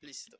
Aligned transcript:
Listo. 0.00 0.38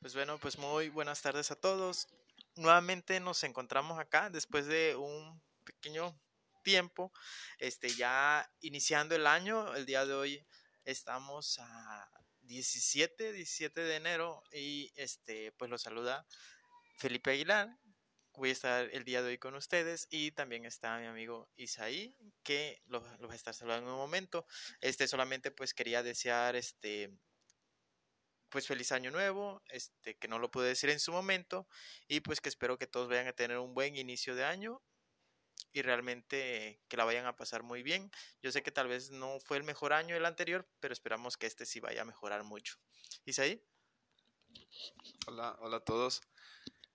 Pues 0.00 0.14
bueno, 0.14 0.38
pues 0.38 0.58
muy 0.58 0.90
buenas 0.90 1.22
tardes 1.22 1.50
a 1.50 1.56
todos. 1.56 2.08
Nuevamente 2.56 3.20
nos 3.20 3.42
encontramos 3.42 3.98
acá 3.98 4.28
después 4.28 4.66
de 4.66 4.96
un 4.96 5.42
pequeño 5.64 6.14
tiempo, 6.62 7.10
este 7.58 7.88
ya 7.88 8.50
iniciando 8.60 9.14
el 9.14 9.26
año. 9.26 9.74
El 9.74 9.86
día 9.86 10.04
de 10.04 10.12
hoy 10.12 10.46
estamos 10.84 11.58
a 11.58 12.10
17, 12.42 13.32
17 13.32 13.80
de 13.80 13.96
enero 13.96 14.42
y 14.52 14.92
este 14.96 15.52
pues 15.52 15.70
lo 15.70 15.78
saluda 15.78 16.26
Felipe 16.98 17.30
Aguilar. 17.30 17.78
Voy 18.34 18.50
a 18.50 18.52
estar 18.52 18.90
el 18.92 19.04
día 19.04 19.22
de 19.22 19.28
hoy 19.28 19.38
con 19.38 19.54
ustedes 19.54 20.06
y 20.10 20.32
también 20.32 20.66
está 20.66 20.98
mi 20.98 21.06
amigo 21.06 21.50
Isaí 21.56 22.14
que 22.42 22.82
lo, 22.86 23.00
lo 23.20 23.28
va 23.28 23.32
a 23.32 23.36
estar 23.36 23.54
saludando 23.54 23.86
en 23.86 23.94
un 23.94 24.00
momento. 24.00 24.46
Este 24.82 25.08
solamente 25.08 25.50
pues 25.50 25.72
quería 25.72 26.02
desear 26.02 26.56
este 26.56 27.10
pues 28.52 28.66
feliz 28.66 28.92
año 28.92 29.10
nuevo, 29.10 29.62
este, 29.70 30.16
que 30.18 30.28
no 30.28 30.38
lo 30.38 30.50
pude 30.50 30.68
decir 30.68 30.90
en 30.90 31.00
su 31.00 31.10
momento, 31.10 31.66
y 32.06 32.20
pues 32.20 32.40
que 32.42 32.50
espero 32.50 32.76
que 32.76 32.86
todos 32.86 33.08
vayan 33.08 33.26
a 33.26 33.32
tener 33.32 33.56
un 33.58 33.72
buen 33.72 33.96
inicio 33.96 34.36
de 34.36 34.44
año 34.44 34.82
y 35.72 35.80
realmente 35.80 36.82
que 36.86 36.98
la 36.98 37.06
vayan 37.06 37.24
a 37.24 37.34
pasar 37.34 37.62
muy 37.62 37.82
bien. 37.82 38.10
Yo 38.42 38.52
sé 38.52 38.62
que 38.62 38.70
tal 38.70 38.88
vez 38.88 39.10
no 39.10 39.40
fue 39.40 39.56
el 39.56 39.64
mejor 39.64 39.94
año 39.94 40.14
el 40.14 40.26
anterior, 40.26 40.68
pero 40.80 40.92
esperamos 40.92 41.38
que 41.38 41.46
este 41.46 41.64
sí 41.64 41.80
vaya 41.80 42.02
a 42.02 42.04
mejorar 42.04 42.44
mucho. 42.44 42.76
Isaí. 43.24 43.64
Hola, 45.26 45.56
hola 45.60 45.78
a 45.78 45.84
todos. 45.84 46.20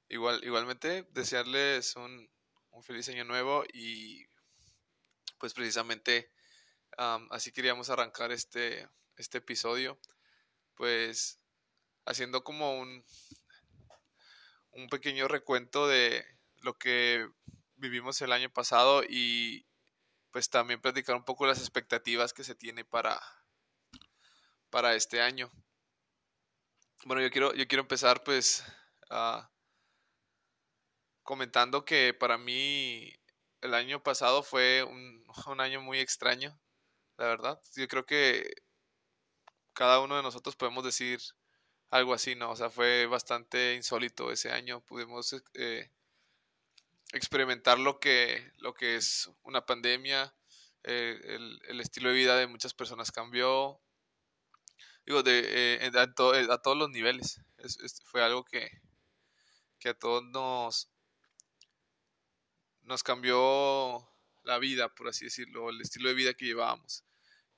Igual, 0.10 0.44
igualmente 0.44 1.08
desearles 1.10 1.96
un, 1.96 2.30
un 2.70 2.84
feliz 2.84 3.10
año 3.10 3.26
nuevo 3.26 3.64
y 3.74 4.28
pues 5.40 5.56
precisamente 5.56 6.32
así 6.98 7.52
queríamos 7.52 7.90
arrancar 7.90 8.32
este, 8.32 8.88
este 9.16 9.40
episodio. 9.40 10.00
Pues 10.76 11.40
haciendo 12.08 12.44
como 12.44 12.80
un, 12.80 13.06
un 14.72 14.88
pequeño 14.90 15.28
recuento 15.28 15.88
de 15.88 16.26
lo 16.62 16.78
que 16.78 17.28
vivimos 17.76 18.22
el 18.22 18.32
año 18.32 18.50
pasado 18.50 19.04
y 19.08 19.68
pues 20.32 20.50
también 20.50 20.82
platicar 20.82 21.16
un 21.16 21.26
poco 21.26 21.46
las 21.46 21.60
expectativas 21.60 22.34
que 22.34 22.44
se 22.44 22.56
tiene 22.56 22.86
para, 22.86 23.20
para 24.70 24.96
este 24.96 25.22
año. 25.22 25.52
Bueno, 27.06 27.22
yo 27.22 27.30
quiero, 27.30 27.54
yo 27.54 27.68
quiero 27.68 27.82
empezar 27.82 28.24
pues 28.24 28.64
comentando 31.24 31.86
que 31.86 32.14
para 32.14 32.38
mí 32.38 33.14
el 33.62 33.74
año 33.74 34.02
pasado 34.02 34.44
fue 34.44 34.84
un, 34.84 35.26
un 35.48 35.60
año 35.60 35.82
muy 35.82 36.00
extraño, 36.00 36.60
la 37.18 37.28
verdad. 37.28 37.62
Yo 37.76 37.88
creo 37.88 38.06
que 38.06 38.50
cada 39.74 40.00
uno 40.00 40.16
de 40.16 40.24
nosotros 40.24 40.56
podemos 40.56 40.84
decir 40.84 41.20
algo 41.90 42.14
así, 42.14 42.36
¿no? 42.36 42.52
O 42.52 42.56
sea, 42.56 42.70
fue 42.70 43.06
bastante 43.06 43.76
insólito 43.76 44.32
ese 44.32 44.52
año. 44.52 44.82
Pudimos 44.82 45.36
eh, 45.54 45.90
experimentar 47.14 47.80
lo 47.80 48.00
que, 48.00 48.52
lo 48.58 48.74
que 48.74 48.96
es 48.96 49.30
una 49.44 49.66
pandemia, 49.66 50.34
eh, 50.84 51.20
el, 51.68 51.80
estilo 51.82 52.10
de 52.10 52.16
vida 52.16 52.36
de 52.38 52.48
muchas 52.48 52.74
personas 52.74 53.12
cambió, 53.12 53.80
digo, 55.06 55.24
de, 55.24 55.80
eh, 55.82 55.92
a, 55.96 56.14
todos 56.14 56.78
los 56.78 56.90
niveles. 56.90 57.42
fue 58.06 58.24
algo 58.24 58.44
que, 58.44 58.70
que 59.80 59.90
a 59.90 59.94
todos 59.94 60.24
nos, 60.24 60.90
nos 62.82 63.04
cambió 63.04 64.10
la 64.44 64.60
vida, 64.60 64.94
por 64.94 65.10
así 65.10 65.26
decirlo, 65.26 65.70
el 65.70 65.82
estilo 65.82 66.10
de 66.10 66.16
vida 66.16 66.34
que 66.34 66.46
llevábamos. 66.46 67.04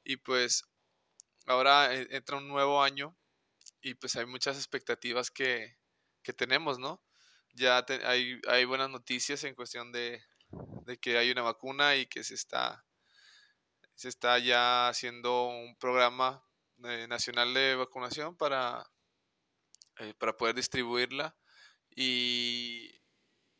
Y 0.03 0.17
pues 0.17 0.65
ahora 1.45 1.93
entra 1.93 2.37
un 2.37 2.47
nuevo 2.47 2.81
año 2.81 3.15
y 3.81 3.95
pues 3.95 4.15
hay 4.15 4.25
muchas 4.25 4.57
expectativas 4.57 5.31
que, 5.31 5.77
que 6.23 6.33
tenemos, 6.33 6.79
¿no? 6.79 7.01
Ya 7.53 7.83
hay, 8.05 8.39
hay, 8.47 8.65
buenas 8.65 8.89
noticias 8.89 9.43
en 9.43 9.55
cuestión 9.55 9.91
de, 9.91 10.23
de, 10.85 10.97
que 10.99 11.17
hay 11.17 11.31
una 11.31 11.41
vacuna 11.41 11.95
y 11.95 12.05
que 12.05 12.23
se 12.23 12.35
está, 12.35 12.85
se 13.95 14.09
está 14.09 14.37
ya 14.39 14.87
haciendo 14.87 15.47
un 15.47 15.75
programa 15.77 16.43
eh, 16.83 17.07
nacional 17.07 17.53
de 17.53 17.75
vacunación 17.75 18.37
para, 18.37 18.89
eh, 19.99 20.13
para 20.13 20.37
poder 20.37 20.55
distribuirla. 20.55 21.35
Y, 21.89 23.01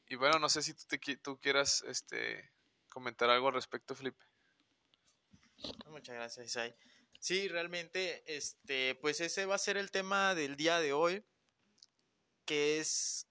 y, 0.08 0.16
bueno, 0.16 0.40
no 0.40 0.50
sé 0.50 0.62
si 0.62 0.74
tú, 0.74 0.84
te, 0.88 1.00
tú 1.18 1.40
quieras 1.40 1.84
este, 1.88 2.54
comentar 2.90 3.30
algo 3.30 3.48
al 3.48 3.56
respecto, 3.56 3.96
Felipe. 3.96 4.24
Muchas 5.88 6.16
gracias, 6.16 6.46
Isai. 6.46 6.76
Sí, 7.19 7.50
realmente, 7.50 8.24
este, 8.25 8.96
pues 8.96 9.19
ese 9.19 9.46
va 9.46 9.56
a 9.56 9.59
ser 9.59 9.75
el 9.75 9.91
tema 9.91 10.34
del 10.35 10.56
día 10.56 10.80
de 10.80 10.94
hoy, 10.94 11.25
que 12.46 12.80
es 12.80 13.28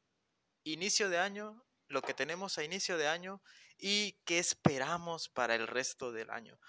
inicio 0.62 1.09
de 1.09 1.19
año, 1.19 1.65
lo 1.88 2.03
que 2.03 2.12
tenemos 2.12 2.59
a 2.59 2.65
inicio 2.65 2.99
de 2.99 3.09
año 3.09 3.43
y 3.78 4.12
qué 4.26 4.38
esperamos 4.38 5.31
para 5.31 5.54
el 5.54 5.66
resto 5.66 6.12
del 6.12 6.31
año. 6.31 6.60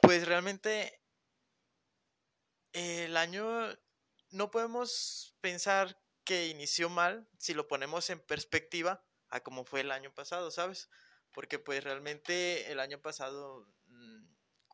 Pues 0.00 0.26
realmente 0.26 1.02
el 2.72 3.16
año 3.18 3.78
no 4.30 4.50
podemos 4.50 5.36
pensar 5.42 6.00
que 6.24 6.48
inició 6.48 6.88
mal 6.88 7.28
si 7.38 7.52
lo 7.52 7.68
ponemos 7.68 8.08
en 8.08 8.20
perspectiva 8.20 9.04
a 9.28 9.40
cómo 9.42 9.64
fue 9.66 9.80
el 9.80 9.90
año 9.90 10.14
pasado, 10.14 10.50
¿sabes? 10.50 10.88
Porque 11.32 11.58
pues 11.58 11.84
realmente 11.84 12.72
el 12.72 12.80
año 12.80 13.00
pasado 13.02 13.68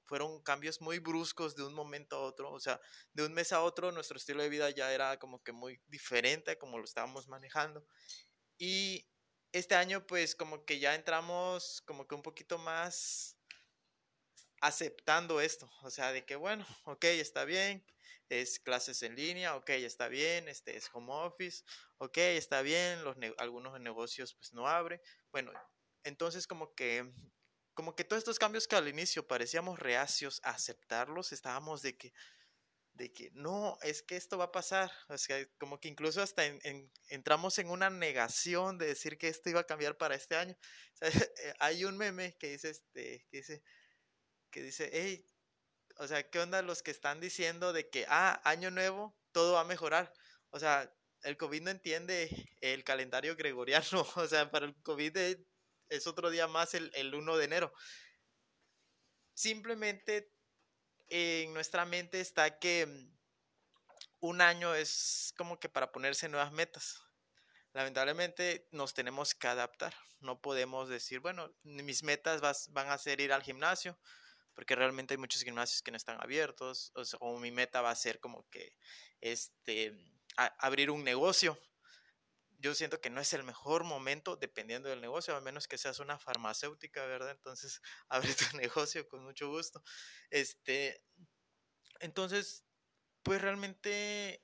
fueron 0.07 0.43
cambios 0.43 0.81
muy 0.81 0.99
bruscos 0.99 1.57
de 1.57 1.65
un 1.65 1.75
momento 1.75 2.17
a 2.17 2.23
otro, 2.23 2.53
o 2.53 2.61
sea, 2.61 2.81
de 3.13 3.25
un 3.25 3.33
mes 3.35 3.53
a 3.53 3.63
otro 3.63 3.93
nuestro 3.93 4.17
estilo 4.17 4.43
de 4.43 4.49
vida 4.49 4.71
ya 4.71 4.93
era 4.93 5.19
como 5.19 5.43
que 5.43 5.53
muy 5.53 5.81
diferente 5.87 6.59
como 6.59 6.79
lo 6.79 6.85
estábamos 6.85 7.29
manejando. 7.29 7.87
Y 8.59 9.09
este 9.53 9.75
año 9.75 10.07
pues 10.07 10.35
como 10.35 10.65
que 10.65 10.79
ya 10.79 10.95
entramos 10.95 11.83
como 11.87 12.07
que 12.07 12.15
un 12.15 12.23
poquito 12.23 12.59
más 12.59 13.37
aceptando 14.61 15.41
esto, 15.41 15.71
o 15.83 15.91
sea, 15.91 16.13
de 16.13 16.25
que 16.25 16.37
bueno, 16.37 16.67
ok, 16.85 17.05
está 17.05 17.45
bien, 17.45 17.85
es 18.29 18.59
clases 18.59 19.03
en 19.03 19.15
línea, 19.15 19.57
ok, 19.57 19.71
está 19.71 20.09
bien, 20.09 20.49
este 20.49 20.77
es 20.77 20.89
home 20.93 21.13
office, 21.13 21.65
ok, 21.99 22.17
está 22.19 22.63
bien, 22.63 23.05
los 23.05 23.17
algunos 23.39 23.79
negocios 23.81 24.35
pues 24.35 24.53
no 24.53 24.67
abren, 24.67 25.01
bueno, 25.31 25.53
entonces 26.05 26.47
como 26.47 26.75
que 26.75 27.13
como 27.77 27.95
que 27.95 28.05
todos 28.05 28.21
estos 28.21 28.39
cambios 28.39 28.67
que 28.67 28.75
al 28.75 28.89
inicio 28.89 29.29
parecíamos 29.29 29.79
reacios 29.79 30.41
a 30.45 30.51
aceptarlos, 30.53 31.33
estábamos 31.33 31.83
de 31.83 31.95
que, 31.99 32.15
de 32.95 33.13
que 33.13 33.31
no, 33.35 33.77
es 33.83 34.03
que 34.03 34.17
esto 34.17 34.39
va 34.39 34.47
a 34.47 34.53
pasar. 34.53 34.91
O 35.11 35.19
sea, 35.19 35.47
como 35.59 35.79
que 35.79 35.89
incluso 35.89 36.23
hasta 36.23 36.43
entramos 37.09 37.59
en 37.59 37.69
una 37.69 37.91
negación 37.91 38.79
de 38.79 38.87
decir 38.87 39.19
que 39.19 39.29
esto 39.29 39.51
iba 39.51 39.61
a 39.61 39.67
cambiar 39.67 39.99
para 39.99 40.15
este 40.15 40.37
año. 40.37 40.57
Eh, 41.43 41.55
hay 41.59 41.85
un 41.85 41.99
meme 41.99 42.35
que 42.39 42.53
dice, 42.53 42.71
este, 42.71 43.27
que 43.31 43.37
dice, 43.37 43.63
que 44.51 44.63
dice, 44.63 44.89
hey, 44.95 45.27
o 45.99 46.07
sea, 46.07 46.23
¿qué 46.31 46.41
onda 46.41 46.63
los 46.63 46.83
que 46.83 46.91
están 46.91 47.21
diciendo 47.21 47.75
de 47.75 47.91
que, 47.91 48.07
ah, 48.09 48.41
año 48.45 48.71
nuevo, 48.71 49.15
todo 49.33 49.53
va 49.53 49.61
a 49.61 49.65
mejorar? 49.65 50.11
O 50.49 50.59
sea, 50.59 50.91
el 51.25 51.37
COVID 51.37 51.61
no 51.61 51.71
entiende 51.71 52.31
el 52.63 52.85
calendario 52.85 53.37
gregoriano. 53.37 53.85
O 54.17 54.27
sea, 54.27 54.51
para 54.51 54.65
el 54.65 54.75
COVID 54.83 55.37
es 55.89 56.07
otro 56.07 56.31
día 56.31 56.47
más 56.47 56.75
el, 56.75 56.91
el 56.95 57.15
1 57.15 57.37
de 57.37 57.45
enero. 57.45 57.73
Simplemente 59.35 60.33
en 61.09 61.53
nuestra 61.53 61.85
mente 61.85 62.21
está 62.21 62.59
que 62.59 62.87
mm, 62.87 63.17
un 64.21 64.41
año 64.41 64.75
es 64.75 65.35
como 65.37 65.59
que 65.59 65.69
para 65.69 65.93
ponerse 65.93 66.29
nuevas 66.29 66.53
metas. 66.53 67.03
Lamentablemente 67.73 68.67
nos 68.73 68.95
tenemos 68.95 69.35
que 69.35 69.49
adaptar. 69.49 69.95
No 70.21 70.41
podemos 70.41 70.89
decir, 70.89 71.21
bueno, 71.21 71.55
mis 71.63 72.03
metas 72.03 72.41
van 72.71 72.89
a 72.89 72.99
ser 72.99 73.21
ir 73.21 73.33
al 73.33 73.43
gimnasio, 73.43 73.99
porque 74.55 74.75
realmente 74.75 75.13
hay 75.13 75.19
muchos 75.19 75.43
gimnasios 75.43 75.83
que 75.83 75.91
no 75.91 75.99
están 75.99 76.19
abiertos. 76.23 76.91
O, 77.21 77.39
mi 77.39 77.51
meta 77.51 77.83
va 77.83 77.91
a 77.91 77.95
ser 77.95 78.19
como 78.19 78.49
que 78.49 78.75
este, 79.21 79.95
abrir 80.37 80.91
un 80.91 81.05
negocio 81.05 81.61
yo 82.59 82.75
siento 82.75 83.01
que 83.01 83.11
no 83.11 83.21
es 83.21 83.33
el 83.33 83.45
mejor 83.45 83.85
momento 83.85 84.37
dependiendo 84.37 84.89
del 84.89 85.01
negocio, 85.01 85.37
a 85.37 85.41
menos 85.41 85.69
que 85.69 85.79
seas 85.79 85.99
una 86.01 86.19
farmacéutica, 86.19 87.05
¿verdad? 87.07 87.31
Entonces, 87.31 87.81
abre 88.09 88.35
tu 88.35 88.57
negocio 88.57 89.09
con 89.09 89.25
mucho 89.25 89.49
gusto. 89.49 89.83
Este, 90.31 91.03
entonces, 92.01 92.65
pues 93.23 93.41
realmente 93.41 94.43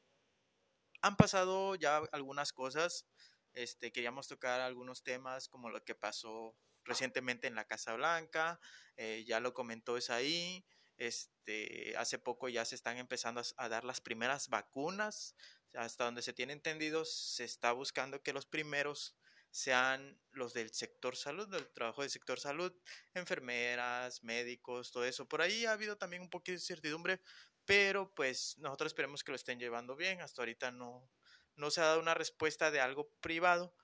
han 1.01 1.17
pasado 1.17 1.75
ya 1.75 1.99
algunas 2.13 2.53
cosas. 2.53 3.07
Este, 3.53 3.93
queríamos 3.93 4.29
tocar 4.29 4.61
algunos 4.61 5.03
temas 5.03 5.49
como 5.49 5.71
lo 5.71 5.85
que 5.85 5.95
pasó 5.95 6.57
recientemente 6.85 7.47
en 7.47 7.55
la 7.55 7.67
Casa 7.67 7.95
Blanca, 7.95 8.61
eh, 8.97 9.25
ya 9.27 9.41
lo 9.41 9.55
comentó 9.55 9.97
es 9.97 10.11
ahí. 10.11 10.65
Este, 11.03 11.97
hace 11.97 12.21
poco 12.21 12.49
ya 12.49 12.65
se 12.65 12.77
están 12.77 12.97
empezando 12.97 13.43
a 13.57 13.69
dar 13.69 13.83
las 13.83 14.01
primeras 14.01 14.49
vacunas 14.49 15.35
hasta 15.75 16.05
donde 16.05 16.23
se 16.23 16.33
tiene 16.33 16.53
entendido, 16.53 17.05
se 17.05 17.43
está 17.43 17.73
buscando 17.73 18.23
que 18.23 18.33
los 18.33 18.47
primeros 18.47 19.17
sean 19.51 20.17
los 20.31 20.53
del 20.53 20.73
sector 20.73 21.17
salud, 21.17 21.49
del 21.49 21.67
trabajo 21.73 22.03
del 22.03 22.11
sector 22.13 22.39
salud, 22.39 22.73
enfermeras, 23.15 24.23
médicos, 24.23 24.93
todo 24.93 25.05
eso. 25.05 25.27
Por 25.27 25.43
ahí 25.43 25.67
ha 25.67 25.73
habido 25.73 25.99
también 25.99 26.23
un 26.23 26.31
poquito 26.31 26.53
de 26.53 26.59
incertidumbre, 26.59 27.21
pero 27.65 28.15
pues 28.15 28.57
nosotros 28.59 28.91
esperemos 28.91 29.25
que 29.25 29.33
lo 29.33 29.37
estén 29.37 29.59
llevando 29.59 29.97
bien. 29.97 30.21
Hasta 30.21 30.43
ahorita 30.43 30.71
no, 30.71 31.11
no 31.57 31.73
se 31.73 31.81
ha 31.81 31.87
dado 31.87 31.99
una 31.99 32.15
respuesta 32.15 32.71
de 32.71 32.81
algo 32.81 33.11
privado, 33.21 33.75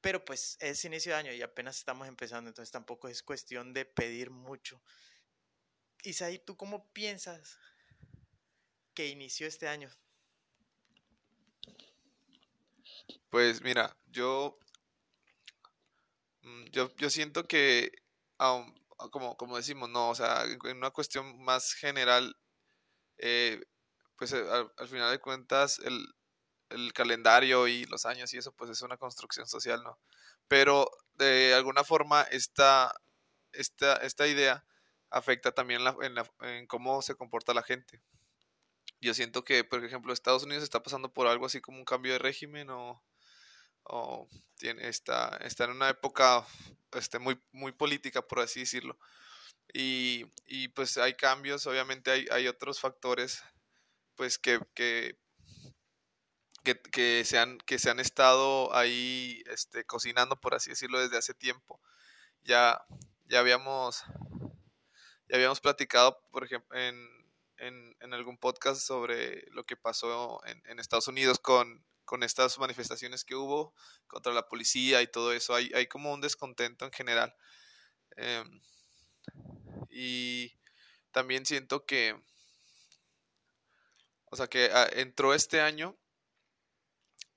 pero 0.00 0.24
pues 0.24 0.56
es 0.58 0.84
inicio 0.84 1.12
de 1.12 1.18
año 1.18 1.32
y 1.32 1.42
apenas 1.42 1.78
estamos 1.78 2.08
empezando, 2.08 2.48
entonces 2.50 2.72
tampoco 2.72 3.06
es 3.06 3.22
cuestión 3.22 3.72
de 3.72 3.84
pedir 3.84 4.30
mucho. 4.30 4.82
Isaí, 6.06 6.38
¿tú 6.38 6.56
cómo 6.56 6.86
piensas 6.92 7.58
que 8.94 9.08
inició 9.08 9.48
este 9.48 9.66
año? 9.66 9.90
Pues 13.28 13.60
mira, 13.60 13.96
yo, 14.06 14.56
mm, 16.42 16.66
yo, 16.66 16.94
yo 16.94 17.10
siento 17.10 17.48
que, 17.48 17.90
como, 19.10 19.36
como 19.36 19.56
decimos, 19.56 19.90
no, 19.90 20.10
o 20.10 20.14
sea, 20.14 20.44
en 20.44 20.76
una 20.76 20.92
cuestión 20.92 21.42
más 21.42 21.72
general, 21.72 22.36
eh, 23.18 23.60
pues 24.16 24.32
eh, 24.32 24.44
al, 24.48 24.88
final 24.88 25.10
de 25.10 25.18
cuentas, 25.18 25.80
el, 25.80 26.06
el 26.68 26.92
calendario 26.92 27.66
y 27.66 27.84
los 27.86 28.06
años 28.06 28.32
y 28.32 28.38
eso, 28.38 28.52
pues 28.52 28.70
es 28.70 28.80
una 28.82 28.96
construcción 28.96 29.48
social, 29.48 29.82
¿no? 29.82 29.98
Pero 30.46 30.88
de 31.14 31.52
alguna 31.52 31.82
forma 31.82 32.22
esta, 32.22 32.94
esta, 33.52 33.96
esta 33.96 34.28
idea 34.28 34.64
afecta 35.10 35.52
también 35.52 35.82
en, 36.40 36.66
cómo 36.66 37.02
se 37.02 37.14
comporta 37.14 37.54
la 37.54 37.62
gente. 37.62 38.00
Yo 39.00 39.14
siento 39.14 39.44
que, 39.44 39.64
por 39.64 39.84
ejemplo, 39.84 40.12
Estados 40.12 40.44
Unidos 40.44 40.64
está 40.64 40.82
pasando 40.82 41.12
por 41.12 41.26
algo 41.26 41.46
así 41.46 41.60
como 41.60 41.78
un 41.78 41.84
cambio 41.84 42.12
de 42.12 42.18
régimen 42.18 42.68
o, 42.70 43.02
tiene, 44.56 44.88
está, 44.88 45.38
en 45.40 45.70
una 45.70 45.90
época 45.90 46.44
este, 46.92 47.18
muy, 47.18 47.72
política, 47.72 48.22
por 48.22 48.40
así 48.40 48.60
decirlo. 48.60 48.98
Y, 49.72 50.24
pues 50.74 50.96
hay 50.96 51.14
cambios, 51.14 51.66
obviamente 51.66 52.10
hay, 52.30 52.48
otros 52.48 52.80
factores 52.80 53.42
pues 54.14 54.38
que, 54.38 54.58
se 57.24 57.38
han, 57.38 58.00
estado 58.00 58.74
ahí 58.74 59.42
este, 59.46 59.84
cocinando, 59.84 60.40
por 60.40 60.54
así 60.54 60.70
decirlo, 60.70 61.00
desde 61.00 61.18
hace 61.18 61.34
tiempo. 61.34 61.80
Ya, 62.42 62.80
habíamos, 63.34 64.04
ya 65.28 65.36
habíamos 65.36 65.60
platicado, 65.60 66.20
por 66.30 66.44
ejemplo, 66.44 66.78
en, 66.78 67.26
en, 67.58 68.14
algún 68.14 68.38
podcast 68.38 68.80
sobre 68.80 69.46
lo 69.50 69.64
que 69.64 69.76
pasó 69.76 70.40
en, 70.46 70.62
en 70.66 70.78
Estados 70.78 71.08
Unidos 71.08 71.38
con, 71.38 71.84
con, 72.04 72.22
estas 72.22 72.58
manifestaciones 72.58 73.24
que 73.24 73.34
hubo 73.34 73.74
contra 74.06 74.32
la 74.32 74.48
policía 74.48 75.02
y 75.02 75.08
todo 75.08 75.32
eso. 75.32 75.54
Hay, 75.54 75.70
hay 75.74 75.86
como 75.86 76.12
un 76.12 76.20
descontento 76.20 76.84
en 76.84 76.92
general. 76.92 77.34
Em, 78.16 78.60
y 79.90 80.52
también 81.10 81.44
siento 81.46 81.84
que, 81.84 82.16
o 84.26 84.36
sea, 84.36 84.46
que 84.46 84.70
ah, 84.72 84.88
entró 84.92 85.34
este 85.34 85.60
año 85.60 85.96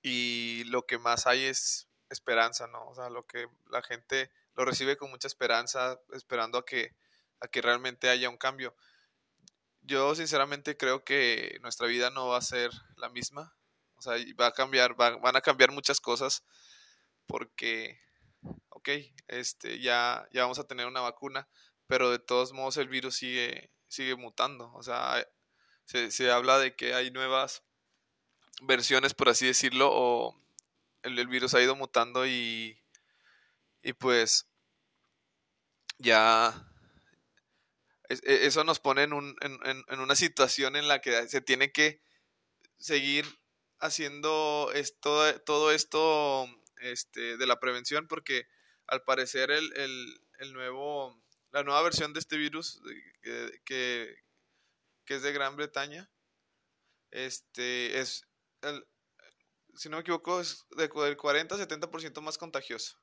y 0.01 0.63
lo 0.65 0.85
que 0.85 0.97
más 0.97 1.27
hay 1.27 1.45
es 1.45 1.87
esperanza, 2.09 2.67
¿no? 2.67 2.87
O 2.87 2.95
sea, 2.95 3.09
lo 3.09 3.25
que 3.25 3.47
la 3.69 3.81
gente 3.81 4.31
lo 4.55 4.65
recibe 4.65 4.97
con 4.97 5.09
mucha 5.09 5.27
esperanza, 5.27 5.99
esperando 6.13 6.57
a 6.57 6.65
que, 6.65 6.95
a 7.41 7.47
que 7.47 7.61
realmente 7.61 8.09
haya 8.09 8.29
un 8.29 8.37
cambio. 8.37 8.75
Yo 9.81 10.15
sinceramente 10.15 10.77
creo 10.77 11.03
que 11.03 11.57
nuestra 11.61 11.87
vida 11.87 12.09
no 12.09 12.27
va 12.27 12.37
a 12.37 12.41
ser 12.41 12.71
la 12.97 13.09
misma, 13.09 13.55
o 13.95 14.01
sea, 14.01 14.13
va 14.39 14.47
a 14.47 14.53
cambiar, 14.53 14.95
van 14.95 15.35
a 15.35 15.41
cambiar 15.41 15.71
muchas 15.71 15.99
cosas 15.99 16.43
porque, 17.27 17.99
ok, 18.69 18.89
este, 19.27 19.79
ya, 19.79 20.27
ya 20.31 20.43
vamos 20.43 20.59
a 20.59 20.67
tener 20.67 20.87
una 20.87 21.01
vacuna, 21.01 21.47
pero 21.87 22.11
de 22.11 22.19
todos 22.19 22.53
modos 22.53 22.77
el 22.77 22.87
virus 22.87 23.17
sigue, 23.17 23.71
sigue 23.87 24.15
mutando, 24.15 24.71
o 24.73 24.83
sea, 24.83 25.25
se, 25.85 26.11
se 26.11 26.31
habla 26.31 26.59
de 26.59 26.75
que 26.75 26.93
hay 26.93 27.11
nuevas 27.11 27.63
versiones, 28.61 29.13
por 29.13 29.29
así 29.29 29.45
decirlo, 29.45 29.89
o 29.91 30.39
el, 31.03 31.27
virus 31.27 31.53
ha 31.53 31.61
ido 31.61 31.75
mutando 31.75 32.25
y, 32.27 32.81
y 33.81 33.93
pues 33.93 34.47
ya 35.97 36.68
e, 38.09 38.45
eso 38.45 38.63
nos 38.63 38.79
pone 38.79 39.03
en, 39.03 39.13
un, 39.13 39.35
en, 39.41 39.59
en, 39.87 39.99
una 39.99 40.15
situación 40.15 40.75
en 40.75 40.87
la 40.87 40.99
que 40.99 41.27
se 41.27 41.41
tiene 41.41 41.71
que 41.71 42.01
seguir 42.77 43.25
haciendo 43.79 44.71
esto, 44.73 45.39
todo 45.41 45.71
esto 45.71 46.47
este, 46.77 47.37
de 47.37 47.47
la 47.47 47.59
prevención 47.59 48.07
porque 48.07 48.47
al 48.87 49.03
parecer 49.03 49.51
el, 49.51 49.71
el, 49.77 50.21
el 50.39 50.53
nuevo, 50.53 51.21
la 51.51 51.63
nueva 51.63 51.81
versión 51.83 52.13
de 52.13 52.19
este 52.19 52.37
virus 52.37 52.81
que, 53.21 54.17
que, 55.05 55.15
es 55.15 55.21
de 55.21 55.31
Gran 55.31 55.55
Bretaña 55.55 56.09
este, 57.11 57.99
es, 57.99 58.27
el, 58.61 58.85
si 59.75 59.89
no 59.89 59.97
me 59.97 60.01
equivoco, 60.01 60.39
es 60.39 60.65
del 60.75 60.89
40-70% 60.89 62.21
más 62.21 62.37
contagioso. 62.37 62.99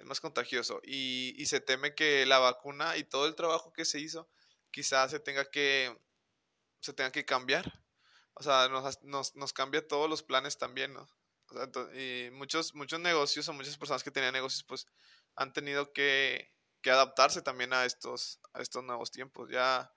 Es 0.00 0.06
más 0.06 0.20
contagioso. 0.20 0.80
Y, 0.84 1.44
se 1.46 1.60
teme 1.60 1.94
que 1.94 2.26
la 2.26 2.38
vacuna 2.38 2.96
y 2.96 3.04
todo 3.04 3.26
el 3.26 3.34
trabajo 3.34 3.72
que 3.72 3.84
se 3.84 4.00
hizo, 4.00 4.28
quizás 4.70 5.10
se 5.10 5.20
tenga 5.20 5.44
que, 5.50 5.96
se 6.80 6.92
tenga 6.92 7.12
que 7.12 7.24
cambiar. 7.24 7.82
O 8.34 8.42
sea, 8.42 8.68
nos, 8.68 9.02
nos, 9.02 9.36
nos 9.36 9.52
cambia 9.52 9.86
todos 9.86 10.08
los 10.08 10.22
planes 10.22 10.58
también, 10.58 10.94
¿no? 10.94 11.08
Y 11.94 12.30
muchos, 12.30 12.74
muchos 12.74 13.00
negocios 13.00 13.48
o 13.48 13.52
muchas 13.52 13.76
personas 13.76 14.04
que 14.04 14.12
tenían 14.12 14.32
negocios, 14.32 14.64
pues 14.64 14.86
han 15.34 15.52
tenido 15.52 15.92
que, 15.92 16.52
que 16.80 16.90
adaptarse 16.90 17.42
también 17.42 17.72
a 17.72 17.84
estos, 17.84 18.40
a 18.52 18.62
estos 18.62 18.84
nuevos 18.84 19.10
tiempos. 19.10 19.50
Ya 19.50 19.92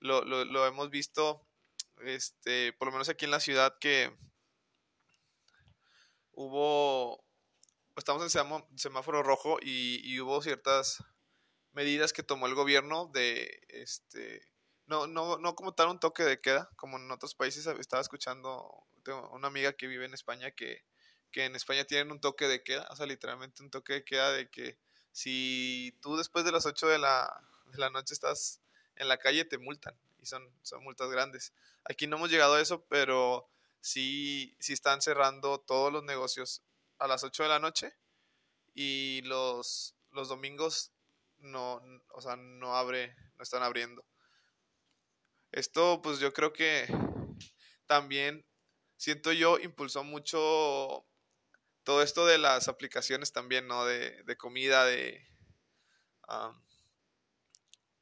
lo, 0.00 0.24
lo, 0.24 0.44
lo 0.44 0.66
hemos 0.66 0.90
visto 0.90 1.46
este, 2.02 2.72
por 2.74 2.86
lo 2.86 2.92
menos 2.92 3.08
aquí 3.08 3.24
en 3.24 3.30
la 3.30 3.40
ciudad, 3.40 3.78
que 3.78 4.14
hubo, 6.32 7.24
estamos 7.96 8.22
en 8.34 8.78
semáforo 8.78 9.22
rojo 9.22 9.58
y, 9.60 10.18
hubo 10.20 10.42
ciertas 10.42 11.04
medidas 11.72 12.12
que 12.12 12.22
tomó 12.22 12.46
el 12.46 12.54
gobierno 12.54 13.10
de, 13.12 13.60
este, 13.68 14.48
no, 14.86 15.06
no, 15.06 15.38
no 15.38 15.54
como 15.54 15.74
tal 15.74 15.88
un 15.88 16.00
toque 16.00 16.22
de 16.22 16.40
queda, 16.40 16.70
como 16.76 16.98
en 16.98 17.10
otros 17.10 17.34
países 17.34 17.66
estaba 17.66 18.00
escuchando, 18.00 18.86
tengo 19.02 19.28
una 19.30 19.48
amiga 19.48 19.72
que 19.72 19.86
vive 19.86 20.04
en 20.04 20.14
España 20.14 20.50
que, 20.52 20.84
que 21.32 21.44
en 21.44 21.56
España 21.56 21.84
tienen 21.84 22.12
un 22.12 22.20
toque 22.20 22.46
de 22.46 22.62
queda, 22.62 22.86
o 22.90 22.96
sea, 22.96 23.06
literalmente 23.06 23.62
un 23.62 23.70
toque 23.70 23.94
de 23.94 24.04
queda 24.04 24.30
de 24.32 24.48
que 24.50 24.78
si 25.12 25.98
tú 26.00 26.16
después 26.16 26.44
de 26.44 26.52
las 26.52 26.66
8 26.66 26.88
de 26.88 26.98
la, 26.98 27.42
de 27.66 27.78
la 27.78 27.90
noche 27.90 28.14
estás 28.14 28.60
en 28.96 29.08
la 29.08 29.18
calle 29.18 29.44
te 29.44 29.58
multan 29.58 29.96
y 30.20 30.26
son, 30.26 30.42
son 30.62 30.82
multas 30.82 31.10
grandes. 31.10 31.52
Aquí 31.84 32.06
no 32.06 32.16
hemos 32.16 32.30
llegado 32.30 32.54
a 32.54 32.60
eso, 32.60 32.84
pero 32.86 33.48
sí, 33.80 34.56
sí 34.60 34.72
están 34.72 35.02
cerrando 35.02 35.60
todos 35.60 35.92
los 35.92 36.04
negocios 36.04 36.62
a 36.98 37.06
las 37.06 37.24
8 37.24 37.42
de 37.44 37.48
la 37.48 37.58
noche 37.58 37.94
y 38.74 39.22
los, 39.22 39.94
los 40.10 40.28
domingos 40.28 40.92
no, 41.38 41.82
o 42.12 42.20
sea, 42.20 42.36
no 42.36 42.76
abre, 42.76 43.14
no 43.36 43.42
están 43.42 43.62
abriendo. 43.62 44.04
Esto 45.52 46.00
pues 46.02 46.18
yo 46.18 46.32
creo 46.32 46.52
que 46.52 46.86
también 47.86 48.44
siento 48.96 49.32
yo 49.32 49.58
impulsó 49.58 50.02
mucho 50.02 51.06
todo 51.84 52.02
esto 52.02 52.26
de 52.26 52.38
las 52.38 52.68
aplicaciones 52.68 53.32
también, 53.32 53.68
¿no? 53.68 53.84
De, 53.84 54.22
de 54.24 54.36
comida, 54.36 54.84
de 54.84 55.24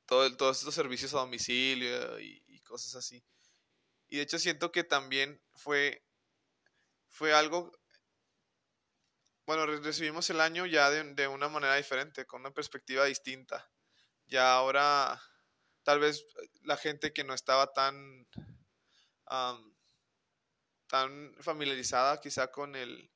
todo, 0.06 0.36
todos 0.36 0.58
estos 0.58 0.74
servicios 0.74 1.14
a 1.14 1.18
domicilio 1.18 2.20
y, 2.20 2.40
cosas 2.60 2.94
así. 2.94 3.22
Y 4.08 4.16
de 4.16 4.22
hecho 4.22 4.38
siento 4.38 4.72
que 4.72 4.82
también 4.82 5.42
fue, 5.52 6.02
fue 7.08 7.34
algo, 7.34 7.70
bueno, 9.46 9.66
recibimos 9.66 10.28
el 10.30 10.40
año 10.40 10.66
ya 10.66 10.90
de, 10.90 11.28
una 11.28 11.48
manera 11.48 11.76
diferente, 11.76 12.26
con 12.26 12.40
una 12.40 12.52
perspectiva 12.52 13.04
distinta. 13.04 13.70
Ya 14.26 14.54
ahora 14.54 15.20
tal 15.82 16.00
vez 16.00 16.24
la 16.62 16.76
gente 16.76 17.12
que 17.12 17.24
no 17.24 17.34
estaba 17.34 17.72
tan, 17.72 18.26
tan 20.86 21.34
familiarizada 21.40 22.20
quizá 22.20 22.50
con 22.50 22.76
el, 22.76 23.10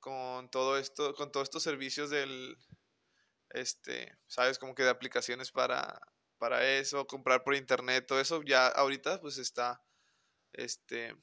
con 0.00 0.50
todo 0.50 0.78
esto, 0.78 1.14
con 1.14 1.30
todos 1.32 1.44
estos 1.44 1.62
servicios 1.62 2.10
del, 2.10 2.56
este, 3.50 4.16
sabes, 4.26 4.58
como 4.58 4.74
que 4.74 4.84
de 4.84 4.90
aplicaciones 4.90 5.52
para 5.52 6.00
para 6.38 6.64
eso, 6.78 7.06
comprar 7.06 7.42
por 7.42 7.54
internet, 7.54 8.06
todo 8.06 8.20
eso 8.20 8.42
ya 8.42 8.68
ahorita 8.68 9.20
pues 9.20 9.38
está, 9.38 9.82
este, 10.52 11.14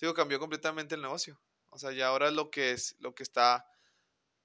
digo, 0.00 0.12
cambió 0.12 0.38
completamente 0.38 0.96
el 0.96 1.02
negocio. 1.02 1.40
O 1.70 1.78
sea, 1.78 1.92
ya 1.92 2.08
ahora 2.08 2.28
es 2.28 2.34
lo 2.34 2.50
que 2.50 2.72
es, 2.72 2.96
lo 2.98 3.14
que 3.14 3.22
está, 3.22 3.66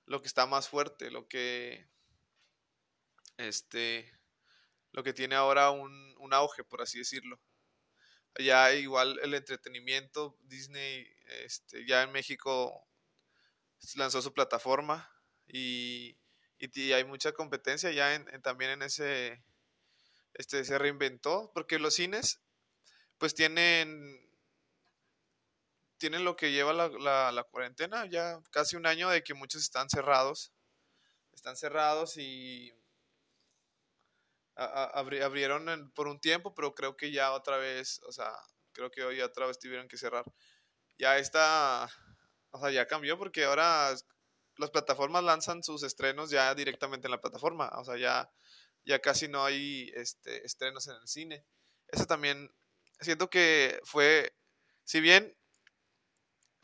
lo 0.05 0.21
que 0.21 0.27
está 0.27 0.45
más 0.45 0.69
fuerte, 0.69 1.11
lo 1.11 1.27
que, 1.27 1.87
este, 3.37 4.11
lo 4.91 5.03
que 5.03 5.13
tiene 5.13 5.35
ahora 5.35 5.71
un, 5.71 6.15
un 6.19 6.33
auge, 6.33 6.63
por 6.63 6.81
así 6.81 6.99
decirlo. 6.99 7.39
Ya 8.37 8.73
igual 8.73 9.19
el 9.23 9.33
entretenimiento, 9.33 10.37
Disney, 10.41 11.07
este, 11.43 11.85
ya 11.85 12.03
en 12.03 12.11
México 12.11 12.85
lanzó 13.95 14.21
su 14.21 14.33
plataforma 14.33 15.09
y, 15.47 16.17
y, 16.59 16.91
hay 16.91 17.03
mucha 17.05 17.31
competencia 17.31 17.91
ya 17.91 18.15
en, 18.15 18.41
también 18.41 18.71
en 18.71 18.81
ese, 18.81 19.43
este, 20.33 20.65
se 20.65 20.77
reinventó, 20.77 21.51
porque 21.53 21.79
los 21.79 21.95
cines, 21.95 22.41
pues 23.17 23.33
tienen 23.35 24.24
tienen 26.05 26.23
lo 26.23 26.35
que 26.35 26.51
lleva 26.51 26.71
la, 26.71 27.31
la, 27.31 27.43
cuarentena, 27.45 28.05
ya 28.05 28.39
casi 28.51 28.75
un 28.75 28.85
año 28.85 29.09
de 29.09 29.23
que 29.23 29.33
muchos 29.33 29.63
están 29.63 29.89
cerrados. 29.89 30.53
Están 31.33 31.57
cerrados 31.57 32.15
y 32.17 32.71
abrieron 34.55 35.91
por 35.95 36.07
un 36.07 36.19
tiempo, 36.19 36.53
pero 36.53 36.75
creo 36.75 36.95
que 36.95 37.11
ya 37.11 37.33
otra 37.33 37.57
vez, 37.57 38.01
o 38.07 38.11
sea, 38.11 38.31
creo 38.71 38.91
que 38.91 39.03
hoy 39.03 39.19
otra 39.19 39.47
vez 39.47 39.57
tuvieron 39.57 39.87
que 39.87 39.97
cerrar. 39.97 40.25
Ya 40.99 41.17
está, 41.17 41.89
o 42.51 42.59
sea, 42.59 42.69
ya 42.69 42.85
cambió 42.85 43.17
porque 43.17 43.45
ahora 43.45 43.95
las 44.57 44.69
plataformas 44.69 45.23
lanzan 45.23 45.63
sus 45.63 45.81
estrenos 45.81 46.29
ya 46.29 46.53
directamente 46.53 47.07
en 47.07 47.13
la 47.13 47.21
plataforma, 47.21 47.71
o 47.79 47.83
sea, 47.83 47.97
ya, 47.97 48.31
ya 48.83 48.99
casi 48.99 49.27
no 49.27 49.43
hay 49.43 49.91
este, 49.95 50.45
estrenos 50.45 50.87
en 50.87 50.97
el 50.97 51.07
cine. 51.07 51.47
Eso 51.87 52.05
también, 52.05 52.55
siento 52.99 53.27
que 53.27 53.79
fue, 53.85 54.37
si 54.83 55.01
bien 55.01 55.35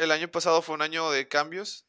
el 0.02 0.10
año 0.10 0.32
pasado 0.32 0.64
fue 0.64 0.74
un 0.74 0.82
año 0.82 1.12
de 1.12 1.28
cambios. 1.28 1.86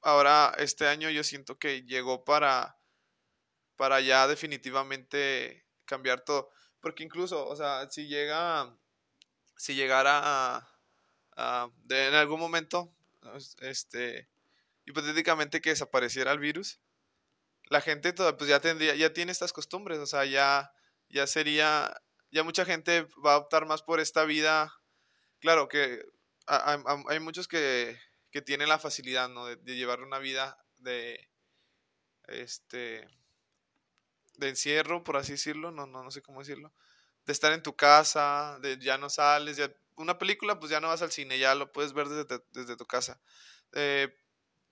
Ahora, 0.00 0.54
este 0.56 0.86
año 0.86 1.10
yo 1.10 1.22
siento 1.22 1.58
que 1.58 1.82
llegó 1.82 2.24
para, 2.24 2.78
para 3.76 4.00
ya 4.00 4.26
definitivamente 4.26 5.66
cambiar 5.84 6.22
todo. 6.24 6.48
Porque 6.80 7.04
incluso, 7.04 7.46
o 7.46 7.54
sea, 7.54 7.90
si 7.90 8.08
llega, 8.08 8.74
si 9.56 9.74
llegara 9.74 10.66
en 11.36 12.14
algún 12.14 12.40
momento, 12.40 12.96
este, 13.60 14.30
hipotéticamente 14.86 15.60
que 15.60 15.70
desapareciera 15.70 16.32
el 16.32 16.38
virus, 16.38 16.80
la 17.68 17.82
gente 17.82 18.14
toda, 18.14 18.38
pues 18.38 18.48
ya 18.48 18.60
tendría, 18.60 18.94
ya 18.94 19.12
tiene 19.12 19.30
estas 19.30 19.52
costumbres, 19.52 19.98
o 19.98 20.06
sea, 20.06 20.24
ya, 20.24 20.72
ya 21.10 21.26
sería, 21.26 22.02
ya 22.30 22.44
mucha 22.44 22.64
gente 22.64 23.06
va 23.24 23.34
a 23.34 23.38
optar 23.38 23.66
más 23.66 23.82
por 23.82 24.00
esta 24.00 24.24
vida, 24.24 24.74
claro 25.38 25.68
que 25.68 26.02
hay, 26.46 27.20
muchos 27.20 27.48
que, 27.48 27.98
tienen 28.44 28.68
la 28.68 28.78
facilidad, 28.78 29.28
¿no? 29.28 29.46
De, 29.46 29.76
llevar 29.76 30.00
una 30.00 30.18
vida 30.18 30.58
de, 30.78 31.28
este, 32.28 33.06
de 34.36 34.48
encierro, 34.48 35.04
por 35.04 35.16
así 35.16 35.32
decirlo, 35.32 35.70
no, 35.70 35.86
no, 35.86 36.02
no 36.02 36.10
sé 36.10 36.22
cómo 36.22 36.40
decirlo, 36.40 36.72
de 37.26 37.32
estar 37.32 37.52
en 37.52 37.62
tu 37.62 37.76
casa, 37.76 38.58
de 38.60 38.78
ya 38.78 38.98
no 38.98 39.10
sales, 39.10 39.56
ya, 39.56 39.72
una 39.96 40.18
película, 40.18 40.58
pues 40.58 40.70
ya 40.70 40.80
no 40.80 40.88
vas 40.88 41.02
al 41.02 41.12
cine, 41.12 41.38
ya 41.38 41.54
lo 41.54 41.72
puedes 41.72 41.92
ver 41.92 42.08
desde, 42.08 42.42
desde 42.52 42.76
tu 42.76 42.86
casa. 42.86 43.20
Eh, 43.72 44.14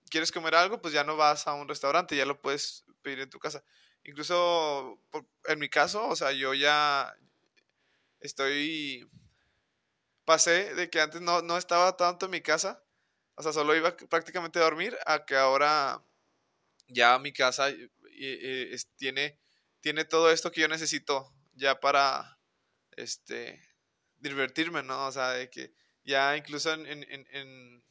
¿Quieres 0.09 0.31
comer 0.31 0.55
algo? 0.55 0.81
Pues 0.81 0.93
ya 0.93 1.03
no 1.03 1.15
vas 1.15 1.47
a 1.47 1.53
un 1.53 1.67
restaurante, 1.67 2.15
ya 2.15 2.25
lo 2.25 2.41
puedes 2.41 2.85
pedir 3.01 3.19
en 3.19 3.29
tu 3.29 3.39
casa. 3.39 3.63
Incluso 4.03 4.99
en 5.45 5.59
mi 5.59 5.69
caso, 5.69 6.07
o 6.07 6.15
sea, 6.15 6.31
yo 6.31 6.53
ya 6.53 7.15
estoy 8.19 9.09
pasé 10.25 10.73
de 10.75 10.89
que 10.89 11.01
antes 11.01 11.21
no, 11.21 11.57
estaba 11.57 11.97
tanto 11.97 12.25
en 12.25 12.31
mi 12.31 12.41
casa, 12.41 12.83
o 13.35 13.43
sea, 13.43 13.53
solo 13.53 13.75
iba 13.75 13.95
prácticamente 13.95 14.59
a 14.59 14.63
dormir, 14.63 14.97
a 15.05 15.25
que 15.25 15.35
ahora 15.35 16.03
ya 16.87 17.17
mi 17.19 17.33
casa 17.33 17.69
tiene, 18.97 19.39
tiene 19.79 20.05
todo 20.05 20.31
esto 20.31 20.51
que 20.51 20.61
yo 20.61 20.67
necesito 20.67 21.33
ya 21.53 21.79
para, 21.79 22.39
este, 22.91 23.61
divertirme, 24.17 24.83
¿no? 24.83 25.07
O 25.07 25.11
sea, 25.11 25.31
de 25.31 25.49
que 25.49 25.73
ya 26.03 26.37
incluso 26.37 26.73
en, 26.73 26.85
en, 26.85 27.03
en, 27.09 27.83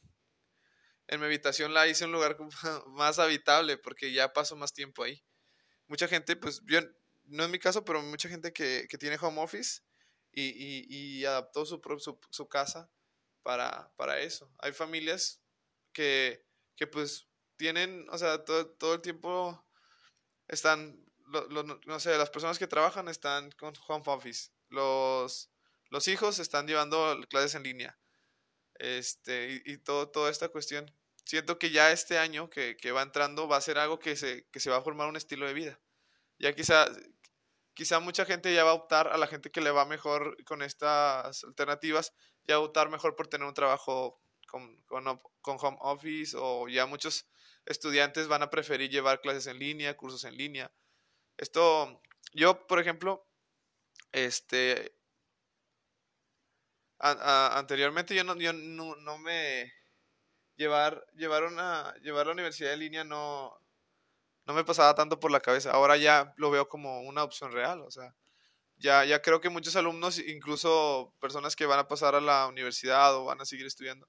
en 1.07 1.19
mi 1.19 1.25
habitación 1.25 1.73
la 1.73 1.87
hice 1.87 2.05
un 2.05 2.11
lugar 2.11 2.37
más 2.87 3.19
habitable 3.19 3.77
porque 3.77 4.13
ya 4.13 4.33
paso 4.33 4.55
más 4.55 4.73
tiempo 4.73 5.03
ahí. 5.03 5.23
Mucha 5.87 6.07
gente, 6.07 6.35
pues, 6.35 6.61
yo, 6.65 6.79
no 7.25 7.43
es 7.43 7.49
mi 7.49 7.59
caso, 7.59 7.83
pero 7.83 8.01
mucha 8.01 8.29
gente 8.29 8.53
que, 8.53 8.87
que 8.89 8.97
tiene 8.97 9.17
home 9.19 9.41
office, 9.41 9.81
y, 10.31 10.85
y, 10.89 11.25
adaptó 11.25 11.65
su, 11.65 11.81
su, 11.99 12.19
su 12.29 12.47
casa 12.47 12.89
para, 13.43 13.91
para, 13.97 14.19
eso. 14.19 14.51
Hay 14.59 14.71
familias 14.71 15.41
que, 15.93 16.45
que 16.75 16.87
pues 16.87 17.27
tienen, 17.57 18.07
o 18.09 18.17
sea, 18.17 18.43
todo, 18.45 18.67
todo 18.67 18.95
el 18.95 19.01
tiempo 19.01 19.65
están, 20.47 21.05
no 21.85 21.99
sé, 21.99 22.17
las 22.17 22.29
personas 22.29 22.59
que 22.59 22.67
trabajan 22.67 23.07
están 23.07 23.51
con 23.51 23.73
home 23.87 24.03
office, 24.07 24.51
los, 24.69 25.51
los 25.89 26.07
hijos 26.07 26.39
están 26.39 26.67
llevando 26.67 27.19
clases 27.29 27.55
en 27.55 27.63
línea, 27.63 27.99
este, 28.75 29.61
y, 29.65 29.77
todo, 29.77 30.09
toda 30.09 30.31
esta 30.31 30.49
cuestión. 30.49 30.91
Siento 31.25 31.59
que 31.59 31.69
ya 31.69 31.91
este 31.91 32.17
año 32.17 32.49
que, 32.49 32.75
que, 32.77 32.91
va 32.91 33.03
entrando 33.03 33.47
va 33.47 33.57
a 33.57 33.61
ser 33.61 33.77
algo 33.77 33.99
que 33.99 34.15
se, 34.15 34.47
que 34.51 34.59
se 34.59 34.71
va 34.71 34.77
a 34.77 34.81
formar 34.81 35.07
un 35.07 35.15
estilo 35.15 35.45
de 35.45 35.53
vida. 35.53 35.79
Ya 36.39 36.53
quizá 36.53 36.87
quizá 37.73 37.99
mucha 37.99 38.25
gente 38.25 38.53
ya 38.53 38.63
va 38.63 38.71
a 38.71 38.75
optar, 38.75 39.07
a 39.07 39.17
la 39.17 39.27
gente 39.27 39.51
que 39.51 39.61
le 39.61 39.71
va 39.71 39.85
mejor 39.85 40.37
con 40.45 40.61
estas 40.61 41.43
alternativas, 41.43 42.13
ya 42.43 42.57
va 42.57 42.63
a 42.63 42.67
optar 42.67 42.89
mejor 42.89 43.15
por 43.15 43.27
tener 43.27 43.47
un 43.47 43.53
trabajo 43.53 44.21
con, 44.47 44.81
con, 44.83 45.07
home 45.43 45.77
office 45.81 46.35
o 46.37 46.67
ya 46.67 46.85
muchos 46.85 47.29
estudiantes 47.65 48.27
van 48.27 48.43
a 48.43 48.49
preferir 48.49 48.89
llevar 48.89 49.21
clases 49.21 49.47
en 49.47 49.59
línea, 49.59 49.95
cursos 49.95 50.23
en 50.25 50.35
línea. 50.35 50.71
Esto, 51.37 52.01
yo, 52.33 52.67
por 52.67 52.79
ejemplo, 52.79 53.27
este, 54.11 54.97
anteriormente 56.99 58.15
yo 58.15 58.23
no, 58.23 58.35
yo 58.35 58.53
no, 58.53 58.95
no 58.97 59.17
me 59.17 59.71
llevar, 60.55 61.05
llevar 61.15 61.43
una, 61.45 61.93
llevar 62.01 62.27
la 62.27 62.33
universidad 62.33 62.73
en 62.73 62.79
línea 62.79 63.03
no, 63.03 63.57
no 64.45 64.53
me 64.53 64.63
pasaba 64.63 64.95
tanto 64.95 65.19
por 65.19 65.31
la 65.31 65.41
cabeza. 65.41 65.71
Ahora 65.71 65.97
ya 65.97 66.33
lo 66.37 66.51
veo 66.51 66.67
como 66.67 67.01
una 67.01 67.23
opción 67.23 67.51
real, 67.51 67.81
o 67.81 67.91
sea, 67.91 68.15
ya, 68.77 69.05
ya 69.05 69.21
creo 69.21 69.41
que 69.41 69.49
muchos 69.49 69.75
alumnos, 69.75 70.19
incluso 70.19 71.13
personas 71.19 71.55
que 71.55 71.65
van 71.65 71.79
a 71.79 71.87
pasar 71.87 72.15
a 72.15 72.21
la 72.21 72.47
universidad 72.47 73.15
o 73.15 73.25
van 73.25 73.41
a 73.41 73.45
seguir 73.45 73.65
estudiando, 73.67 74.07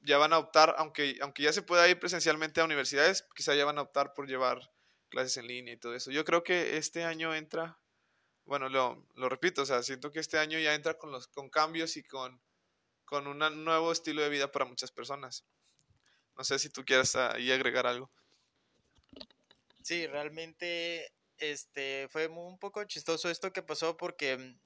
ya 0.00 0.18
van 0.18 0.32
a 0.32 0.38
optar, 0.38 0.74
aunque, 0.78 1.18
aunque 1.20 1.42
ya 1.44 1.52
se 1.52 1.62
pueda 1.62 1.88
ir 1.88 1.98
presencialmente 2.00 2.60
a 2.60 2.64
universidades, 2.64 3.26
quizá 3.34 3.54
ya 3.54 3.64
van 3.64 3.78
a 3.78 3.82
optar 3.82 4.14
por 4.14 4.26
llevar 4.26 4.72
clases 5.08 5.36
en 5.36 5.46
línea 5.46 5.74
y 5.74 5.76
todo 5.76 5.94
eso. 5.94 6.10
Yo 6.10 6.24
creo 6.24 6.42
que 6.42 6.76
este 6.76 7.04
año 7.04 7.34
entra, 7.34 7.78
bueno, 8.44 8.68
lo, 8.68 9.06
lo 9.14 9.28
repito, 9.28 9.62
o 9.62 9.66
sea, 9.66 9.82
siento 9.82 10.10
que 10.10 10.20
este 10.20 10.38
año 10.38 10.58
ya 10.58 10.74
entra 10.74 10.94
con, 10.98 11.12
los, 11.12 11.28
con 11.28 11.50
cambios 11.50 11.96
y 11.96 12.02
con, 12.02 12.40
con 13.04 13.26
un 13.26 13.64
nuevo 13.64 13.92
estilo 13.92 14.22
de 14.22 14.28
vida 14.30 14.50
para 14.50 14.64
muchas 14.64 14.90
personas. 14.90 15.44
No 16.36 16.44
sé 16.44 16.58
si 16.58 16.70
tú 16.70 16.84
quieres 16.84 17.14
ahí 17.16 17.52
agregar 17.52 17.86
algo. 17.86 18.10
Sí, 19.82 20.06
realmente 20.06 21.12
este 21.38 22.08
fue 22.08 22.26
un 22.28 22.58
poco 22.58 22.84
chistoso 22.84 23.30
esto 23.30 23.52
que 23.52 23.62
pasó 23.62 23.96
porque 23.96 24.56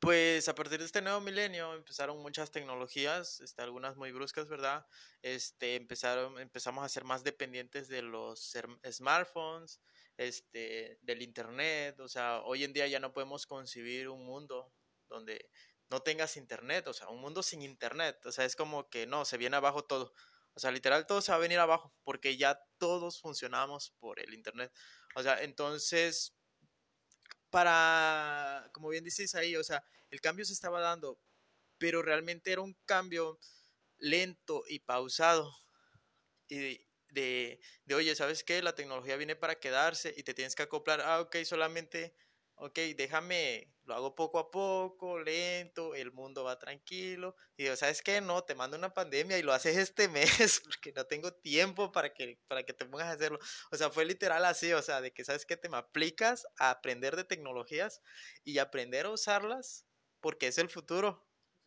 pues 0.00 0.48
a 0.48 0.54
partir 0.54 0.78
de 0.78 0.84
este 0.84 1.02
nuevo 1.02 1.20
milenio 1.20 1.74
empezaron 1.74 2.22
muchas 2.22 2.50
tecnologías, 2.52 3.40
este, 3.40 3.62
algunas 3.62 3.96
muy 3.96 4.12
bruscas, 4.12 4.48
¿verdad? 4.48 4.86
Este, 5.22 5.74
empezaron, 5.74 6.38
empezamos 6.38 6.84
a 6.84 6.88
ser 6.88 7.04
más 7.04 7.24
dependientes 7.24 7.88
de 7.88 8.02
los 8.02 8.54
smartphones, 8.90 9.80
este, 10.16 10.98
del 11.02 11.22
internet, 11.22 11.98
o 12.00 12.08
sea, 12.08 12.42
hoy 12.42 12.64
en 12.64 12.72
día 12.72 12.86
ya 12.86 13.00
no 13.00 13.12
podemos 13.12 13.46
concebir 13.46 14.08
un 14.08 14.24
mundo 14.24 14.72
donde 15.08 15.50
no 15.90 16.00
tengas 16.00 16.36
internet, 16.36 16.86
o 16.86 16.92
sea, 16.92 17.08
un 17.08 17.20
mundo 17.20 17.42
sin 17.42 17.62
internet, 17.62 18.24
o 18.24 18.32
sea, 18.32 18.44
es 18.44 18.54
como 18.54 18.88
que 18.88 19.06
no, 19.06 19.24
se 19.24 19.36
viene 19.36 19.56
abajo 19.56 19.84
todo. 19.84 20.14
O 20.58 20.60
sea, 20.60 20.72
literal 20.72 21.06
todo 21.06 21.20
se 21.20 21.30
va 21.30 21.36
a 21.36 21.40
venir 21.40 21.60
abajo 21.60 21.94
porque 22.02 22.36
ya 22.36 22.60
todos 22.78 23.20
funcionamos 23.20 23.92
por 24.00 24.18
el 24.18 24.34
Internet. 24.34 24.72
O 25.14 25.22
sea, 25.22 25.40
entonces, 25.44 26.34
para, 27.48 28.68
como 28.72 28.88
bien 28.88 29.04
dices 29.04 29.36
ahí, 29.36 29.54
o 29.54 29.62
sea, 29.62 29.84
el 30.10 30.20
cambio 30.20 30.44
se 30.44 30.52
estaba 30.52 30.80
dando, 30.80 31.20
pero 31.78 32.02
realmente 32.02 32.50
era 32.50 32.60
un 32.60 32.76
cambio 32.86 33.38
lento 33.98 34.64
y 34.66 34.80
pausado. 34.80 35.48
Y 36.48 36.80
de, 37.10 37.60
de, 37.84 37.94
oye, 37.94 38.16
¿sabes 38.16 38.42
qué? 38.42 38.60
La 38.60 38.74
tecnología 38.74 39.16
viene 39.16 39.36
para 39.36 39.60
quedarse 39.60 40.12
y 40.16 40.24
te 40.24 40.34
tienes 40.34 40.56
que 40.56 40.64
acoplar. 40.64 41.00
Ah, 41.02 41.20
ok, 41.20 41.36
solamente 41.44 42.16
ok, 42.60 42.78
déjame, 42.96 43.72
lo 43.84 43.94
hago 43.94 44.14
poco 44.14 44.38
a 44.38 44.50
poco, 44.50 45.18
lento, 45.18 45.94
el 45.94 46.12
mundo 46.12 46.44
va 46.44 46.58
tranquilo. 46.58 47.36
Y 47.56 47.64
digo, 47.64 47.76
¿sabes 47.76 48.02
qué? 48.02 48.20
No, 48.20 48.42
te 48.44 48.54
mando 48.54 48.76
una 48.76 48.92
pandemia 48.92 49.38
y 49.38 49.42
lo 49.42 49.52
haces 49.52 49.76
este 49.76 50.08
mes 50.08 50.60
porque 50.64 50.92
no 50.92 51.04
tengo 51.06 51.32
tiempo 51.32 51.92
para 51.92 52.12
que, 52.12 52.38
para 52.48 52.64
que 52.64 52.72
te 52.72 52.84
pongas 52.84 53.08
a 53.08 53.12
hacerlo. 53.12 53.38
O 53.70 53.76
sea, 53.76 53.90
fue 53.90 54.04
literal 54.04 54.44
así, 54.44 54.72
o 54.72 54.82
sea, 54.82 55.00
de 55.00 55.12
que, 55.12 55.24
¿sabes 55.24 55.46
qué? 55.46 55.56
Te 55.56 55.68
me 55.68 55.76
aplicas 55.78 56.46
a 56.58 56.70
aprender 56.70 57.16
de 57.16 57.24
tecnologías 57.24 58.02
y 58.44 58.58
aprender 58.58 59.06
a 59.06 59.10
usarlas 59.10 59.86
porque 60.20 60.48
es 60.48 60.58
el 60.58 60.68
futuro. 60.68 61.26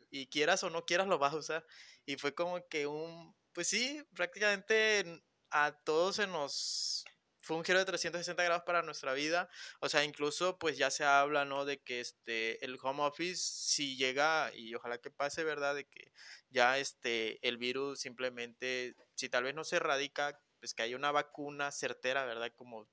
Y 0.10 0.28
quieras 0.28 0.64
o 0.64 0.70
no 0.70 0.86
quieras, 0.86 1.08
lo 1.08 1.20
vas 1.20 1.34
a 1.34 1.38
usar. 1.38 1.66
Y 2.06 2.18
fue 2.18 2.36
como 2.36 2.68
que 2.68 2.86
un, 2.88 3.36
pues 3.54 3.68
sí, 3.68 4.04
prácticamente 4.14 5.24
a 5.52 5.72
todos 5.84 6.18
se 6.18 6.28
nos 6.28 7.06
fue 7.42 7.58
un 7.58 7.64
giro 7.64 7.80
de 7.80 7.86
360 7.86 8.44
grados 8.44 8.64
para 8.64 8.82
nuestra 8.84 9.14
vida. 9.14 9.50
O 9.80 9.90
sea, 9.90 10.04
incluso 10.04 10.58
pues 10.58 10.78
ya 10.78 10.92
se 10.92 11.04
habla, 11.04 11.44
¿no? 11.46 11.66
De 11.66 11.82
que 11.82 12.00
este, 12.00 12.64
el 12.64 12.78
home 12.82 13.04
office 13.04 13.42
si 13.42 13.98
llega, 13.98 14.52
y 14.54 14.74
ojalá 14.76 15.00
que 15.00 15.12
pase, 15.12 15.44
¿verdad? 15.44 15.76
De 15.76 15.86
que 15.86 16.12
ya 16.50 16.78
este, 16.78 17.46
el 17.48 17.58
virus 17.58 18.00
simplemente, 18.00 18.96
si 19.16 19.30
tal 19.30 19.44
vez 19.44 19.56
no 19.56 19.64
se 19.64 19.78
erradica, 19.78 20.40
pues 20.60 20.74
que 20.74 20.84
haya 20.84 20.96
una 20.96 21.12
vacuna 21.12 21.72
certera, 21.72 22.26
¿verdad? 22.26 22.54
Como, 22.56 22.88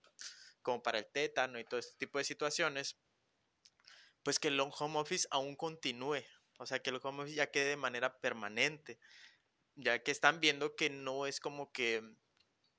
como 0.63 0.83
para 0.83 0.99
el 0.99 1.07
tétano 1.07 1.59
y 1.59 1.65
todo 1.65 1.79
este 1.81 1.97
tipo 1.99 2.19
de 2.19 2.25
situaciones 2.25 2.97
pues 4.23 4.39
que 4.39 4.49
el 4.49 4.61
home 4.61 4.99
office 4.99 5.27
aún 5.31 5.57
continúe, 5.57 6.23
o 6.59 6.67
sea, 6.67 6.81
que 6.81 6.91
el 6.91 7.01
home 7.03 7.23
office 7.23 7.37
ya 7.37 7.51
quede 7.51 7.71
de 7.71 7.77
manera 7.77 8.21
permanente, 8.21 8.99
ya 9.75 10.03
que 10.03 10.11
están 10.11 10.41
viendo 10.41 10.77
que 10.77 10.91
no 10.91 11.27
es 11.27 11.41
como 11.41 11.73
que 11.73 12.03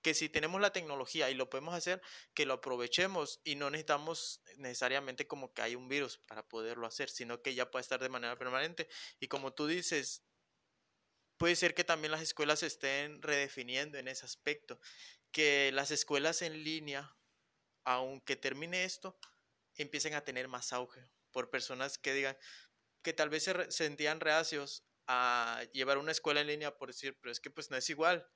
que 0.02 0.14
si 0.14 0.30
tenemos 0.30 0.62
la 0.62 0.72
tecnología 0.72 1.30
y 1.30 1.34
lo 1.34 1.50
podemos 1.50 1.74
hacer, 1.74 2.02
que 2.34 2.46
lo 2.46 2.56
aprovechemos 2.56 3.42
y 3.44 3.56
no 3.56 3.70
necesitamos 3.70 4.42
necesariamente 4.58 5.28
como 5.28 5.54
que 5.54 5.62
hay 5.62 5.76
un 5.76 5.90
virus 5.90 6.18
para 6.20 6.48
poderlo 6.48 6.88
hacer, 6.88 7.10
sino 7.10 7.42
que 7.42 7.54
ya 7.54 7.70
puede 7.70 7.82
estar 7.82 8.02
de 8.02 8.10
manera 8.10 8.38
permanente. 8.38 8.88
Y 9.20 9.28
como 9.28 9.54
tú 9.54 9.68
dices, 9.68 10.24
puede 11.38 11.56
ser 11.56 11.74
que 11.74 11.84
también 11.84 12.12
las 12.12 12.22
escuelas 12.22 12.64
estén 12.64 13.22
redefiniendo 13.22 13.98
en 13.98 14.08
ese 14.08 14.26
aspecto, 14.26 14.80
que 15.32 15.72
las 15.74 15.92
escuelas 15.92 16.42
en 16.42 16.64
línea, 16.64 17.16
aunque 17.84 18.36
termine 18.36 18.86
esto, 18.86 19.20
empiecen 19.76 20.14
a 20.14 20.24
tener 20.24 20.48
más 20.48 20.74
auge 20.74 21.10
por 21.32 21.50
personas 21.50 21.98
que 21.98 22.14
digan 22.14 22.38
que 23.02 23.14
tal 23.14 23.30
vez 23.30 23.44
se 23.44 23.72
sentían 23.72 24.20
reacios 24.20 24.86
a 25.08 25.64
llevar 25.74 25.98
una 25.98 26.12
escuela 26.12 26.42
en 26.42 26.48
línea 26.48 26.78
por 26.78 26.90
decir, 26.90 27.18
pero 27.20 27.32
es 27.32 27.40
que 27.40 27.50
pues 27.50 27.72
no 27.72 27.78
es 27.78 27.90
igual 27.90 28.28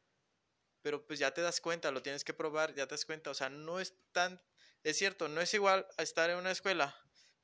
pero 0.83 1.07
pues 1.07 1.17
ya 1.17 1.33
te 1.33 1.41
das 1.41 1.61
cuenta, 1.61 1.91
lo 1.91 2.03
tienes 2.03 2.23
que 2.23 2.33
probar, 2.33 2.75
ya 2.75 2.85
te 2.85 2.93
das 2.93 3.05
cuenta, 3.05 3.31
o 3.31 3.33
sea, 3.33 3.49
no 3.49 3.79
es 3.79 3.95
tan, 4.11 4.39
es 4.83 4.97
cierto, 4.97 5.29
no 5.29 5.41
es 5.41 5.53
igual 5.53 5.87
a 5.97 6.03
estar 6.03 6.29
en 6.29 6.37
una 6.37 6.51
escuela, 6.51 6.95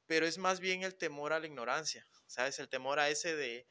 pero 0.06 0.28
es 0.28 0.38
más 0.38 0.60
bien 0.60 0.84
el 0.84 0.96
temor 0.96 1.34
a 1.34 1.40
la 1.40 1.48
ignorancia, 1.48 2.06
¿sabes? 2.28 2.60
El 2.60 2.68
temor 2.68 3.00
a 3.00 3.10
ese 3.10 3.36
de, 3.36 3.68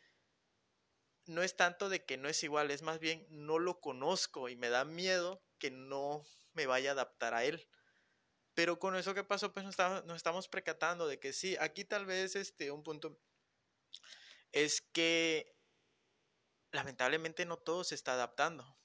no 1.27 1.43
es 1.43 1.55
tanto 1.55 1.91
de 1.91 2.05
que 2.05 2.17
no 2.17 2.29
es 2.29 2.43
igual, 2.43 2.71
es 2.71 2.81
más 2.81 2.99
bien 2.99 3.27
no 3.29 3.59
lo 3.59 3.81
conozco 3.81 4.49
y 4.49 4.57
me 4.57 4.71
da 4.71 4.87
miedo 4.87 5.45
que 5.59 5.71
no 5.71 6.25
me 6.55 6.67
vaya 6.67 6.91
a 6.91 6.93
adaptar 6.95 7.35
a 7.35 7.45
él. 7.45 7.69
Pero 8.55 8.79
con 8.79 8.97
eso 8.97 9.15
que 9.15 9.23
pasó, 9.23 9.53
pues 9.53 9.65
nos 9.65 9.75
estamos, 9.75 10.05
nos 10.07 10.17
estamos 10.17 10.49
percatando 10.49 11.07
de 11.07 11.21
que 11.21 11.33
sí, 11.35 11.57
aquí 11.61 11.85
tal 11.85 12.07
vez 12.07 12.35
este, 12.37 12.71
un 12.71 12.83
punto 12.83 13.21
es 14.51 14.81
que 14.81 15.55
lamentablemente 16.73 17.45
no 17.45 17.59
todo 17.59 17.85
se 17.85 17.95
está 17.95 18.15
adaptando. 18.15 18.78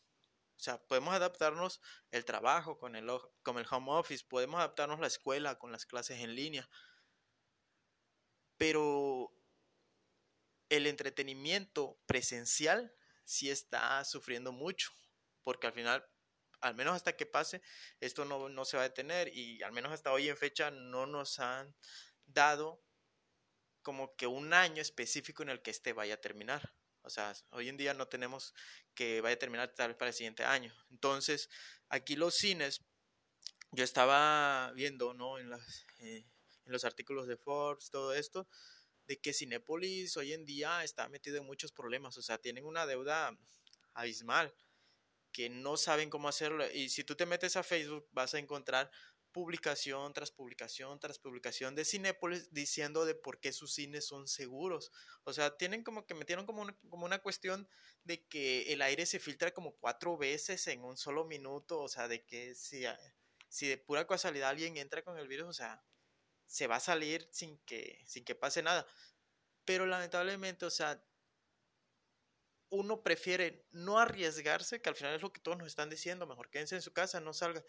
O 0.63 0.65
sea, 0.65 0.77
podemos 0.77 1.13
adaptarnos 1.13 1.81
el 2.09 2.23
trabajo 2.23 2.77
con 2.77 2.95
el, 2.95 3.05
con 3.41 3.57
el 3.57 3.65
home 3.69 3.91
office, 3.91 4.23
podemos 4.25 4.59
adaptarnos 4.59 5.01
la 5.01 5.07
escuela 5.07 5.59
con 5.59 5.73
las 5.73 5.85
clases 5.85 6.21
en 6.21 6.35
línea, 6.35 6.69
pero 8.55 9.35
el 10.69 10.87
entretenimiento 10.87 11.99
presencial 12.05 12.95
sí 13.25 13.49
está 13.49 14.05
sufriendo 14.05 14.53
mucho, 14.53 14.93
porque 15.43 15.67
al 15.67 15.73
final, 15.73 16.07
al 16.61 16.75
menos 16.75 16.95
hasta 16.95 17.17
que 17.17 17.25
pase, 17.25 17.61
esto 17.99 18.23
no, 18.23 18.47
no 18.47 18.63
se 18.63 18.77
va 18.77 18.83
a 18.83 18.87
detener 18.87 19.35
y 19.35 19.61
al 19.63 19.73
menos 19.73 19.91
hasta 19.91 20.13
hoy 20.13 20.29
en 20.29 20.37
fecha 20.37 20.71
no 20.71 21.05
nos 21.05 21.39
han 21.39 21.75
dado 22.25 22.81
como 23.81 24.15
que 24.15 24.27
un 24.27 24.53
año 24.53 24.81
específico 24.81 25.43
en 25.43 25.49
el 25.49 25.61
que 25.61 25.71
este 25.71 25.91
vaya 25.91 26.13
a 26.13 26.21
terminar. 26.21 26.73
O 27.03 27.09
sea, 27.09 27.33
hoy 27.51 27.69
en 27.69 27.77
día 27.77 27.93
no 27.93 28.07
tenemos 28.07 28.53
que 28.95 29.21
vaya 29.21 29.35
a 29.35 29.39
terminar 29.39 29.73
tal 29.75 29.89
vez 29.89 29.97
para 29.97 30.09
el 30.09 30.15
siguiente 30.15 30.43
año. 30.43 30.73
Entonces, 30.89 31.49
aquí 31.89 32.15
los 32.15 32.35
cines, 32.35 32.81
yo 33.71 33.83
estaba 33.83 34.71
viendo, 34.73 35.13
¿no? 35.13 35.37
En, 35.37 35.49
las, 35.49 35.85
eh, 35.99 36.25
en 36.65 36.71
los 36.71 36.85
artículos 36.85 37.27
de 37.27 37.37
Forbes, 37.37 37.89
todo 37.89 38.13
esto, 38.13 38.47
de 39.05 39.19
que 39.19 39.33
Cinepolis 39.33 40.15
hoy 40.17 40.33
en 40.33 40.45
día 40.45 40.83
está 40.83 41.09
metido 41.09 41.37
en 41.37 41.45
muchos 41.45 41.71
problemas. 41.71 42.17
O 42.17 42.21
sea, 42.21 42.37
tienen 42.37 42.65
una 42.65 42.85
deuda 42.85 43.37
abismal 43.93 44.53
que 45.31 45.49
no 45.49 45.77
saben 45.77 46.09
cómo 46.09 46.29
hacerlo. 46.29 46.69
Y 46.71 46.89
si 46.89 47.03
tú 47.03 47.15
te 47.15 47.25
metes 47.25 47.57
a 47.57 47.63
Facebook, 47.63 48.07
vas 48.11 48.33
a 48.33 48.39
encontrar 48.39 48.89
publicación 49.33 50.13
tras 50.13 50.31
publicación 50.31 50.99
tras 50.99 51.19
publicación 51.19 51.75
de 51.75 51.83
Cinépolis 51.83 52.53
diciendo 52.53 53.03
de 53.03 53.15
por 53.15 53.39
qué 53.39 53.51
sus 53.51 53.73
cines 53.73 54.05
son 54.05 54.27
seguros. 54.27 54.91
O 55.25 55.33
sea, 55.33 55.57
tienen 55.57 55.83
como 55.83 56.05
que 56.05 56.13
metieron 56.13 56.45
como 56.45 56.61
una, 56.61 56.77
como 56.89 57.05
una 57.05 57.19
cuestión 57.19 57.67
de 58.03 58.25
que 58.27 58.71
el 58.71 58.81
aire 58.81 59.05
se 59.05 59.19
filtra 59.19 59.51
como 59.51 59.75
cuatro 59.75 60.17
veces 60.17 60.67
en 60.67 60.83
un 60.83 60.95
solo 60.95 61.25
minuto. 61.25 61.81
O 61.81 61.89
sea, 61.89 62.07
de 62.07 62.23
que 62.23 62.55
si, 62.55 62.85
si 63.49 63.67
de 63.67 63.77
pura 63.77 64.07
casualidad 64.07 64.49
alguien 64.49 64.77
entra 64.77 65.03
con 65.03 65.17
el 65.17 65.27
virus, 65.27 65.49
o 65.49 65.53
sea, 65.53 65.83
se 66.45 66.67
va 66.67 66.77
a 66.77 66.79
salir 66.79 67.27
sin 67.31 67.57
que, 67.65 68.01
sin 68.05 68.23
que 68.23 68.35
pase 68.35 68.61
nada. 68.61 68.87
Pero 69.65 69.85
lamentablemente, 69.85 70.65
o 70.65 70.69
sea, 70.69 71.03
uno 72.69 73.03
prefiere 73.03 73.67
no 73.71 73.99
arriesgarse, 73.99 74.81
que 74.81 74.89
al 74.89 74.95
final 74.95 75.15
es 75.15 75.21
lo 75.21 75.31
que 75.31 75.39
todos 75.39 75.57
nos 75.57 75.67
están 75.67 75.89
diciendo, 75.89 76.25
mejor 76.25 76.49
quédense 76.49 76.75
en 76.75 76.81
su 76.81 76.91
casa, 76.91 77.19
no 77.19 77.33
salga. 77.33 77.63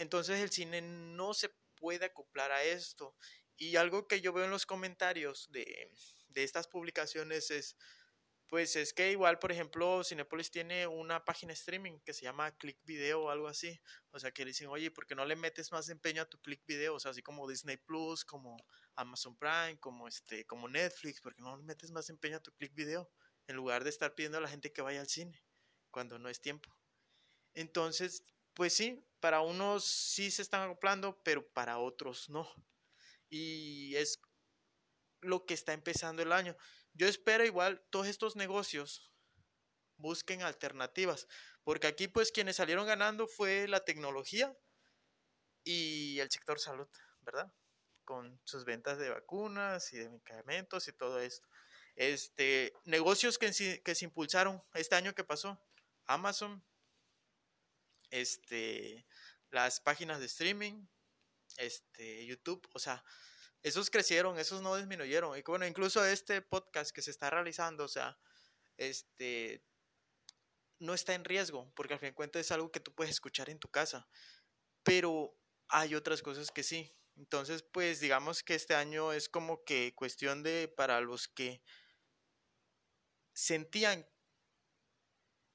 Entonces 0.00 0.40
el 0.40 0.50
cine 0.50 0.80
no 0.80 1.34
se 1.34 1.50
puede 1.74 2.06
acoplar 2.06 2.50
a 2.52 2.64
esto. 2.64 3.14
Y 3.58 3.76
algo 3.76 4.08
que 4.08 4.22
yo 4.22 4.32
veo 4.32 4.46
en 4.46 4.50
los 4.50 4.64
comentarios 4.64 5.52
de, 5.52 5.92
estas 6.34 6.66
publicaciones 6.68 7.50
es, 7.50 7.76
pues 8.46 8.76
es 8.76 8.94
que 8.94 9.12
igual, 9.12 9.38
por 9.38 9.52
ejemplo, 9.52 10.02
Cinepolis 10.02 10.50
tiene 10.50 10.86
una 10.86 11.22
página 11.22 11.52
streaming 11.52 11.98
que 12.00 12.14
se 12.14 12.22
llama 12.22 12.50
Click 12.56 12.78
Video 12.84 13.24
o 13.24 13.28
algo 13.28 13.46
así. 13.46 13.78
O 14.10 14.18
sea, 14.18 14.30
que 14.30 14.46
dicen, 14.46 14.68
oye, 14.68 14.90
¿por 14.90 15.06
qué 15.06 15.14
no 15.14 15.26
le 15.26 15.36
metes 15.36 15.70
más 15.70 15.90
empeño 15.90 16.22
a 16.22 16.30
tu 16.30 16.40
Click 16.40 16.64
Video? 16.66 16.94
O 16.94 16.98
sea, 16.98 17.10
así 17.10 17.20
como 17.20 17.46
Disney 17.46 17.76
Plus, 17.76 18.24
como 18.24 18.56
Amazon 18.94 19.36
Prime, 19.36 19.78
como, 19.80 20.08
este, 20.08 20.46
como 20.46 20.66
Netflix, 20.66 21.20
¿por 21.20 21.34
qué 21.34 21.42
no 21.42 21.58
le 21.58 21.62
metes 21.62 21.90
más 21.90 22.08
empeño 22.08 22.38
a 22.38 22.40
tu 22.40 22.52
Click 22.52 22.74
Video? 22.74 23.10
En 23.48 23.56
lugar 23.56 23.84
de 23.84 23.90
estar 23.90 24.14
pidiendo 24.14 24.38
a 24.38 24.40
la 24.40 24.48
gente 24.48 24.72
que 24.72 24.80
vaya 24.80 25.02
al 25.02 25.08
cine 25.08 25.44
cuando 25.90 26.18
no 26.18 26.30
es 26.30 26.40
tiempo. 26.40 26.74
Entonces, 27.52 28.22
pues 28.54 28.72
sí, 28.72 29.04
para 29.20 29.40
unos 29.40 29.84
sí 29.84 30.30
se 30.30 30.42
están 30.42 30.62
acoplando, 30.62 31.20
pero 31.22 31.46
para 31.52 31.78
otros 31.78 32.28
no. 32.28 32.48
Y 33.28 33.94
es 33.96 34.20
lo 35.20 35.44
que 35.44 35.54
está 35.54 35.72
empezando 35.72 36.22
el 36.22 36.32
año. 36.32 36.56
Yo 36.94 37.06
espero 37.06 37.44
igual 37.44 37.86
todos 37.90 38.06
estos 38.06 38.36
negocios 38.36 39.12
busquen 39.96 40.42
alternativas, 40.42 41.28
porque 41.62 41.86
aquí 41.86 42.08
pues 42.08 42.32
quienes 42.32 42.56
salieron 42.56 42.86
ganando 42.86 43.28
fue 43.28 43.68
la 43.68 43.84
tecnología 43.84 44.56
y 45.62 46.18
el 46.20 46.30
sector 46.30 46.58
salud, 46.58 46.88
¿verdad? 47.20 47.52
Con 48.04 48.40
sus 48.44 48.64
ventas 48.64 48.98
de 48.98 49.10
vacunas 49.10 49.92
y 49.92 49.98
de 49.98 50.08
medicamentos 50.08 50.88
y 50.88 50.92
todo 50.92 51.20
esto. 51.20 51.46
Este, 51.96 52.72
negocios 52.84 53.38
que, 53.38 53.82
que 53.84 53.94
se 53.94 54.04
impulsaron 54.06 54.62
este 54.72 54.96
año 54.96 55.14
que 55.14 55.22
pasó, 55.22 55.62
Amazon, 56.06 56.64
este, 58.10 59.06
las 59.50 59.80
páginas 59.80 60.20
de 60.20 60.26
streaming, 60.26 60.86
este, 61.56 62.26
YouTube, 62.26 62.66
o 62.72 62.78
sea, 62.78 63.04
esos 63.62 63.90
crecieron, 63.90 64.38
esos 64.38 64.62
no 64.62 64.76
disminuyeron. 64.76 65.36
Y 65.36 65.42
bueno, 65.42 65.66
incluso 65.66 66.04
este 66.04 66.40
podcast 66.40 66.92
que 66.92 67.02
se 67.02 67.10
está 67.10 67.30
realizando, 67.30 67.84
o 67.84 67.88
sea, 67.88 68.18
este, 68.76 69.62
no 70.78 70.94
está 70.94 71.14
en 71.14 71.24
riesgo, 71.24 71.70
porque 71.74 71.94
al 71.94 72.00
fin 72.00 72.10
de 72.10 72.14
cuentas 72.14 72.40
es 72.40 72.52
algo 72.52 72.72
que 72.72 72.80
tú 72.80 72.94
puedes 72.94 73.10
escuchar 73.10 73.50
en 73.50 73.58
tu 73.58 73.68
casa. 73.68 74.08
Pero 74.82 75.36
hay 75.68 75.94
otras 75.94 76.22
cosas 76.22 76.50
que 76.50 76.62
sí. 76.62 76.94
Entonces, 77.16 77.62
pues 77.62 78.00
digamos 78.00 78.42
que 78.42 78.54
este 78.54 78.74
año 78.74 79.12
es 79.12 79.28
como 79.28 79.62
que 79.64 79.94
cuestión 79.94 80.42
de 80.42 80.68
para 80.74 81.00
los 81.00 81.28
que 81.28 81.62
sentían 83.34 84.06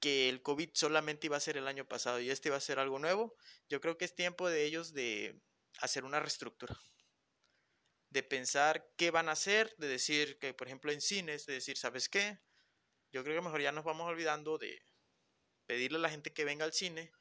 que 0.06 0.30
el 0.30 0.44
COVID 0.44 0.70
solamente 0.76 1.26
iba 1.26 1.36
a 1.36 1.40
ser 1.40 1.58
el 1.58 1.68
año 1.68 1.88
pasado 1.88 2.20
y 2.20 2.30
este 2.30 2.50
iba 2.50 2.58
a 2.58 2.62
ser 2.62 2.78
algo 2.78 3.00
nuevo, 3.00 3.36
yo 3.68 3.82
creo 3.82 3.98
que 3.98 4.06
es 4.06 4.14
tiempo 4.14 4.48
de 4.48 4.64
ellos 4.64 4.94
de 4.94 5.42
hacer 5.80 6.06
una 6.06 6.20
reestructura, 6.20 6.80
de 8.12 8.22
pensar 8.22 8.88
qué 8.98 9.10
van 9.10 9.30
a 9.30 9.32
hacer, 9.32 9.76
de 9.80 9.88
decir 9.88 10.38
que, 10.38 10.54
por 10.54 10.68
ejemplo, 10.68 10.92
en 10.92 11.02
cines, 11.02 11.48
de 11.48 11.54
decir, 11.54 11.76
¿sabes 11.76 12.08
qué? 12.08 12.38
Yo 13.12 13.24
creo 13.24 13.36
que 13.36 13.46
mejor 13.46 13.60
ya 13.62 13.72
nos 13.72 13.84
vamos 13.84 14.08
olvidando 14.08 14.60
de 14.60 14.80
pedirle 15.66 15.98
a 15.98 16.02
la 16.02 16.12
gente 16.12 16.32
que 16.32 16.46
venga 16.46 16.66
al 16.66 16.74
cine 16.74 17.12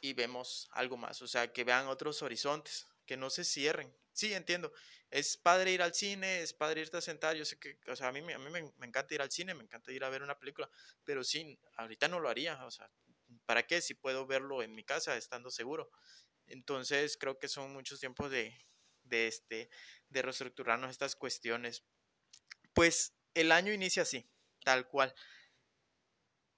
y 0.00 0.14
vemos 0.14 0.66
algo 0.72 0.96
más, 0.96 1.22
o 1.22 1.28
sea, 1.28 1.52
que 1.52 1.62
vean 1.62 1.86
otros 1.86 2.20
horizontes, 2.22 2.88
que 3.06 3.16
no 3.16 3.30
se 3.30 3.44
cierren. 3.44 3.96
Sí, 4.20 4.34
entiendo, 4.34 4.70
es 5.10 5.38
padre 5.38 5.72
ir 5.72 5.80
al 5.80 5.94
cine, 5.94 6.42
es 6.42 6.52
padre 6.52 6.82
irte 6.82 6.98
a 6.98 7.00
sentar, 7.00 7.36
yo 7.36 7.46
sé 7.46 7.58
que, 7.58 7.78
o 7.90 7.96
sea, 7.96 8.08
a 8.08 8.12
mí, 8.12 8.18
a 8.18 8.38
mí 8.38 8.50
me, 8.50 8.86
encanta 8.86 9.14
ir 9.14 9.22
al 9.22 9.30
cine, 9.30 9.54
me 9.54 9.62
encanta 9.62 9.90
ir 9.92 10.04
a 10.04 10.10
ver 10.10 10.22
una 10.22 10.38
película, 10.38 10.68
pero 11.04 11.24
sí, 11.24 11.58
ahorita 11.78 12.06
no 12.06 12.20
lo 12.20 12.28
haría, 12.28 12.62
o 12.66 12.70
sea, 12.70 12.90
¿para 13.46 13.66
qué 13.66 13.80
si 13.80 13.94
puedo 13.94 14.26
verlo 14.26 14.62
en 14.62 14.74
mi 14.74 14.84
casa 14.84 15.16
estando 15.16 15.50
seguro? 15.50 15.90
Entonces 16.46 17.16
creo 17.16 17.38
que 17.38 17.48
son 17.48 17.72
muchos 17.72 17.98
tiempos 17.98 18.30
de, 18.30 18.54
de, 19.04 19.26
este, 19.26 19.70
de 20.10 20.20
reestructurarnos 20.20 20.90
estas 20.90 21.16
cuestiones. 21.16 21.82
Pues 22.74 23.14
el 23.32 23.52
año 23.52 23.72
inicia 23.72 24.02
así, 24.02 24.30
tal 24.64 24.86
cual, 24.86 25.14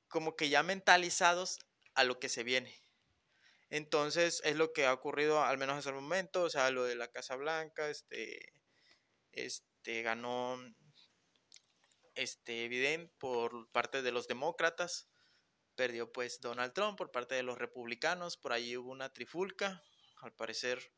como 0.08 0.34
que 0.34 0.48
ya 0.48 0.64
mentalizados 0.64 1.60
a 1.94 2.02
lo 2.02 2.18
que 2.18 2.28
se 2.28 2.42
viene. 2.42 2.81
Entonces 3.72 4.42
es 4.44 4.56
lo 4.56 4.74
que 4.74 4.84
ha 4.84 4.92
ocurrido 4.92 5.42
al 5.42 5.56
menos 5.56 5.78
hasta 5.78 5.88
el 5.88 5.96
momento, 5.96 6.42
o 6.42 6.50
sea, 6.50 6.70
lo 6.70 6.84
de 6.84 6.94
la 6.94 7.10
Casa 7.10 7.36
Blanca, 7.36 7.88
este, 7.88 8.52
este 9.32 10.02
ganó 10.02 10.58
este 12.14 12.68
Biden 12.68 13.10
por 13.16 13.70
parte 13.70 14.02
de 14.02 14.12
los 14.12 14.28
demócratas, 14.28 15.08
perdió 15.74 16.12
pues 16.12 16.42
Donald 16.42 16.74
Trump 16.74 16.98
por 16.98 17.10
parte 17.12 17.34
de 17.34 17.42
los 17.42 17.56
republicanos, 17.56 18.36
por 18.36 18.52
ahí 18.52 18.76
hubo 18.76 18.90
una 18.90 19.10
trifulca, 19.10 19.82
al 20.20 20.34
parecer 20.34 20.92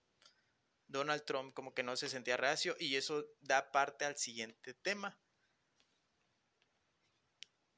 Donald 0.89 1.25
Trump 1.25 1.55
como 1.55 1.75
que 1.75 1.85
no 1.85 1.97
se 1.97 2.09
sentía 2.09 2.37
reacio 2.37 2.75
y 2.81 2.97
eso 2.97 3.25
da 3.41 3.71
parte 3.71 4.05
al 4.05 4.17
siguiente 4.17 4.75
tema. 4.75 5.17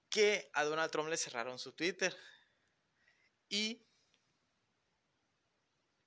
Que 0.09 0.48
a 0.54 0.64
Donald 0.64 0.90
Trump 0.90 1.11
le 1.11 1.18
cerraron 1.18 1.59
su 1.59 1.72
Twitter 1.72 2.16
y 3.50 3.87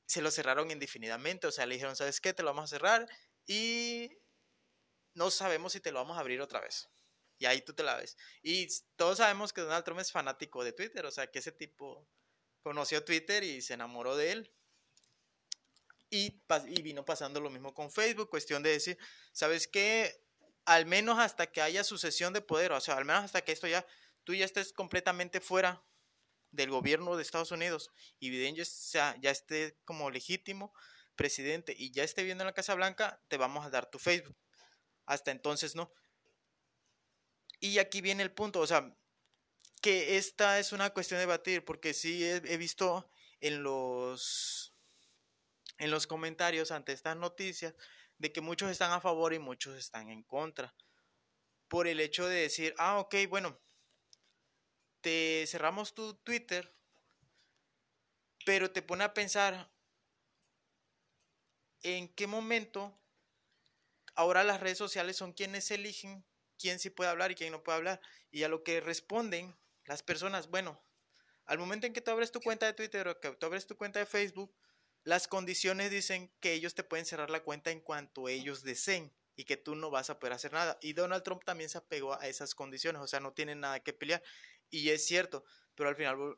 se 0.09 0.23
lo 0.23 0.31
cerraron 0.31 0.71
indefinidamente, 0.71 1.45
o 1.45 1.51
sea, 1.51 1.67
le 1.67 1.75
dijeron, 1.75 1.95
¿sabes 1.95 2.19
qué? 2.19 2.33
Te 2.33 2.41
lo 2.41 2.49
vamos 2.49 2.63
a 2.63 2.75
cerrar 2.75 3.07
y 3.45 4.09
no 5.13 5.29
sabemos 5.29 5.73
si 5.73 5.81
te 5.81 5.91
lo 5.91 5.99
vamos 5.99 6.17
a 6.17 6.21
abrir 6.21 6.41
otra 6.41 6.59
vez. 6.59 6.89
Y 7.37 7.45
ahí 7.45 7.61
tú 7.61 7.75
te 7.75 7.83
la 7.83 7.95
ves. 7.95 8.17
Y 8.41 8.67
todos 8.95 9.19
sabemos 9.19 9.53
que 9.53 9.61
Donald 9.61 9.85
Trump 9.85 9.99
es 9.99 10.11
fanático 10.11 10.63
de 10.63 10.73
Twitter, 10.73 11.05
o 11.05 11.11
sea, 11.11 11.27
que 11.27 11.37
ese 11.37 11.51
tipo 11.51 12.09
conoció 12.61 13.05
Twitter 13.05 13.43
y 13.43 13.61
se 13.61 13.75
enamoró 13.75 14.15
de 14.17 14.31
él. 14.31 14.51
Y, 16.09 16.41
y 16.69 16.81
vino 16.81 17.05
pasando 17.05 17.39
lo 17.39 17.51
mismo 17.51 17.75
con 17.75 17.91
Facebook, 17.91 18.31
cuestión 18.31 18.63
de 18.63 18.71
decir, 18.71 18.97
¿sabes 19.31 19.67
qué? 19.67 20.25
Al 20.65 20.87
menos 20.87 21.19
hasta 21.19 21.51
que 21.51 21.61
haya 21.61 21.83
sucesión 21.83 22.33
de 22.33 22.41
poder, 22.41 22.71
o 22.71 22.81
sea, 22.81 22.97
al 22.97 23.05
menos 23.05 23.25
hasta 23.25 23.43
que 23.43 23.51
esto 23.51 23.67
ya, 23.67 23.85
tú 24.23 24.33
ya 24.33 24.45
estés 24.45 24.73
completamente 24.73 25.39
fuera 25.39 25.85
del 26.51 26.69
gobierno 26.69 27.15
de 27.15 27.23
Estados 27.23 27.51
Unidos 27.51 27.91
y 28.19 28.29
Biden 28.29 28.55
ya, 28.55 29.15
ya 29.19 29.31
esté 29.31 29.77
como 29.85 30.09
legítimo 30.09 30.73
presidente 31.15 31.75
y 31.77 31.91
ya 31.91 32.03
esté 32.03 32.23
viendo 32.23 32.43
en 32.43 32.47
la 32.47 32.53
Casa 32.53 32.75
Blanca, 32.75 33.21
te 33.27 33.37
vamos 33.37 33.65
a 33.65 33.69
dar 33.69 33.89
tu 33.89 33.99
Facebook. 33.99 34.37
Hasta 35.05 35.31
entonces 35.31 35.75
no. 35.75 35.91
Y 37.59 37.79
aquí 37.79 38.01
viene 38.01 38.23
el 38.23 38.31
punto, 38.31 38.61
o 38.61 38.67
sea, 38.67 38.95
que 39.81 40.17
esta 40.17 40.59
es 40.59 40.71
una 40.71 40.91
cuestión 40.91 41.17
de 41.17 41.25
debatir, 41.25 41.65
porque 41.65 41.93
sí 41.93 42.23
he, 42.23 42.35
he 42.35 42.57
visto 42.57 43.09
en 43.41 43.63
los 43.63 44.73
en 45.77 45.91
los 45.91 46.07
comentarios 46.07 46.71
ante 46.71 46.91
estas 46.91 47.15
noticias 47.15 47.73
de 48.17 48.31
que 48.31 48.41
muchos 48.41 48.69
están 48.69 48.91
a 48.91 48.99
favor 48.99 49.33
y 49.33 49.39
muchos 49.39 49.77
están 49.77 50.09
en 50.09 50.23
contra. 50.23 50.75
Por 51.67 51.87
el 51.87 51.99
hecho 52.01 52.27
de 52.27 52.41
decir, 52.41 52.75
ah, 52.77 52.99
ok, 52.99 53.15
bueno, 53.29 53.59
te 55.01 55.45
cerramos 55.47 55.93
tu 55.93 56.13
Twitter, 56.15 56.73
pero 58.45 58.71
te 58.71 58.81
pone 58.81 59.03
a 59.03 59.13
pensar 59.13 59.71
en 61.83 62.07
qué 62.09 62.27
momento 62.27 62.97
ahora 64.15 64.43
las 64.43 64.59
redes 64.59 64.77
sociales 64.77 65.15
son 65.15 65.33
quienes 65.33 65.71
eligen 65.71 66.25
quién 66.59 66.77
sí 66.77 66.91
puede 66.91 67.09
hablar 67.09 67.31
y 67.31 67.35
quién 67.35 67.51
no 67.51 67.63
puede 67.63 67.77
hablar. 67.77 68.01
Y 68.29 68.43
a 68.43 68.49
lo 68.49 68.63
que 68.63 68.81
responden 68.81 69.57
las 69.85 70.03
personas, 70.03 70.49
bueno, 70.49 70.79
al 71.45 71.57
momento 71.57 71.87
en 71.87 71.93
que 71.93 72.01
tú 72.01 72.11
abres 72.11 72.31
tu 72.31 72.41
cuenta 72.41 72.67
de 72.67 72.73
Twitter 72.73 73.07
o 73.07 73.19
que 73.19 73.31
tú 73.31 73.45
abres 73.45 73.65
tu 73.65 73.75
cuenta 73.75 73.99
de 73.99 74.05
Facebook, 74.05 74.53
las 75.03 75.27
condiciones 75.27 75.89
dicen 75.89 76.31
que 76.41 76.53
ellos 76.53 76.75
te 76.75 76.83
pueden 76.83 77.05
cerrar 77.05 77.29
la 77.31 77.39
cuenta 77.39 77.71
en 77.71 77.79
cuanto 77.79 78.27
ellos 78.27 78.61
deseen 78.61 79.11
y 79.35 79.45
que 79.45 79.55
tú 79.57 79.73
no 79.73 79.89
vas 79.89 80.09
a 80.09 80.19
poder 80.19 80.33
hacer 80.33 80.51
nada. 80.51 80.77
Y 80.81 80.93
Donald 80.93 81.23
Trump 81.23 81.43
también 81.45 81.69
se 81.69 81.77
apegó 81.77 82.19
a 82.19 82.27
esas 82.27 82.53
condiciones, 82.53 83.01
o 83.01 83.07
sea, 83.07 83.21
no 83.21 83.31
tiene 83.31 83.55
nada 83.55 83.79
que 83.79 83.93
pelear. 83.93 84.21
Y 84.69 84.89
es 84.89 85.05
cierto, 85.05 85.43
pero 85.75 85.89
al 85.89 85.95
final 85.95 86.37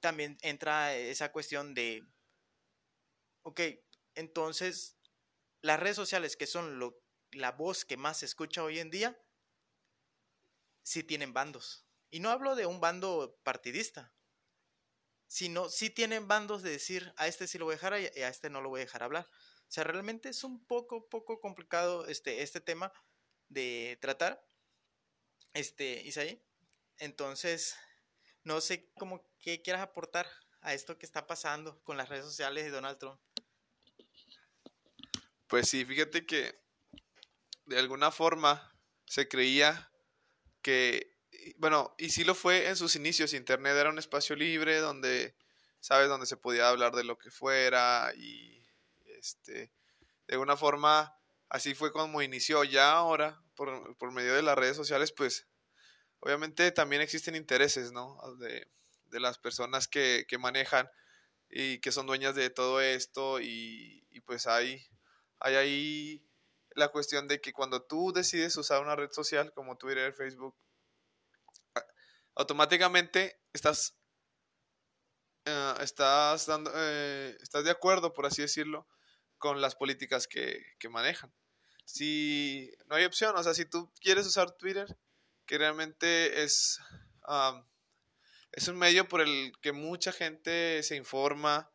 también 0.00 0.38
entra 0.42 0.94
esa 0.94 1.32
cuestión 1.32 1.74
de, 1.74 2.02
ok, 3.42 3.60
entonces 4.14 4.98
las 5.60 5.80
redes 5.80 5.96
sociales, 5.96 6.36
que 6.36 6.46
son 6.46 6.78
lo, 6.78 7.00
la 7.32 7.52
voz 7.52 7.84
que 7.84 7.96
más 7.96 8.18
se 8.18 8.26
escucha 8.26 8.62
hoy 8.62 8.78
en 8.78 8.90
día, 8.90 9.20
sí 10.82 11.02
tienen 11.02 11.32
bandos. 11.32 11.86
Y 12.10 12.20
no 12.20 12.30
hablo 12.30 12.56
de 12.56 12.66
un 12.66 12.80
bando 12.80 13.38
partidista, 13.42 14.14
sino 15.26 15.68
sí 15.68 15.90
tienen 15.90 16.26
bandos 16.26 16.62
de 16.62 16.70
decir 16.70 17.12
a 17.16 17.26
este 17.26 17.46
sí 17.46 17.58
lo 17.58 17.66
voy 17.66 17.74
a 17.74 17.76
dejar 17.76 18.00
y 18.00 18.22
a 18.22 18.28
este 18.28 18.48
no 18.48 18.62
lo 18.62 18.70
voy 18.70 18.80
a 18.80 18.84
dejar 18.84 19.02
hablar. 19.02 19.28
O 19.68 19.70
sea, 19.70 19.84
realmente 19.84 20.30
es 20.30 20.44
un 20.44 20.64
poco, 20.64 21.08
poco 21.08 21.40
complicado 21.40 22.06
este, 22.06 22.42
este 22.42 22.60
tema 22.60 22.90
de 23.48 23.98
tratar, 24.00 24.42
este, 25.52 26.02
Isaí. 26.02 26.42
Entonces, 26.98 27.76
no 28.44 28.60
sé 28.60 28.90
cómo 28.94 29.24
qué 29.40 29.62
quieras 29.62 29.82
aportar 29.82 30.28
a 30.60 30.74
esto 30.74 30.98
que 30.98 31.06
está 31.06 31.26
pasando 31.26 31.82
con 31.84 31.96
las 31.96 32.08
redes 32.08 32.24
sociales 32.24 32.64
de 32.64 32.70
Donald 32.70 32.98
Trump. 32.98 33.20
Pues 35.46 35.68
sí, 35.68 35.84
fíjate 35.84 36.26
que 36.26 36.60
de 37.66 37.78
alguna 37.78 38.10
forma 38.10 38.74
se 39.06 39.28
creía 39.28 39.90
que, 40.62 41.16
bueno, 41.56 41.94
y 41.98 42.10
sí 42.10 42.24
lo 42.24 42.34
fue 42.34 42.68
en 42.68 42.76
sus 42.76 42.96
inicios, 42.96 43.32
Internet 43.32 43.76
era 43.76 43.90
un 43.90 43.98
espacio 43.98 44.36
libre 44.36 44.78
donde, 44.78 45.36
¿sabes? 45.80 46.08
Donde 46.08 46.26
se 46.26 46.36
podía 46.36 46.68
hablar 46.68 46.94
de 46.94 47.04
lo 47.04 47.16
que 47.16 47.30
fuera 47.30 48.12
y, 48.16 48.62
este, 49.06 49.72
de 50.26 50.34
alguna 50.34 50.56
forma, 50.56 51.16
así 51.48 51.74
fue 51.74 51.92
como 51.92 52.20
inició. 52.22 52.64
Ya 52.64 52.92
ahora, 52.92 53.42
por, 53.54 53.96
por 53.96 54.12
medio 54.12 54.34
de 54.34 54.42
las 54.42 54.56
redes 54.56 54.76
sociales, 54.76 55.12
pues 55.12 55.46
obviamente 56.20 56.70
también 56.72 57.02
existen 57.02 57.36
intereses, 57.36 57.92
¿no? 57.92 58.20
De, 58.38 58.66
las 59.10 59.38
personas 59.38 59.88
que, 59.88 60.26
manejan 60.38 60.90
y 61.48 61.80
que 61.80 61.92
son 61.92 62.06
dueñas 62.06 62.34
de 62.34 62.50
todo 62.50 62.80
esto 62.80 63.40
y, 63.40 64.04
pues 64.26 64.46
hay, 64.46 64.86
hay 65.38 65.54
ahí 65.54 66.28
la 66.74 66.88
cuestión 66.88 67.26
de 67.28 67.40
que 67.40 67.52
cuando 67.52 67.82
tú 67.82 68.12
decides 68.12 68.56
usar 68.56 68.82
una 68.82 68.96
red 68.96 69.10
social 69.10 69.52
como 69.54 69.78
Twitter, 69.78 70.12
Facebook, 70.12 70.54
automáticamente 72.34 73.40
estás, 73.54 73.96
eh, 75.46 75.74
estás, 75.80 76.46
dando, 76.46 76.70
eh, 76.74 77.36
estás 77.40 77.64
de 77.64 77.70
acuerdo, 77.70 78.12
por 78.12 78.26
así 78.26 78.42
decirlo, 78.42 78.86
con 79.38 79.62
las 79.62 79.74
políticas 79.74 80.26
que, 80.26 80.62
que 80.78 80.88
manejan. 80.90 81.32
Si 81.86 82.70
no 82.86 82.96
hay 82.96 83.06
opción, 83.06 83.34
o 83.36 83.42
sea, 83.42 83.54
si 83.54 83.64
tú 83.64 83.90
quieres 84.00 84.26
usar 84.26 84.50
Twitter, 84.52 84.98
que 85.48 85.58
realmente 85.58 86.44
es, 86.44 86.78
es 88.52 88.68
un 88.68 88.76
medio 88.76 89.08
por 89.08 89.22
el 89.22 89.52
que 89.62 89.72
mucha 89.72 90.12
gente 90.12 90.82
se 90.82 90.94
informa, 90.94 91.72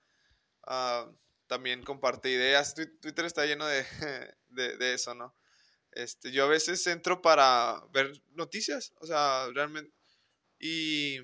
también 1.48 1.84
comparte 1.84 2.30
ideas. 2.30 2.76
Twitter 2.76 3.26
está 3.26 3.46
lleno 3.46 3.66
de, 4.48 4.78
de, 4.78 4.94
eso, 4.94 5.16
¿no? 5.16 5.36
Este, 5.92 6.32
yo 6.32 6.46
a 6.46 6.48
veces 6.48 6.86
entro 6.88 7.22
para 7.22 7.84
ver 7.92 8.12
noticias, 8.30 8.94
o 9.02 9.08
sea, 9.08 9.48
realmente. 9.54 9.94
Y, 10.60 11.18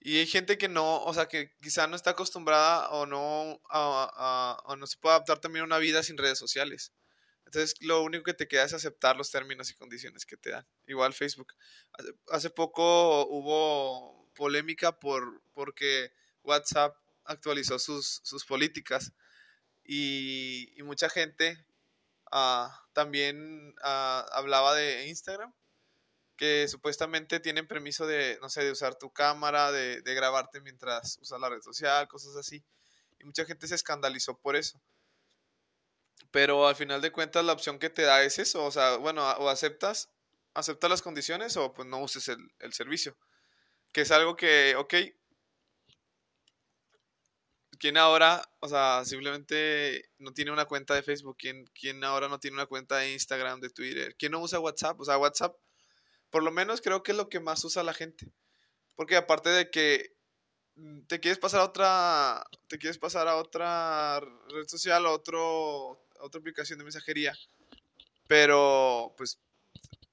y 0.00 0.18
hay 0.18 0.26
gente 0.26 0.56
que 0.56 0.68
no, 0.68 1.04
o 1.04 1.14
sea, 1.14 1.28
que 1.28 1.54
quizá 1.60 1.86
no 1.86 1.94
está 1.94 2.10
acostumbrada 2.10 2.88
o 2.90 3.04
no, 3.04 3.60
o 3.70 4.76
no 4.76 4.86
se 4.86 4.96
puede 4.96 5.14
adaptar 5.16 5.40
también 5.40 5.62
a 5.62 5.66
una 5.66 5.78
vida 5.78 6.02
sin 6.02 6.16
redes 6.16 6.38
sociales. 6.38 6.92
Entonces 7.52 7.76
lo 7.82 8.02
único 8.02 8.24
que 8.24 8.32
te 8.32 8.48
queda 8.48 8.64
es 8.64 8.72
aceptar 8.72 9.14
los 9.14 9.30
términos 9.30 9.70
y 9.70 9.74
condiciones 9.74 10.24
que 10.24 10.38
te 10.38 10.50
dan. 10.50 10.66
Igual 10.86 11.12
Facebook. 11.12 11.52
Hace, 12.28 12.48
poco 12.48 13.26
hubo 13.26 14.32
polémica 14.34 14.98
por 14.98 15.42
porque 15.52 16.14
WhatsApp 16.42 16.96
actualizó 17.24 17.78
sus, 17.78 18.22
sus 18.24 18.46
políticas 18.46 19.12
y, 19.84 20.72
mucha 20.82 21.10
gente 21.10 21.62
ah, 22.30 22.88
también 22.94 23.74
ah, 23.82 24.26
hablaba 24.32 24.74
de 24.74 25.08
Instagram 25.08 25.52
que 26.38 26.66
supuestamente 26.68 27.38
tienen 27.38 27.68
permiso 27.68 28.06
de, 28.06 28.38
no 28.40 28.48
sé, 28.48 28.64
de 28.64 28.72
usar 28.72 28.94
tu 28.94 29.12
cámara, 29.12 29.70
de, 29.72 30.00
de 30.00 30.14
grabarte 30.14 30.62
mientras 30.62 31.18
usas 31.20 31.38
la 31.38 31.50
red 31.50 31.60
social, 31.60 32.08
cosas 32.08 32.34
así. 32.34 32.64
Y 33.18 33.24
mucha 33.24 33.44
gente 33.44 33.68
se 33.68 33.74
escandalizó 33.74 34.38
por 34.38 34.56
eso 34.56 34.80
pero 36.30 36.66
al 36.66 36.76
final 36.76 37.00
de 37.00 37.12
cuentas 37.12 37.44
la 37.44 37.52
opción 37.52 37.78
que 37.78 37.90
te 37.90 38.02
da 38.02 38.22
es 38.22 38.38
eso, 38.38 38.64
o 38.64 38.70
sea, 38.70 38.96
bueno, 38.96 39.22
o 39.38 39.48
aceptas, 39.48 40.10
aceptas 40.54 40.90
las 40.90 41.02
condiciones 41.02 41.56
o 41.56 41.72
pues 41.72 41.88
no 41.88 42.00
uses 42.00 42.28
el, 42.28 42.52
el 42.60 42.72
servicio, 42.72 43.16
que 43.92 44.02
es 44.02 44.10
algo 44.10 44.36
que, 44.36 44.74
ok, 44.76 44.94
¿quién 47.82 47.96
ahora, 47.96 48.48
o 48.60 48.68
sea, 48.68 49.04
simplemente 49.04 50.08
no 50.18 50.32
tiene 50.32 50.52
una 50.52 50.66
cuenta 50.66 50.94
de 50.94 51.02
Facebook? 51.02 51.36
¿Quién, 51.36 51.64
¿Quién 51.74 52.04
ahora 52.04 52.28
no 52.28 52.38
tiene 52.38 52.54
una 52.56 52.66
cuenta 52.66 52.98
de 52.98 53.12
Instagram, 53.12 53.60
de 53.60 53.70
Twitter? 53.70 54.14
¿Quién 54.16 54.30
no 54.30 54.40
usa 54.40 54.60
WhatsApp? 54.60 55.00
O 55.00 55.04
sea, 55.04 55.18
WhatsApp, 55.18 55.56
por 56.30 56.44
lo 56.44 56.52
menos 56.52 56.80
creo 56.80 57.02
que 57.02 57.10
es 57.10 57.18
lo 57.18 57.28
que 57.28 57.40
más 57.40 57.64
usa 57.64 57.82
la 57.82 57.92
gente. 57.92 58.32
Porque 58.94 59.16
aparte 59.16 59.50
de 59.50 59.68
que 59.68 60.14
te 61.08 61.18
quieres 61.18 61.40
pasar 61.40 61.60
a 61.60 61.64
otra, 61.64 62.44
te 62.68 62.78
quieres 62.78 62.98
pasar 62.98 63.26
a 63.26 63.34
otra 63.34 64.20
red 64.20 64.68
social, 64.68 65.04
a 65.04 65.10
otro 65.10 66.00
otra 66.22 66.38
aplicación 66.40 66.78
de 66.78 66.84
mensajería, 66.84 67.36
pero 68.26 69.12
pues 69.16 69.38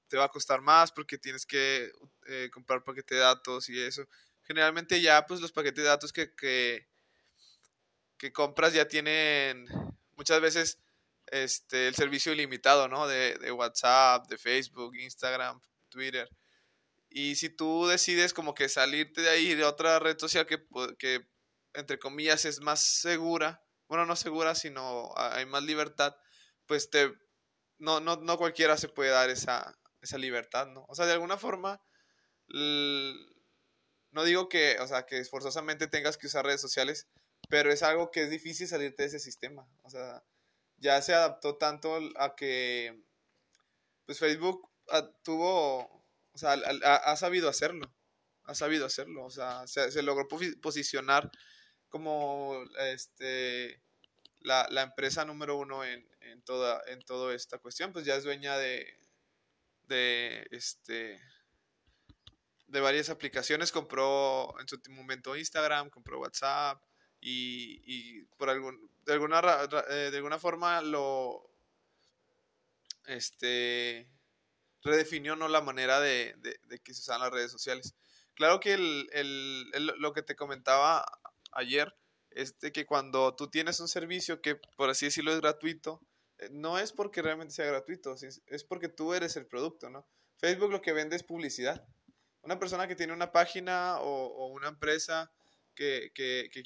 te 0.08 0.16
va 0.16 0.24
a 0.24 0.28
costar 0.30 0.60
más 0.60 0.92
porque 0.92 1.18
tienes 1.18 1.46
que 1.46 1.92
eh, 2.26 2.50
comprar 2.52 2.82
paquete 2.84 3.14
de 3.14 3.20
datos 3.20 3.68
y 3.68 3.80
eso. 3.80 4.06
Generalmente 4.42 5.00
ya 5.00 5.24
pues 5.26 5.40
los 5.40 5.52
paquetes 5.52 5.84
de 5.84 5.88
datos 5.88 6.12
que, 6.12 6.34
que, 6.34 6.86
compras 8.32 8.74
ya 8.74 8.86
tienen 8.86 9.66
muchas 10.16 10.40
veces 10.40 10.78
este, 11.26 11.88
el 11.88 11.94
servicio 11.94 12.32
ilimitado, 12.32 12.88
¿no? 12.88 13.06
De, 13.06 13.36
de, 13.36 13.52
WhatsApp, 13.52 14.26
de 14.28 14.36
Facebook, 14.36 14.96
Instagram, 14.96 15.60
Twitter. 15.88 16.28
Y 17.08 17.36
si 17.36 17.48
tú 17.48 17.86
decides 17.86 18.34
como 18.34 18.54
que 18.54 18.68
salirte 18.68 19.22
de 19.22 19.30
ahí 19.30 19.54
de 19.54 19.64
otra 19.64 19.98
red 20.00 20.18
social 20.18 20.46
que, 20.46 20.64
que 20.98 21.26
entre 21.74 21.98
comillas 21.98 22.44
es 22.44 22.60
más 22.60 22.82
segura, 22.84 23.62
bueno, 23.90 24.06
no 24.06 24.14
segura, 24.14 24.54
sino 24.54 25.12
hay 25.16 25.46
más 25.46 25.64
libertad, 25.64 26.14
pues 26.66 26.90
te, 26.90 27.12
no, 27.78 27.98
no, 27.98 28.14
no 28.14 28.38
cualquiera 28.38 28.76
se 28.76 28.88
puede 28.88 29.10
dar 29.10 29.30
esa, 29.30 29.76
esa 30.00 30.16
libertad, 30.16 30.68
¿no? 30.68 30.86
O 30.88 30.94
sea, 30.94 31.06
de 31.06 31.12
alguna 31.12 31.36
forma, 31.36 31.82
no 32.46 34.24
digo 34.24 34.48
que, 34.48 34.78
o 34.78 34.86
sea, 34.86 35.06
que 35.06 35.18
esforzosamente 35.18 35.88
tengas 35.88 36.16
que 36.16 36.28
usar 36.28 36.46
redes 36.46 36.60
sociales, 36.60 37.08
pero 37.48 37.72
es 37.72 37.82
algo 37.82 38.12
que 38.12 38.22
es 38.22 38.30
difícil 38.30 38.68
salirte 38.68 39.02
de 39.02 39.08
ese 39.08 39.18
sistema. 39.18 39.66
O 39.82 39.90
sea, 39.90 40.22
ya 40.76 41.02
se 41.02 41.12
adaptó 41.12 41.56
tanto 41.56 41.98
a 42.16 42.36
que, 42.36 43.02
pues 44.06 44.20
Facebook 44.20 44.70
tuvo, 45.24 45.80
o 46.30 46.38
sea, 46.38 46.52
ha, 46.52 47.16
sabido 47.16 47.48
hacerlo, 47.48 47.92
ha 48.44 48.54
sabido 48.54 48.86
hacerlo, 48.86 49.24
o 49.24 49.30
sea, 49.30 49.66
se, 49.66 50.00
logró 50.04 50.28
posicionar 50.62 51.28
como, 51.90 52.64
este, 52.78 53.82
la, 54.40 54.66
empresa 54.82 55.24
número 55.24 55.56
uno 55.56 55.84
en, 55.84 56.06
en, 56.20 56.42
toda, 56.42 56.82
en 56.86 57.02
toda 57.02 57.34
esta 57.34 57.58
cuestión, 57.58 57.92
pues 57.92 58.04
ya 58.04 58.16
es 58.16 58.24
dueña 58.24 58.56
de, 58.56 58.98
de, 59.84 60.46
este, 60.50 61.20
de 62.68 62.80
varias 62.80 63.10
aplicaciones, 63.10 63.72
compró 63.72 64.54
en 64.60 64.68
su 64.68 64.80
momento 64.90 65.36
Instagram, 65.36 65.90
compró 65.90 66.20
WhatsApp 66.20 66.82
y, 67.20 68.22
por 68.38 68.48
algún, 68.48 68.90
de, 69.04 69.12
alguna, 69.12 69.42
eh, 69.90 70.10
de 70.10 70.16
alguna 70.16 70.38
forma 70.38 70.80
lo 70.80 71.50
este, 73.06 74.08
redefinió 74.82 75.36
¿no? 75.36 75.48
la 75.48 75.60
manera 75.60 76.00
de, 76.00 76.34
que 76.82 76.94
se 76.94 77.00
usan 77.00 77.20
las 77.20 77.32
redes 77.32 77.50
sociales. 77.50 77.94
Claro 78.34 78.60
que 78.60 78.78
lo 78.78 80.12
que 80.12 80.22
te 80.22 80.36
comentaba 80.36 81.04
ayer 81.52 81.94
es 82.30 82.58
de 82.60 82.72
que 82.72 82.86
cuando 82.86 83.34
tú 83.34 83.48
tienes 83.48 83.80
un 83.80 83.88
servicio 83.88 84.40
que 84.40 84.56
por 84.76 84.90
así 84.90 85.06
decirlo 85.06 85.32
es 85.32 85.40
gratuito, 85.40 86.00
eh, 86.38 86.48
no 86.50 86.78
es 86.78 86.92
porque 86.92 87.22
realmente 87.22 87.54
sea 87.54 87.66
gratuito, 87.66 88.14
es 88.14 88.64
porque 88.64 88.88
tú 88.88 89.14
eres 89.14 89.36
el 89.36 89.46
producto, 89.46 89.90
¿no? 89.90 90.06
Facebook 90.38 90.70
lo 90.70 90.80
que 90.80 90.92
vende 90.92 91.16
es 91.16 91.22
publicidad 91.22 91.86
una 92.42 92.58
persona 92.58 92.88
que 92.88 92.96
tiene 92.96 93.12
una 93.12 93.32
página 93.32 93.98
o, 94.00 94.46
una 94.48 94.68
empresa 94.68 95.30
que, 95.74 96.12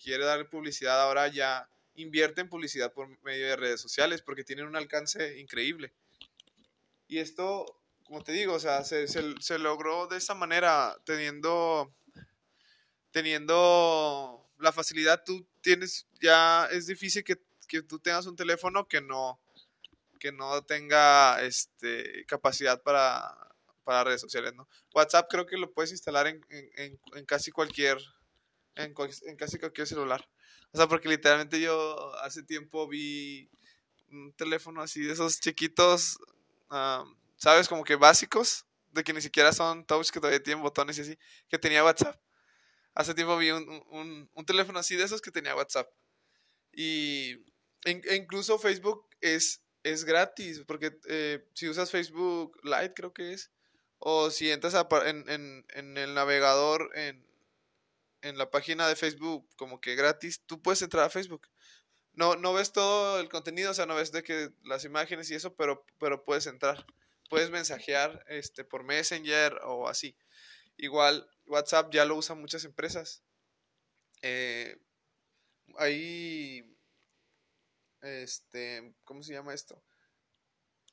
quiere 0.02 0.24
dar 0.24 0.48
publicidad 0.48 1.00
ahora 1.00 1.28
ya 1.28 1.68
invierte 1.94 2.40
en 2.40 2.48
publicidad 2.48 2.92
por 2.92 3.08
medio 3.22 3.46
de 3.46 3.56
redes 3.56 3.80
sociales 3.80 4.22
porque 4.22 4.44
tienen 4.44 4.66
un 4.66 4.76
alcance 4.76 5.38
increíble. 5.38 5.92
Y 7.06 7.18
esto, 7.18 7.80
como 8.04 8.24
te 8.24 8.32
digo, 8.32 8.54
o 8.54 8.60
sea, 8.60 8.82
se, 8.82 9.58
logró 9.58 10.08
de 10.08 10.16
esa 10.16 10.34
manera 10.34 10.96
teniendo, 11.04 11.94
teniendo 13.12 14.43
la 14.58 14.72
facilidad. 14.72 15.22
Tú 15.24 15.46
tienes, 15.60 16.06
ya 16.20 16.66
es 16.66 16.86
difícil 16.86 17.24
que, 17.24 17.36
que 17.68 17.82
tú 17.82 17.98
tengas 17.98 18.26
un 18.26 18.36
teléfono 18.36 18.86
que 18.86 19.00
no, 19.00 19.40
que 20.18 20.32
no 20.32 20.62
tenga 20.62 21.42
este, 21.42 22.24
capacidad 22.26 22.82
para 22.82 23.44
para 23.84 24.04
redes 24.04 24.20
sociales, 24.20 24.54
¿no? 24.54 24.68
WhatsApp 24.94 25.28
creo 25.30 25.46
que 25.46 25.56
lo 25.56 25.72
puedes 25.72 25.92
instalar 25.92 26.26
en, 26.26 26.40
casi 27.26 27.52
cualquier, 27.52 27.98
en, 28.74 28.94
casi 29.36 29.58
cualquier 29.58 29.86
celular. 29.86 30.26
O 30.72 30.76
sea, 30.76 30.88
porque 30.88 31.08
literalmente 31.08 31.60
yo 31.60 32.14
hace 32.16 32.42
tiempo 32.42 32.88
vi 32.88 33.48
un 34.10 34.32
teléfono 34.32 34.82
así 34.82 35.02
de 35.02 35.12
esos 35.12 35.38
chiquitos, 35.38 36.18
¿sabes? 37.36 37.68
Como 37.68 37.84
que 37.84 37.94
básicos, 37.94 38.66
de 38.90 39.04
que 39.04 39.12
ni 39.12 39.20
siquiera 39.20 39.52
son 39.52 39.84
touch, 39.84 40.10
que 40.10 40.20
todavía 40.20 40.42
tienen 40.42 40.62
botones 40.62 40.98
y 40.98 41.02
así, 41.02 41.18
que 41.48 41.58
tenía 41.58 41.84
WhatsApp. 41.84 42.18
Hace 42.94 43.14
tiempo 43.14 43.36
vi 43.36 43.50
un, 43.50 44.30
teléfono 44.46 44.78
así 44.78 44.96
de 44.96 45.04
esos 45.04 45.20
que 45.20 45.32
tenía 45.32 45.56
WhatsApp. 45.56 45.90
Y 46.72 47.44
e 47.84 48.16
incluso 48.16 48.58
Facebook 48.58 49.06
es, 49.20 49.62
es 49.82 50.04
gratis, 50.04 50.62
porque 50.66 50.98
eh, 51.08 51.44
si 51.54 51.68
usas 51.68 51.90
Facebook 51.90 52.58
Lite 52.62 52.94
creo 52.94 53.12
que 53.12 53.32
es, 53.32 53.50
o 53.98 54.30
si 54.30 54.50
entras 54.50 54.74
en, 55.06 55.64
el 55.96 56.14
navegador, 56.14 56.90
en, 56.94 57.24
la 58.22 58.50
página 58.50 58.88
de 58.88 58.96
Facebook, 58.96 59.46
como 59.56 59.80
que 59.80 59.96
gratis, 59.96 60.42
tú 60.46 60.62
puedes 60.62 60.80
entrar 60.82 61.04
a 61.04 61.10
Facebook. 61.10 61.48
No, 62.12 62.36
no 62.36 62.54
ves 62.54 62.72
todo 62.72 63.18
el 63.20 63.28
contenido, 63.28 63.72
o 63.72 63.74
sea, 63.74 63.86
no 63.86 63.96
ves 63.96 64.12
de 64.12 64.22
que 64.22 64.50
las 64.62 64.84
imágenes 64.84 65.30
y 65.30 65.34
eso, 65.34 65.54
pero, 65.54 65.84
pero 65.98 66.24
puedes 66.24 66.46
entrar. 66.46 66.86
Puedes 67.28 67.50
mensajear 67.50 68.24
este, 68.28 68.64
por 68.64 68.84
Messenger 68.84 69.58
o 69.64 69.88
así. 69.88 70.16
Igual, 70.76 71.28
WhatsApp 71.46 71.92
ya 71.92 72.04
lo 72.04 72.16
usan 72.16 72.40
muchas 72.40 72.64
empresas. 72.64 73.22
Eh, 74.22 74.76
ahí, 75.78 76.76
este, 78.02 78.94
¿cómo 79.04 79.22
se 79.22 79.32
llama 79.32 79.54
esto? 79.54 79.82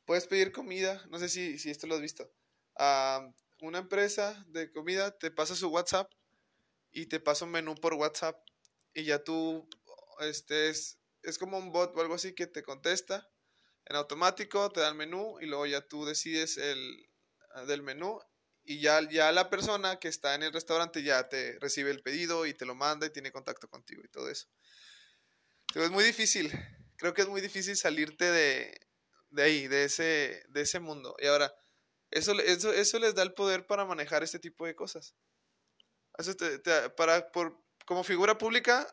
Puedes 0.06 0.28
pedir 0.28 0.52
comida, 0.52 1.06
no 1.10 1.20
sé 1.20 1.30
si, 1.30 1.58
si 1.58 1.70
esto 1.70 1.88
lo 1.88 1.96
has 1.96 2.02
visto 2.02 2.32
a 2.78 3.32
una 3.62 3.80
empresa 3.80 4.44
de 4.48 4.72
comida, 4.72 5.18
te 5.18 5.32
pasa 5.32 5.56
su 5.56 5.70
WhatsApp 5.70 6.12
y 6.92 7.08
te 7.08 7.20
pasa 7.20 7.46
un 7.46 7.52
menú 7.52 7.76
por 7.76 7.94
WhatsApp 7.94 8.38
y 8.94 9.06
ya 9.06 9.24
tú, 9.24 9.68
este, 10.20 10.70
es, 10.70 11.00
es 11.24 11.38
como 11.38 11.58
un 11.58 11.72
bot 11.72 11.96
o 11.96 12.02
algo 12.02 12.16
así 12.16 12.34
que 12.34 12.48
te 12.48 12.64
contesta 12.64 13.30
en 13.86 13.96
automático, 13.96 14.70
te 14.72 14.82
da 14.82 14.90
el 14.90 14.96
menú 14.96 15.40
y 15.40 15.46
luego 15.46 15.66
ya 15.66 15.82
tú 15.88 16.06
decides 16.06 16.58
el 16.58 17.10
ah, 17.56 17.66
del 17.66 17.82
menú 17.82 18.20
y 18.64 18.80
ya, 18.80 19.08
ya 19.10 19.32
la 19.32 19.50
persona 19.50 20.00
que 20.00 20.08
está 20.08 20.36
en 20.36 20.44
el 20.44 20.54
restaurante 20.54 21.04
ya 21.04 21.28
te 21.28 21.58
recibe 21.60 21.92
el 21.92 22.02
pedido 22.02 22.46
y 22.46 22.54
te 22.54 22.66
lo 22.66 22.76
manda 22.76 23.08
y 23.08 23.12
tiene 23.12 23.32
contacto 23.32 23.68
contigo 23.68 24.02
y 24.04 24.10
todo 24.10 24.30
eso. 24.30 24.48
Pero 25.74 25.86
es 25.86 25.92
muy 25.92 26.04
difícil, 26.04 26.52
creo 26.98 27.14
que 27.14 27.22
es 27.22 27.28
muy 27.28 27.42
difícil 27.42 27.76
salirte 27.76 28.26
de, 28.26 28.80
de 29.30 29.44
ahí, 29.44 29.68
de 29.68 29.86
ese, 29.86 30.44
de 30.50 30.62
ese 30.62 30.80
mundo. 30.80 31.16
Y 31.20 31.28
ahora, 31.28 31.54
eso, 32.12 32.34
eso, 32.40 32.72
eso 32.74 33.00
les 33.00 33.16
da 33.16 33.24
el 33.24 33.34
poder 33.34 33.66
para 33.66 33.86
manejar 33.86 34.24
este 34.24 34.40
tipo 34.40 34.66
de 34.66 34.76
cosas. 34.76 35.16
para, 36.98 37.32
por, 37.32 37.64
como 37.86 38.04
figura 38.04 38.38
pública, 38.38 38.88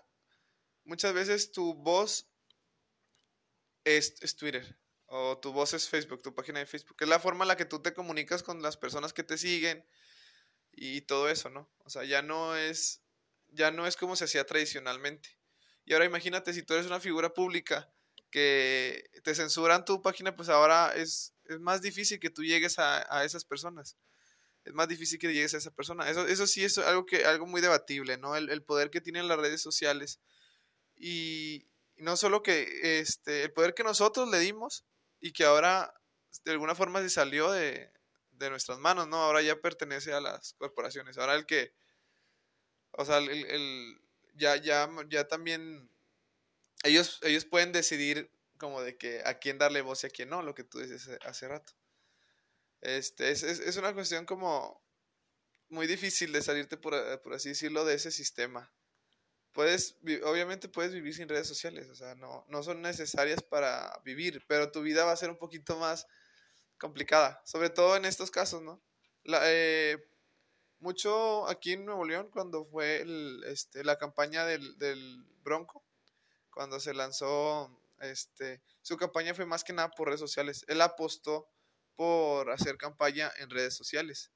muchas 0.84 1.12
veces 1.12 1.52
tu 1.52 1.74
voz 1.74 2.30
es, 3.84 4.36
Twitter 4.36 4.78
o 5.08 5.38
tu 5.38 5.52
voz 5.52 5.72
es 5.72 5.88
Facebook, 5.88 6.22
tu 6.22 6.34
página 6.34 6.60
de 6.60 6.66
Facebook. 6.66 6.96
Es 7.00 7.08
la 7.08 7.18
forma 7.18 7.44
en 7.44 7.48
la 7.48 7.56
que 7.56 7.64
tú 7.64 7.80
te 7.80 7.94
comunicas 7.94 8.42
con 8.42 8.62
las 8.62 8.76
personas 8.76 9.12
que 9.12 9.22
te 9.22 9.38
siguen 9.38 9.84
y 10.72 11.00
todo 11.02 11.28
eso, 11.28 11.48
¿no? 11.50 11.70
O 11.84 11.90
sea, 11.90 12.04
ya 12.04 12.22
no 12.22 12.56
es, 12.56 13.02
ya 13.48 13.70
no 13.70 13.86
es 13.86 13.96
como 13.96 14.16
se 14.16 14.24
hacía 14.24 14.44
tradicionalmente. 14.44 15.38
Y 15.84 15.94
ahora 15.94 16.04
imagínate 16.04 16.52
si 16.52 16.62
tú 16.62 16.74
eres 16.74 16.86
una 16.86 17.00
figura 17.00 17.32
pública 17.32 17.90
que 18.30 19.08
te 19.24 19.34
censuran 19.34 19.86
tu 19.86 20.02
página, 20.02 20.36
pues 20.36 20.50
ahora 20.50 20.92
es, 20.94 21.34
es 21.46 21.58
más 21.58 21.80
difícil 21.80 22.20
que 22.20 22.28
tú 22.28 22.44
llegues 22.44 22.78
a, 22.78 23.24
esas 23.24 23.46
personas. 23.46 23.96
Es 24.64 24.74
más 24.74 24.88
difícil 24.88 25.18
que 25.18 25.32
llegues 25.32 25.54
a 25.54 25.58
esa 25.58 25.70
persona. 25.70 26.10
Eso, 26.10 26.26
eso 26.26 26.46
sí 26.46 26.62
es 26.62 26.76
algo, 26.76 27.06
que, 27.06 27.24
algo 27.24 27.46
muy 27.46 27.62
debatible, 27.62 28.18
¿no? 28.18 28.36
El, 28.36 28.62
poder 28.62 28.90
que 28.90 29.00
tienen 29.00 29.26
las 29.26 29.38
redes 29.38 29.62
sociales. 29.62 30.20
Y, 30.96 31.66
no 31.96 32.16
solo 32.16 32.42
que 32.42 33.00
este, 33.00 33.42
el 33.42 33.52
poder 33.52 33.74
que 33.74 33.82
nosotros 33.82 34.30
le 34.30 34.38
dimos 34.38 34.84
y 35.20 35.32
que 35.32 35.44
ahora 35.44 35.92
de 36.44 36.52
alguna 36.52 36.74
forma 36.74 37.00
se 37.00 37.10
salió 37.10 37.50
de, 37.50 37.92
nuestras 38.50 38.78
manos, 38.78 39.08
¿no? 39.08 39.16
Ahora 39.16 39.42
ya 39.42 39.60
pertenece 39.60 40.12
a 40.12 40.20
las 40.20 40.54
corporaciones. 40.54 41.18
Ahora 41.18 41.34
el 41.34 41.44
que, 41.44 41.74
o 42.92 43.04
sea, 43.04 43.18
el, 43.18 44.00
ya, 44.34 44.54
ya, 44.56 44.88
ya 45.08 45.26
también 45.26 45.90
ellos, 46.84 47.18
ellos 47.22 47.44
pueden 47.44 47.72
decidir 47.72 48.30
como 48.56 48.80
de 48.82 48.96
que 48.96 49.22
a 49.24 49.38
quién 49.38 49.58
darle 49.58 49.82
voz 49.82 50.04
y 50.04 50.06
a 50.06 50.10
quién 50.10 50.28
no, 50.28 50.42
lo 50.42 50.54
que 50.54 50.64
tú 50.64 50.78
dices 50.78 51.08
hace 51.22 51.48
rato. 51.48 51.72
Este, 52.80 53.30
es, 53.30 53.42
es, 53.42 53.76
una 53.76 53.92
cuestión 53.92 54.24
como 54.24 54.84
muy 55.68 55.86
difícil 55.86 56.32
de 56.32 56.42
salirte, 56.42 56.76
por, 56.76 57.20
por, 57.22 57.34
así 57.34 57.50
decirlo, 57.50 57.84
de 57.84 57.94
ese 57.94 58.10
sistema. 58.10 58.72
Puedes, 59.52 59.96
obviamente 60.24 60.68
puedes 60.68 60.92
vivir 60.92 61.14
sin 61.14 61.28
redes 61.28 61.48
sociales, 61.48 61.88
o 61.88 61.94
sea, 61.94 62.14
no, 62.14 62.44
no 62.48 62.62
son 62.62 62.80
necesarias 62.80 63.42
para 63.42 64.00
vivir, 64.04 64.44
pero 64.46 64.70
tu 64.70 64.82
vida 64.82 65.04
va 65.04 65.12
a 65.12 65.16
ser 65.16 65.30
un 65.30 65.38
poquito 65.38 65.76
más 65.78 66.06
complicada, 66.78 67.42
sobre 67.44 67.70
todo 67.70 67.96
en 67.96 68.04
estos 68.04 68.30
casos, 68.30 68.62
¿no? 68.62 68.80
La, 69.24 69.40
eh, 69.44 69.98
mucho 70.80 71.48
aquí 71.48 71.72
en 71.72 71.84
Nuevo 71.84 72.04
León, 72.04 72.30
cuando 72.32 72.64
fue 72.66 73.04
este, 73.46 73.82
la 73.84 73.98
campaña 73.98 74.44
del, 74.44 74.78
del 74.78 75.24
Bronco, 75.42 75.84
cuando 76.50 76.78
se 76.80 76.94
lanzó, 76.94 77.80
este, 78.00 78.62
su 78.82 78.96
campaña 78.96 79.34
fue 79.34 79.46
más 79.46 79.64
que 79.64 79.72
nada 79.72 79.90
por 79.90 80.08
redes 80.08 80.20
sociales. 80.20 80.64
Él 80.68 80.80
apostó 80.80 81.48
por 81.96 82.50
hacer 82.50 82.76
campaña 82.76 83.30
en 83.38 83.50
redes 83.50 83.74
sociales. 83.74 84.30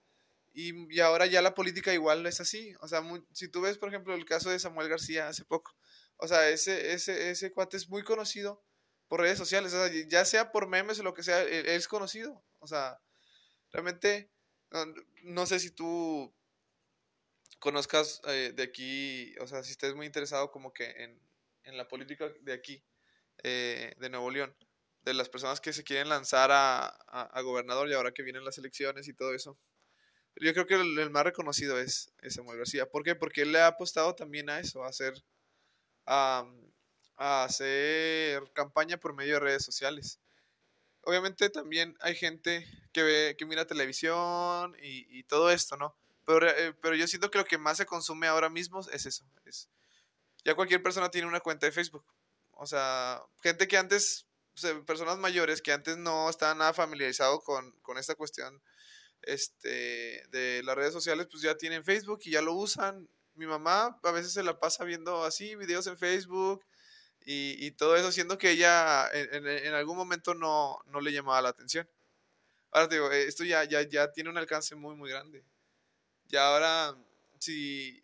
Y, 0.55 1.01
ahora 1.01 1.27
ya 1.27 1.43
la 1.43 1.55
política 1.55 1.95
igual 1.95 2.27
es 2.27 2.41
así. 2.41 2.75
O 2.81 2.89
sea, 2.89 3.03
si 3.33 3.49
tú 3.49 3.63
ves, 3.63 3.79
por 3.79 3.89
ejemplo, 3.89 4.15
el 4.15 4.25
caso 4.25 4.51
de 4.51 4.59
Samuel 4.59 4.89
García 4.89 5.29
hace 5.29 5.45
poco, 5.45 5.75
o 6.17 6.29
sea, 6.29 6.49
ese, 6.51 6.93
ese, 6.93 7.31
ese 7.31 7.53
cuate 7.53 7.77
es 7.77 7.89
muy 7.89 8.03
conocido 8.05 8.63
por 9.09 9.21
redes 9.21 9.39
sociales, 9.39 9.75
o 9.75 9.87
sea, 9.87 9.93
ya 10.09 10.25
sea 10.25 10.53
por 10.53 10.69
memes 10.69 10.99
o 11.01 11.03
lo 11.03 11.15
que 11.15 11.23
sea, 11.23 11.43
él, 11.43 11.67
es 11.67 11.89
conocido. 11.89 12.45
O 12.61 12.67
sea, 12.67 13.01
realmente, 13.73 14.31
no, 15.25 15.47
sé 15.47 15.59
si 15.61 15.71
tú 15.71 16.35
conozcas 17.59 18.21
eh, 18.27 18.53
de 18.55 18.63
aquí, 18.63 19.35
o 19.41 19.47
sea, 19.47 19.63
si 19.63 19.73
estés 19.73 19.95
muy 19.95 20.07
interesado 20.07 20.51
como 20.51 20.73
que 20.73 20.91
en, 20.91 21.21
en 21.65 21.77
la 21.77 21.89
política 21.89 22.33
de 22.41 22.53
aquí. 22.53 22.85
eh, 23.45 23.95
de 23.99 24.11
Nuevo 24.11 24.31
León, 24.31 24.55
de 25.03 25.15
las 25.15 25.29
personas 25.29 25.61
que 25.61 25.73
se 25.73 25.85
quieren 25.85 26.09
lanzar 26.09 26.51
a, 26.53 26.87
a, 26.87 27.41
gobernador 27.43 27.89
y 27.89 27.95
ahora 27.95 28.13
que 28.13 28.23
vienen 28.23 28.45
las 28.45 28.59
elecciones 28.59 29.09
y 29.09 29.15
todo 29.15 29.35
eso. 29.35 29.59
Yo 30.37 30.53
creo 30.53 30.67
que 30.67 30.75
el, 30.75 31.11
más 31.11 31.25
reconocido 31.25 31.79
es, 31.79 32.13
Samuel 32.29 32.59
García. 32.59 32.89
¿Por 32.89 33.05
qué? 33.05 33.15
Porque 33.15 33.43
él 33.43 33.53
le 33.53 33.61
ha 33.61 33.67
apostado 33.69 34.15
también 34.15 34.51
a 34.51 34.59
eso, 34.61 34.85
a 34.85 34.89
hacer, 34.89 35.15
a, 36.07 36.47
hacer 37.17 38.51
campaña 38.53 38.99
por 38.99 39.15
medio 39.15 39.35
de 39.35 39.41
redes 39.41 39.65
sociales. 39.65 40.19
Obviamente 41.03 41.51
también 41.51 41.97
hay 42.01 42.15
gente 42.15 42.67
que, 42.93 43.03
ve, 43.03 43.37
que 43.37 43.47
mira 43.47 43.67
televisión 43.67 44.77
y, 44.83 45.19
y 45.19 45.25
todo 45.25 45.51
esto, 45.51 45.77
¿no? 45.77 45.97
Pero, 46.25 46.49
eh, 46.49 46.75
pero 46.81 46.95
yo 46.95 47.07
siento 47.09 47.31
que 47.31 47.39
lo 47.39 47.45
que 47.45 47.59
más 47.59 47.77
se 47.77 47.87
consume 47.87 48.29
ahora 48.29 48.49
mismo 48.49 48.81
es 48.81 49.07
eso. 49.07 49.25
Es, 49.45 49.69
ya 50.45 50.55
cualquier 50.55 50.83
persona 50.83 51.11
tiene 51.11 51.29
una 51.29 51.41
cuenta 51.41 51.67
de 51.67 51.73
Facebook. 51.73 52.05
O 52.53 52.67
sea, 52.67 53.23
gente 53.43 53.69
que 53.69 53.77
antes, 53.77 54.27
personas 54.87 55.19
mayores 55.19 55.63
que 55.63 55.73
antes 55.73 55.97
no 55.97 56.31
estaban 56.31 56.59
nada 56.59 56.73
familiarizados 56.73 57.43
con, 57.43 57.73
con 57.83 57.99
esta 57.99 58.15
cuestión 58.15 58.63
este, 59.23 60.27
de 60.29 60.63
las 60.65 60.77
redes 60.77 60.93
sociales, 60.93 61.29
pues 61.31 61.43
ya 61.43 61.57
tienen 61.57 61.85
Facebook 61.85 62.21
y 62.25 62.33
ya 62.33 62.43
lo 62.43 62.55
usan. 62.55 63.09
Mi 63.35 63.47
mamá 63.47 63.99
a 64.03 64.11
veces 64.13 64.33
se 64.33 64.43
la 64.43 64.59
pasa 64.59 64.85
viendo 64.85 65.25
así 65.25 65.55
videos 65.57 65.87
en 65.87 65.97
Facebook 65.97 66.65
y, 67.25 67.65
y 67.65 67.71
todo 67.73 67.97
eso, 67.97 68.13
siendo 68.13 68.39
que 68.39 68.51
ella 68.51 69.09
en, 69.13 69.47
en, 69.47 69.75
algún 69.75 69.97
momento 69.97 70.35
no, 70.35 70.79
no, 70.87 71.01
le 71.01 71.13
llamaba 71.13 71.43
la 71.43 71.51
atención. 71.51 71.89
Ahora 72.71 72.89
te 72.89 72.97
digo, 72.97 73.11
esto 73.11 73.45
ya, 73.45 73.65
ya, 73.65 73.83
ya 73.83 74.13
tiene 74.13 74.31
un 74.31 74.39
alcance 74.39 74.75
muy, 74.75 74.97
muy 74.97 75.11
grande. 75.11 75.45
Y 76.29 76.37
ahora, 76.37 76.97
si 77.39 78.03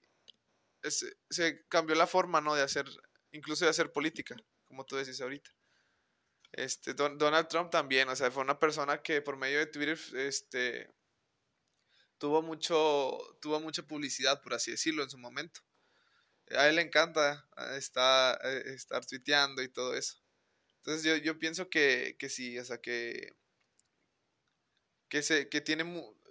se 0.82 1.66
cambió 1.68 1.96
la 1.96 2.06
forma, 2.06 2.40
¿no? 2.40 2.54
De 2.54 2.62
hacer, 2.62 2.86
incluso 3.32 3.64
de 3.64 3.70
hacer 3.70 3.92
política, 3.92 4.36
como 4.66 4.84
tú 4.84 4.96
decís 4.96 5.20
ahorita. 5.20 5.50
Este, 6.52 6.94
Donald 6.94 7.48
Trump 7.48 7.70
también, 7.70 8.08
o 8.08 8.16
sea, 8.16 8.30
fue 8.30 8.42
una 8.42 8.58
persona 8.58 9.02
que 9.02 9.20
por 9.20 9.36
medio 9.36 9.58
de 9.58 9.66
Twitter, 9.66 9.98
este, 10.14 10.90
tuvo 12.18 12.42
mucho, 12.42 13.18
tuvo 13.40 13.60
mucha 13.60 13.82
publicidad, 13.82 14.42
por 14.42 14.54
así 14.54 14.70
decirlo, 14.70 15.02
en 15.02 15.10
su 15.10 15.18
momento. 15.18 15.60
A 16.56 16.68
él 16.68 16.76
le 16.76 16.82
encanta 16.82 17.48
eh, 17.56 17.76
estar, 17.76 18.38
eh, 18.44 18.62
estar 18.74 19.04
tuiteando 19.06 19.62
y 19.62 19.68
todo 19.68 19.94
eso. 19.94 20.18
Entonces 20.78 21.04
yo, 21.04 21.16
yo 21.16 21.38
pienso 21.38 21.68
que, 21.68 22.16
que 22.18 22.28
sí, 22.28 22.58
o 22.58 22.64
sea, 22.64 22.78
que, 22.78 23.36
que, 25.08 25.22
se, 25.22 25.48
que 25.48 25.60
tiene 25.60 25.84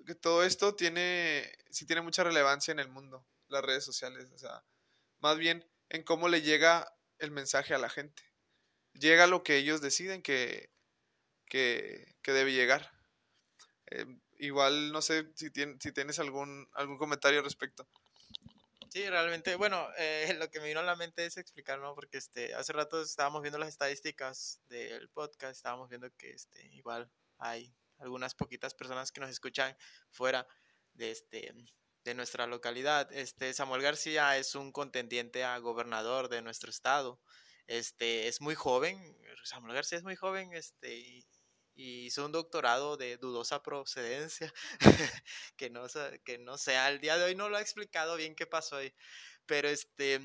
que 0.06 0.16
todo 0.16 0.44
esto 0.44 0.74
tiene, 0.76 1.54
sí 1.70 1.86
tiene 1.86 2.02
mucha 2.02 2.24
relevancia 2.24 2.72
en 2.72 2.80
el 2.80 2.88
mundo, 2.88 3.28
las 3.50 3.64
redes 3.64 3.84
sociales, 3.84 4.32
o 4.32 4.38
sea, 4.38 4.64
más 5.20 5.38
bien 5.38 5.70
en 5.90 6.04
cómo 6.04 6.30
le 6.30 6.42
llega 6.42 6.92
el 7.20 7.32
mensaje 7.32 7.74
a 7.74 7.78
la 7.78 7.90
gente. 7.90 8.24
Llega 8.94 9.28
lo 9.28 9.44
que 9.44 9.58
ellos 9.58 9.82
deciden 9.82 10.22
que, 10.22 10.72
que, 11.46 12.16
debe 12.26 12.54
llegar. 12.54 12.92
Eh, 13.92 14.06
igual 14.40 14.92
no 14.92 15.02
sé 15.02 15.32
si, 15.36 15.50
si 15.80 15.92
tienes 15.92 16.20
algún, 16.20 16.68
algún 16.74 16.98
comentario 16.98 17.40
al 17.40 17.46
respecto. 17.46 17.88
Sí, 18.90 19.08
realmente, 19.10 19.56
bueno, 19.56 19.88
eh, 19.98 20.36
lo 20.40 20.50
que 20.50 20.60
me 20.60 20.68
vino 20.68 20.80
a 20.80 20.84
la 20.84 20.96
mente 20.96 21.26
es 21.26 21.38
explicar, 21.38 21.80
¿no? 21.80 21.94
Porque 21.96 22.18
este, 22.18 22.54
hace 22.54 22.74
rato 22.74 23.02
estábamos 23.02 23.42
viendo 23.42 23.60
las 23.60 23.70
estadísticas 23.70 24.62
del 24.70 25.10
podcast, 25.10 25.56
estábamos 25.58 25.90
viendo 25.90 26.10
que 26.18 26.32
este, 26.32 26.66
igual 26.74 27.12
hay 27.38 27.74
algunas 28.00 28.36
poquitas 28.36 28.74
personas 28.74 29.12
que 29.12 29.22
nos 29.22 29.30
escuchan 29.30 29.76
fuera 30.12 30.48
de 30.94 31.12
este 31.12 31.54
de 32.04 32.14
nuestra 32.16 32.48
localidad. 32.48 33.12
Este 33.12 33.54
Samuel 33.54 33.82
García 33.82 34.38
es 34.38 34.56
un 34.56 34.72
contendiente 34.72 35.44
a 35.44 35.58
gobernador 35.58 36.30
de 36.30 36.42
nuestro 36.42 36.70
estado. 36.70 37.20
Este 37.68 38.30
es 38.30 38.40
muy 38.40 38.56
joven, 38.56 39.18
Samuel 39.44 39.74
García 39.76 39.98
es 39.98 40.06
muy 40.06 40.16
joven, 40.16 40.54
este 40.54 40.96
y, 40.98 41.26
hizo 41.78 42.26
un 42.26 42.32
doctorado 42.32 42.98
de 42.98 43.18
dudosa 43.18 43.64
procedencia, 43.64 44.54
que 45.58 45.70
no 45.70 45.86
que 46.24 46.38
no 46.38 46.58
sé, 46.58 46.78
al 46.78 47.00
día 47.00 47.18
de 47.18 47.26
hoy 47.26 47.36
no 47.36 47.50
lo 47.50 47.58
ha 47.58 47.62
explicado 47.62 48.16
bien 48.18 48.36
qué 48.36 48.48
pasó 48.48 48.78
ahí, 48.78 48.94
pero 49.46 49.70
este 49.70 50.20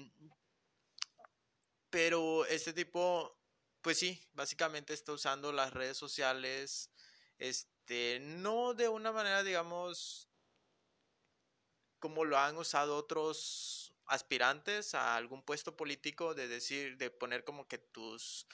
pero 1.90 2.46
este 2.46 2.72
tipo 2.72 3.38
pues 3.82 3.98
sí, 3.98 4.20
básicamente 4.32 4.94
está 4.94 5.12
usando 5.12 5.52
las 5.52 5.72
redes 5.72 5.96
sociales 5.96 6.90
este, 7.38 8.20
no 8.20 8.74
de 8.74 8.88
una 8.88 9.10
manera, 9.10 9.42
digamos, 9.42 10.28
como 11.98 12.24
lo 12.24 12.38
han 12.38 12.56
usado 12.56 12.96
otros 12.96 13.92
aspirantes 14.06 14.94
a 14.94 15.16
algún 15.16 15.42
puesto 15.42 15.76
político, 15.76 16.34
de 16.34 16.46
decir, 16.46 16.96
de 16.98 17.10
poner 17.10 17.44
como 17.44 17.66
que 17.66 17.78
tus 17.78 18.46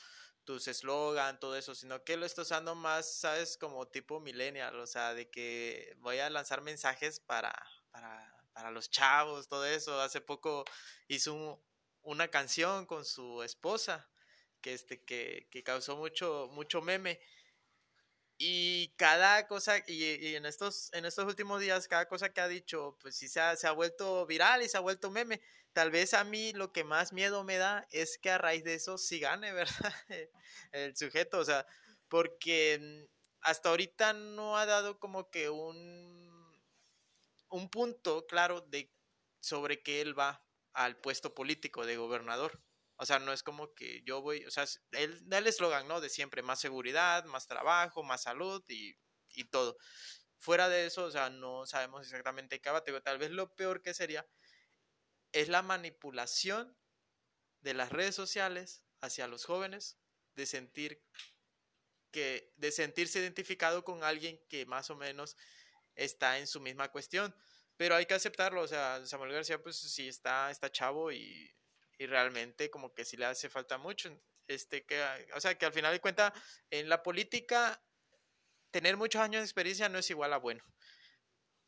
tus 0.49 0.67
eslogan, 0.67 1.39
todo 1.39 1.57
eso, 1.57 1.75
sino 1.75 2.03
que 2.05 2.17
lo 2.17 2.25
está 2.25 2.41
usando 2.41 2.75
más, 2.75 3.21
sabes, 3.21 3.59
como 3.59 3.87
tipo 3.87 4.19
millennial, 4.19 4.81
o 4.81 4.87
sea, 4.87 5.13
de 5.13 5.29
que 5.29 5.95
voy 5.99 6.21
a 6.21 6.31
lanzar 6.31 6.63
mensajes 6.63 7.21
para, 7.21 7.53
para, 7.91 8.35
para 8.55 8.71
los 8.71 8.91
chavos, 8.91 9.47
todo 9.47 9.67
eso. 9.67 10.01
Hace 10.01 10.23
poco 10.23 10.65
hizo 11.07 11.63
una 12.01 12.29
canción 12.29 12.87
con 12.87 13.05
su 13.05 13.43
esposa 13.43 14.09
que, 14.63 14.73
este, 14.73 15.05
que, 15.05 15.49
que 15.51 15.63
causó 15.63 15.99
mucho, 15.99 16.49
mucho 16.53 16.81
meme 16.81 17.21
y 18.39 18.95
cada 18.97 19.49
cosa, 19.49 19.79
y, 19.89 20.37
en, 20.37 20.47
estos, 20.47 20.93
en 20.93 21.05
estos 21.05 21.27
últimos 21.27 21.61
días, 21.61 21.89
cada 21.89 22.07
cosa 22.07 22.33
que 22.33 22.41
ha 22.41 22.47
dicho, 22.47 22.97
pues 23.01 23.17
sí 23.17 23.27
se 23.29 23.41
ha, 23.41 23.57
se 23.57 23.67
ha 23.67 23.73
vuelto 23.73 24.25
viral 24.27 24.63
y 24.63 24.69
se 24.69 24.77
ha 24.77 24.81
vuelto 24.81 25.11
meme. 25.11 25.41
Tal 25.73 25.91
vez 25.91 26.15
a 26.15 26.23
mí 26.23 26.53
lo 26.53 26.73
que 26.73 26.85
más 26.85 27.13
miedo 27.13 27.43
me 27.43 27.57
da 27.57 27.87
es 27.91 28.17
que 28.17 28.31
a 28.31 28.39
raíz 28.39 28.63
de 28.63 28.75
eso 28.75 28.97
sí 28.97 29.19
gane, 29.19 29.53
¿verdad? 29.53 29.95
El 30.71 30.97
sujeto, 30.97 31.39
o 31.41 31.45
sea, 31.45 31.67
porque 32.09 33.09
hasta 33.41 33.71
ahorita 33.71 34.13
no 34.13 34.57
ha 34.57 34.67
dado 34.67 35.01
como 35.01 35.31
que 35.31 35.51
un, 35.51 36.63
un 37.49 37.69
punto 37.71 38.25
claro 38.27 38.61
de 38.61 38.93
sobre 39.41 39.83
que 39.83 40.01
él 40.01 40.19
va 40.19 40.45
al 40.75 40.97
puesto 40.97 41.35
político 41.35 41.85
de 41.87 41.97
gobernador. 41.97 42.61
O 42.99 43.07
sea, 43.07 43.19
no 43.21 43.33
es 43.33 43.43
como 43.43 43.75
que 43.75 44.03
yo 44.05 44.23
voy, 44.23 44.45
o 44.45 44.51
sea, 44.51 44.65
el, 44.93 45.25
el 45.33 45.47
eslogan, 45.47 45.89
¿no? 45.89 46.01
De 46.01 46.09
siempre, 46.11 46.43
más 46.43 46.61
seguridad, 46.61 47.25
más 47.27 47.47
trabajo, 47.47 48.03
más 48.03 48.23
salud 48.23 48.63
y, 48.69 48.95
y 49.35 49.45
todo. 49.45 49.77
Fuera 50.39 50.69
de 50.69 50.87
eso, 50.87 51.05
o 51.05 51.11
sea, 51.11 51.31
no 51.31 51.67
sabemos 51.67 52.03
exactamente 52.05 52.61
qué 52.61 52.71
va. 52.71 52.83
Tal 52.85 53.19
vez 53.19 53.31
lo 53.31 53.55
peor 53.55 53.83
que 53.83 53.95
sería 53.95 54.27
es 55.33 55.49
la 55.49 55.63
manipulación 55.63 56.77
de 57.61 57.75
las 57.75 57.91
redes 57.91 58.15
sociales 58.15 58.85
hacia 59.01 59.29
los 59.29 59.45
jóvenes 59.45 59.99
de 60.35 60.47
sentir 60.47 61.03
que 62.11 62.53
de 62.57 62.73
sentirse 62.73 63.19
identificado 63.21 63.85
con 63.85 64.03
alguien 64.03 64.41
que 64.49 64.65
más 64.67 64.91
o 64.91 64.97
menos 64.97 65.37
está 65.95 66.39
en 66.39 66.47
su 66.47 66.61
misma 66.61 66.91
cuestión 66.91 67.35
pero 67.77 67.97
hay 67.97 68.07
que 68.07 68.15
aceptarlo 68.15 68.63
o 68.63 68.69
sea 68.69 69.05
Samuel 69.07 69.33
García 69.33 69.63
pues 69.63 69.77
sí 69.77 70.09
está 70.09 70.51
está 70.51 70.71
chavo 70.71 71.13
y 71.13 71.55
y 71.99 72.07
realmente 72.07 72.71
como 72.71 72.95
que 72.95 73.05
sí 73.05 73.17
le 73.17 73.27
hace 73.27 73.51
falta 73.51 73.77
mucho. 73.77 74.11
Este, 74.47 74.87
que, 74.87 75.03
o 75.35 75.41
sea, 75.41 75.59
que 75.59 75.67
al 75.67 75.73
final 75.73 75.93
de 75.93 76.01
cuentas, 76.01 76.33
en 76.71 76.89
la 76.89 77.03
política, 77.03 77.83
tener 78.71 78.97
muchos 78.97 79.21
años 79.21 79.41
de 79.41 79.45
experiencia 79.45 79.89
no 79.89 79.99
es 79.99 80.09
igual 80.09 80.33
a 80.33 80.39
bueno. 80.39 80.65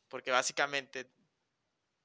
Porque 0.09 0.31
básicamente 0.31 1.11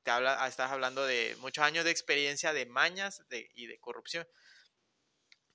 te 0.03 0.11
habla, 0.11 0.45
estás 0.47 0.71
hablando 0.71 1.05
de 1.05 1.35
muchos 1.39 1.63
años 1.63 1.85
de 1.85 1.91
experiencia 1.91 2.51
de 2.53 2.65
mañas 2.65 3.23
y 3.29 3.67
de 3.67 3.79
corrupción. 3.79 4.27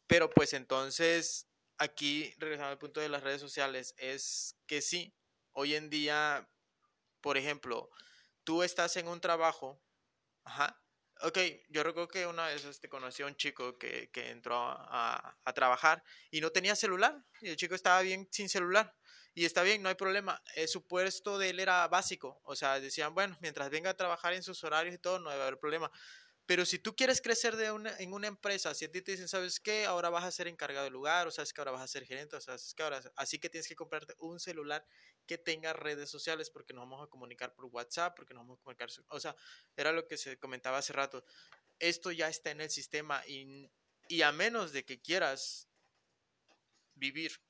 Pero 0.07 0.31
pues 0.31 0.55
entonces, 0.55 1.47
aquí, 1.79 2.35
regresando 2.39 2.71
al 2.71 2.79
punto 2.79 3.01
de 3.01 3.09
las 3.09 3.23
redes 3.23 3.41
sociales, 3.41 3.95
es 3.97 4.57
que 4.67 4.83
sí, 4.83 5.15
hoy 5.53 5.75
en 5.75 5.89
día, 5.91 6.49
por 7.21 7.37
ejemplo, 7.37 7.91
tú 8.43 8.63
estás 8.63 8.97
en 8.97 9.07
un 9.07 9.21
trabajo, 9.21 9.81
ajá, 10.45 10.83
Ok, 11.23 11.39
yo 11.69 11.83
recuerdo 11.83 12.09
que 12.09 12.27
una 12.27 12.47
vez 12.47 12.65
este, 12.65 12.89
conocí 12.89 13.23
a 13.23 13.27
un 13.27 13.37
chico 13.37 13.77
que, 13.77 14.11
que 14.11 14.31
entró 14.31 14.57
a, 14.57 15.37
a, 15.45 15.53
trabajar 15.53 16.03
y 16.31 16.41
no 16.41 16.51
tenía 16.51 16.75
celular. 16.75 17.23
Y 17.43 17.51
el 17.51 17.57
chico 17.57 17.75
estaba 17.75 18.01
bien 18.01 18.27
sin 18.31 18.49
celular. 18.49 18.95
Y 19.35 19.45
está 19.45 19.63
bien, 19.63 19.83
no 19.83 19.91
hay 19.91 19.97
problema. 19.97 20.43
El 20.55 20.67
su 20.69 20.87
puesto 20.87 21.39
de 21.39 21.51
él 21.51 21.61
era 21.61 21.87
básico. 21.89 22.41
O 22.45 22.57
sea, 22.57 22.81
decían, 22.81 23.15
bueno, 23.15 23.37
mientras 23.43 23.69
venga 23.69 23.91
a 23.91 23.97
trabajar 23.97 24.33
en 24.33 24.43
sus 24.43 24.65
horarios 24.65 24.95
y 24.95 24.99
todo, 24.99 25.19
no 25.19 25.31
debe 25.31 25.43
haber 25.43 25.59
problema. 25.59 25.91
Pero 26.51 26.67
si 26.67 26.81
tú 26.81 26.97
quieres 26.97 27.21
crecer 27.21 27.55
de 27.55 27.71
una, 27.71 27.97
en 27.99 28.13
una 28.13 28.27
empresa, 28.27 28.75
si 28.75 28.85
a 28.85 28.91
ti 28.91 29.01
te 29.03 29.13
dicen, 29.13 29.29
¿sabes 29.29 29.61
qué? 29.61 29.85
Ahora 29.85 30.11
vas 30.11 30.25
a 30.25 30.33
ser 30.33 30.49
encargado 30.49 30.83
del 30.83 30.93
lugar, 30.93 31.29
o 31.29 31.31
sabes 31.31 31.53
que 31.53 31.61
ahora 31.61 31.71
vas 31.71 31.83
a 31.83 31.87
ser 31.87 32.05
gerente, 32.05 32.35
o 32.35 32.41
sabes 32.41 32.75
que 32.75 32.83
ahora, 32.83 33.01
así 33.15 33.39
que 33.39 33.49
tienes 33.49 33.69
que 33.69 33.77
comprarte 33.77 34.17
un 34.19 34.41
celular 34.41 34.85
que 35.29 35.39
tenga 35.39 35.73
redes 35.73 36.11
sociales 36.11 36.51
porque 36.51 36.75
nos 36.75 36.83
vamos 36.83 37.07
a 37.07 37.07
comunicar 37.07 37.55
por 37.55 37.67
WhatsApp, 37.67 38.17
porque 38.17 38.35
nos 38.35 38.43
vamos 38.43 38.59
a 38.59 38.63
comunicar, 38.65 38.89
o 39.11 39.21
sea, 39.21 39.37
era 39.77 39.93
lo 39.93 40.09
que 40.09 40.17
se 40.17 40.41
comentaba 40.41 40.79
hace 40.79 40.93
rato. 40.93 41.25
Esto 41.79 42.11
ya 42.11 42.29
está 42.29 42.51
en 42.51 42.63
el 42.63 42.71
sistema 42.71 43.23
y, 43.29 43.71
y 44.09 44.23
a 44.23 44.33
menos 44.33 44.73
de 44.73 44.85
que 44.85 45.01
quieras 45.01 45.69
vivir 46.97 47.41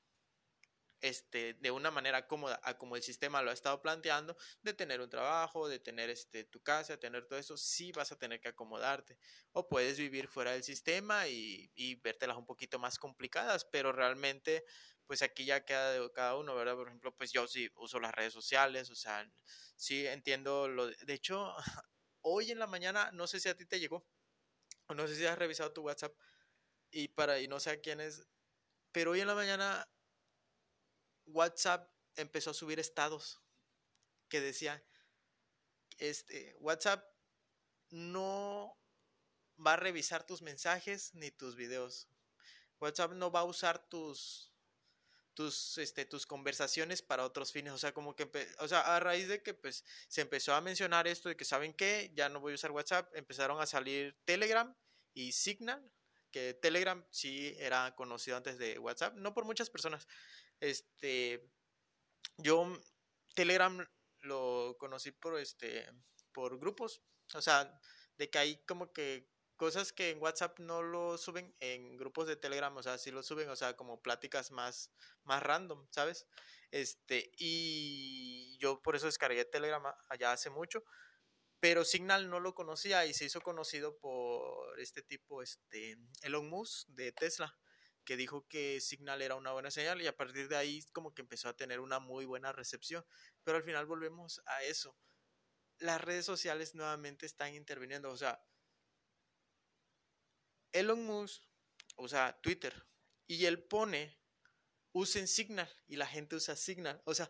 este, 1.01 1.55
de 1.55 1.71
una 1.71 1.91
manera 1.91 2.27
cómoda 2.27 2.59
a 2.63 2.77
como 2.77 2.95
el 2.95 3.03
sistema 3.03 3.41
lo 3.41 3.49
ha 3.49 3.53
estado 3.53 3.81
planteando, 3.81 4.37
de 4.61 4.73
tener 4.73 5.01
un 5.01 5.09
trabajo, 5.09 5.67
de 5.67 5.79
tener 5.79 6.09
este, 6.09 6.43
tu 6.43 6.61
casa, 6.61 6.97
tener 6.97 7.27
todo 7.27 7.39
eso, 7.39 7.57
sí 7.57 7.91
vas 7.91 8.11
a 8.11 8.17
tener 8.17 8.39
que 8.39 8.49
acomodarte. 8.49 9.17
O 9.51 9.67
puedes 9.67 9.97
vivir 9.97 10.27
fuera 10.27 10.51
del 10.51 10.63
sistema 10.63 11.27
y, 11.27 11.71
y 11.75 11.95
vértelas 11.95 12.37
un 12.37 12.45
poquito 12.45 12.79
más 12.79 12.99
complicadas, 12.99 13.65
pero 13.65 13.91
realmente, 13.91 14.63
pues 15.07 15.21
aquí 15.23 15.45
ya 15.45 15.65
queda 15.65 16.09
cada 16.13 16.37
uno, 16.37 16.55
¿verdad? 16.55 16.75
Por 16.75 16.87
ejemplo, 16.87 17.15
pues 17.15 17.31
yo 17.31 17.47
sí 17.47 17.69
uso 17.75 17.99
las 17.99 18.13
redes 18.13 18.33
sociales, 18.33 18.89
o 18.91 18.95
sea, 18.95 19.29
sí 19.75 20.05
entiendo 20.07 20.67
lo... 20.67 20.87
De, 20.87 20.95
de 21.01 21.13
hecho, 21.13 21.53
hoy 22.21 22.51
en 22.51 22.59
la 22.59 22.67
mañana, 22.67 23.11
no 23.11 23.27
sé 23.27 23.39
si 23.39 23.49
a 23.49 23.55
ti 23.55 23.65
te 23.65 23.79
llegó, 23.79 24.05
o 24.87 24.93
no 24.93 25.07
sé 25.07 25.15
si 25.15 25.25
has 25.25 25.37
revisado 25.37 25.73
tu 25.73 25.81
WhatsApp, 25.81 26.15
y 26.91 27.07
para, 27.07 27.39
y 27.39 27.47
no 27.47 27.59
sé 27.59 27.71
a 27.71 27.81
quién 27.81 28.01
es, 28.01 28.27
pero 28.91 29.11
hoy 29.11 29.21
en 29.21 29.27
la 29.27 29.35
mañana 29.35 29.89
WhatsApp 31.33 31.91
empezó 32.15 32.51
a 32.51 32.53
subir 32.53 32.79
estados 32.79 33.41
que 34.29 34.41
decía, 34.41 34.83
este, 35.97 36.55
WhatsApp 36.59 37.05
no 37.89 38.77
va 39.65 39.73
a 39.73 39.77
revisar 39.77 40.25
tus 40.25 40.41
mensajes 40.41 41.13
ni 41.13 41.31
tus 41.31 41.55
videos. 41.55 42.07
WhatsApp 42.79 43.11
no 43.13 43.31
va 43.31 43.41
a 43.41 43.45
usar 43.45 43.77
tus 43.89 44.51
tus 45.33 45.77
este 45.77 46.05
tus 46.05 46.25
conversaciones 46.25 47.01
para 47.01 47.23
otros 47.23 47.51
fines, 47.51 47.71
o 47.71 47.77
sea, 47.77 47.93
como 47.93 48.15
que 48.15 48.29
o 48.59 48.67
sea, 48.67 48.95
a 48.95 48.99
raíz 48.99 49.27
de 49.27 49.41
que 49.41 49.53
pues 49.53 49.85
se 50.07 50.21
empezó 50.21 50.53
a 50.53 50.61
mencionar 50.61 51.07
esto 51.07 51.29
de 51.29 51.37
que 51.37 51.45
saben 51.45 51.73
qué, 51.73 52.11
ya 52.15 52.27
no 52.27 52.41
voy 52.41 52.51
a 52.51 52.55
usar 52.55 52.71
WhatsApp, 52.71 53.15
empezaron 53.15 53.61
a 53.61 53.65
salir 53.65 54.17
Telegram 54.25 54.75
y 55.13 55.31
Signal, 55.31 55.89
que 56.31 56.53
Telegram 56.53 57.05
sí 57.11 57.55
era 57.59 57.95
conocido 57.95 58.37
antes 58.37 58.57
de 58.57 58.77
WhatsApp, 58.79 59.15
no 59.15 59.33
por 59.33 59.45
muchas 59.45 59.69
personas, 59.69 60.07
este, 60.61 61.51
yo 62.37 62.79
Telegram 63.35 63.85
lo 64.21 64.77
conocí 64.79 65.11
por 65.11 65.39
este, 65.39 65.89
por 66.31 66.59
grupos, 66.59 67.03
o 67.33 67.41
sea, 67.41 67.79
de 68.17 68.29
que 68.29 68.37
hay 68.37 68.65
como 68.65 68.93
que 68.93 69.29
cosas 69.57 69.91
que 69.91 70.11
en 70.11 70.21
WhatsApp 70.21 70.59
no 70.59 70.81
lo 70.81 71.17
suben 71.17 71.55
en 71.59 71.97
grupos 71.97 72.27
de 72.27 72.35
Telegram, 72.35 72.75
o 72.75 72.83
sea, 72.83 72.97
sí 72.97 73.11
lo 73.11 73.23
suben, 73.23 73.49
o 73.49 73.55
sea, 73.55 73.75
como 73.75 74.01
pláticas 74.01 74.51
más, 74.51 74.91
más 75.23 75.43
random, 75.43 75.87
¿sabes? 75.91 76.27
Este, 76.71 77.31
y 77.37 78.57
yo 78.59 78.81
por 78.81 78.95
eso 78.95 79.07
descargué 79.07 79.45
Telegram 79.45 79.83
allá 80.09 80.31
hace 80.31 80.49
mucho, 80.49 80.83
pero 81.59 81.83
Signal 81.85 82.29
no 82.29 82.39
lo 82.39 82.55
conocía 82.55 83.05
y 83.05 83.13
se 83.13 83.25
hizo 83.25 83.41
conocido 83.41 83.97
por 83.97 84.79
este 84.79 85.01
tipo, 85.01 85.41
este, 85.41 85.97
Elon 86.21 86.49
Musk 86.49 86.87
de 86.89 87.11
Tesla 87.11 87.60
que 88.11 88.17
dijo 88.17 88.45
que 88.49 88.81
Signal 88.81 89.21
era 89.21 89.35
una 89.35 89.53
buena 89.53 89.71
señal 89.71 90.01
y 90.01 90.07
a 90.07 90.17
partir 90.17 90.49
de 90.49 90.57
ahí 90.57 90.83
como 90.91 91.13
que 91.13 91.21
empezó 91.21 91.47
a 91.47 91.55
tener 91.55 91.79
una 91.79 91.99
muy 91.99 92.25
buena 92.25 92.51
recepción. 92.51 93.05
Pero 93.41 93.55
al 93.55 93.63
final 93.63 93.85
volvemos 93.85 94.41
a 94.47 94.63
eso. 94.63 94.97
Las 95.79 96.01
redes 96.01 96.25
sociales 96.25 96.75
nuevamente 96.75 97.25
están 97.25 97.55
interviniendo. 97.55 98.11
O 98.11 98.17
sea, 98.17 98.45
Elon 100.73 101.05
Musk 101.05 101.41
usa 101.95 102.37
Twitter 102.41 102.85
y 103.27 103.45
él 103.45 103.63
pone 103.63 104.19
usen 104.91 105.25
Signal 105.25 105.73
y 105.87 105.95
la 105.95 106.05
gente 106.05 106.35
usa 106.35 106.57
Signal. 106.57 107.01
O 107.05 107.13
sea, 107.13 107.29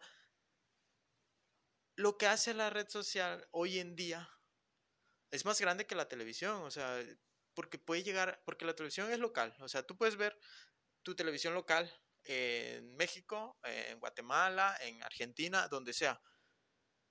lo 1.95 2.17
que 2.17 2.25
hace 2.25 2.55
la 2.55 2.71
red 2.71 2.89
social 2.89 3.47
hoy 3.51 3.77
en 3.77 3.95
día 3.95 4.27
es 5.29 5.45
más 5.45 5.61
grande 5.61 5.86
que 5.86 5.93
la 5.93 6.09
televisión. 6.09 6.63
O 6.63 6.71
sea, 6.71 7.05
porque 7.53 7.77
puede 7.77 8.03
llegar, 8.03 8.41
porque 8.45 8.65
la 8.65 8.75
televisión 8.75 9.11
es 9.11 9.19
local, 9.19 9.55
o 9.59 9.67
sea, 9.67 9.84
tú 9.84 9.97
puedes 9.97 10.15
ver 10.15 10.38
tu 11.03 11.15
televisión 11.15 11.53
local 11.53 11.91
en 12.23 12.95
México, 12.95 13.59
en 13.63 13.99
Guatemala, 13.99 14.77
en 14.81 15.03
Argentina, 15.03 15.67
donde 15.67 15.93
sea, 15.93 16.21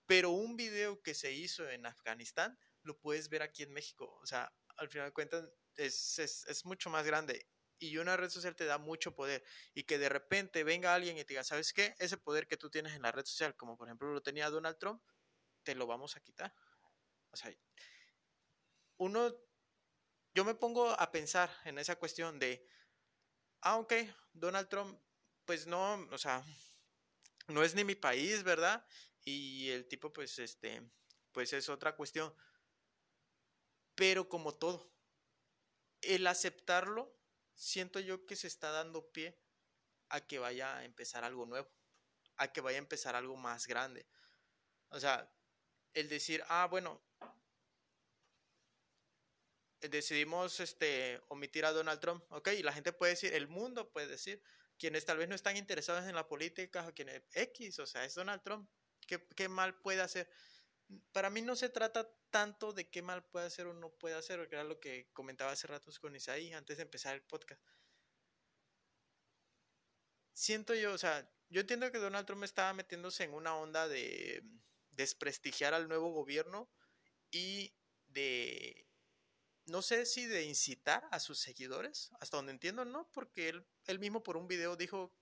pero 0.07 0.31
un 0.31 0.57
video 0.57 1.03
que 1.03 1.15
se 1.15 1.33
hizo 1.33 1.69
en 1.69 1.87
Afganistán 1.87 2.59
lo 2.83 2.99
puedes 2.99 3.29
ver 3.29 3.43
aquí 3.43 3.63
en 3.63 3.73
México, 3.73 4.19
o 4.23 4.27
sea, 4.27 4.53
al 4.77 4.89
final 4.89 5.09
de 5.09 5.13
cuentas 5.13 5.49
es, 5.77 6.19
es, 6.19 6.45
es 6.47 6.65
mucho 6.65 6.91
más 6.91 7.05
grande 7.05 7.47
y 7.81 7.97
una 7.97 8.17
red 8.17 8.29
social 8.29 8.55
te 8.55 8.67
da 8.67 8.79
mucho 8.79 9.15
poder 9.15 9.43
y 9.75 9.85
que 9.85 9.99
de 9.99 10.09
repente 10.09 10.65
venga 10.65 10.95
alguien 10.95 11.17
y 11.17 11.25
te 11.25 11.33
diga, 11.33 11.45
¿sabes 11.45 11.73
qué? 11.73 11.95
Ese 11.99 12.19
poder 12.19 12.47
que 12.47 12.59
tú 12.59 12.71
tienes 12.71 12.95
en 12.95 13.03
la 13.03 13.11
red 13.11 13.25
social, 13.25 13.57
como 13.57 13.77
por 13.77 13.89
ejemplo 13.89 14.13
lo 14.13 14.23
tenía 14.23 14.51
Donald 14.51 14.79
Trump, 14.79 15.03
te 15.63 15.75
lo 15.75 15.87
vamos 15.87 16.17
a 16.17 16.21
quitar. 16.21 16.55
O 17.31 17.37
sea, 17.37 17.53
uno 18.99 19.35
yo 20.35 20.45
me 20.45 20.55
pongo 20.55 20.91
a 20.91 21.11
pensar 21.11 21.51
en 21.65 21.79
esa 21.79 21.97
cuestión 21.97 22.39
de, 22.39 22.67
ah, 23.63 23.79
ok, 23.79 23.93
Donald 24.33 24.69
Trump, 24.69 24.99
pues 25.45 25.67
no, 25.67 25.95
o 26.11 26.19
sea, 26.19 26.45
no 27.49 27.63
es 27.63 27.75
ni 27.75 27.85
mi 27.85 27.95
país, 27.95 28.43
¿verdad? 28.43 28.85
Y 29.25 29.71
el 29.71 29.87
tipo, 29.89 30.13
pues, 30.13 30.39
este, 30.39 30.83
pues 31.33 31.53
es 31.53 31.69
otra 31.69 31.97
cuestión. 31.97 32.35
Pero 33.95 34.29
como 34.29 34.55
todo, 34.55 34.91
el 36.01 36.27
aceptarlo, 36.27 37.15
siento 37.55 38.01
yo 38.01 38.25
que 38.27 38.37
se 38.37 38.47
está 38.47 38.71
dando 38.71 39.11
pie 39.13 39.39
a 40.09 40.21
que 40.27 40.39
vaya 40.39 40.79
a 40.79 40.85
empezar 40.85 41.25
algo 41.25 41.47
nuevo, 41.47 41.71
a 42.37 42.53
que 42.53 42.61
vaya 42.61 42.79
a 42.79 42.81
empezar 42.87 43.15
algo 43.15 43.37
más 43.37 43.67
grande. 43.67 44.07
O 44.89 44.99
sea, 44.99 45.31
el 45.93 46.09
decir, 46.09 46.43
ah, 46.49 46.67
bueno, 46.71 47.03
decidimos 49.81 50.61
este, 50.61 51.21
omitir 51.29 51.65
a 51.65 51.73
Donald 51.73 52.01
Trump, 52.01 52.25
¿ok? 52.31 52.49
Y 52.59 52.63
la 52.63 52.73
gente 52.73 52.93
puede 52.93 53.13
decir, 53.13 53.33
el 53.33 53.49
mundo 53.49 53.91
puede 53.91 54.07
decir, 54.07 54.43
quienes 54.79 55.05
tal 55.05 55.19
vez 55.19 55.29
no 55.29 55.35
están 55.35 55.57
interesados 55.57 56.09
en 56.09 56.15
la 56.15 56.27
política, 56.27 56.87
o 56.87 56.95
quienes 56.95 57.23
X, 57.33 57.79
o 57.79 57.87
sea, 57.87 58.05
es 58.05 58.15
Donald 58.15 58.43
Trump, 58.43 58.69
¿qué, 59.07 59.49
mal 59.49 59.81
puede 59.81 60.01
hacer? 60.01 60.29
Para 61.13 61.31
mí 61.31 61.43
no 61.43 61.57
se 61.57 61.69
trata 61.69 62.11
tanto 62.31 62.73
de 62.73 62.89
qué 62.89 63.03
mal 63.03 63.25
puede 63.25 63.47
hacer 63.47 63.67
o 63.67 63.75
no 63.75 63.91
puede 63.91 64.17
hacer, 64.17 64.39
porque 64.39 64.55
era 64.55 64.65
lo 64.65 64.81
que 64.81 65.09
comentaba 65.13 65.53
hace 65.53 65.67
ratos 65.67 65.99
con 65.99 66.17
Isaí 66.17 66.53
antes 66.53 66.77
de 66.77 66.83
empezar 66.83 67.15
el 67.15 67.23
podcast. 67.23 67.63
Siento 70.33 70.75
yo, 70.75 70.93
o 70.93 70.99
sea, 70.99 71.31
yo 71.49 71.61
entiendo 71.61 71.91
que 71.93 71.99
Donald 71.99 72.27
Trump 72.27 72.45
estaba 72.45 72.73
metiéndose 72.73 73.25
en 73.25 73.35
una 73.35 73.57
onda 73.57 73.89
de 73.89 74.43
desprestigiar 74.91 75.75
al 75.75 75.89
nuevo 75.89 76.11
gobierno 76.13 76.71
y 77.31 77.75
de 78.07 78.90
no 79.71 79.83
sé 79.83 80.05
si 80.05 80.27
de 80.27 80.45
incitar 80.45 81.07
a 81.11 81.21
sus 81.21 81.39
seguidores, 81.39 82.11
hasta 82.21 82.37
donde 82.37 82.53
entiendo, 82.53 82.85
no, 82.85 83.09
porque 83.13 83.49
él, 83.49 83.67
él 83.87 83.99
mismo 83.99 84.23
por 84.23 84.37
un 84.37 84.49
video 84.49 84.77
dijo, 84.77 85.15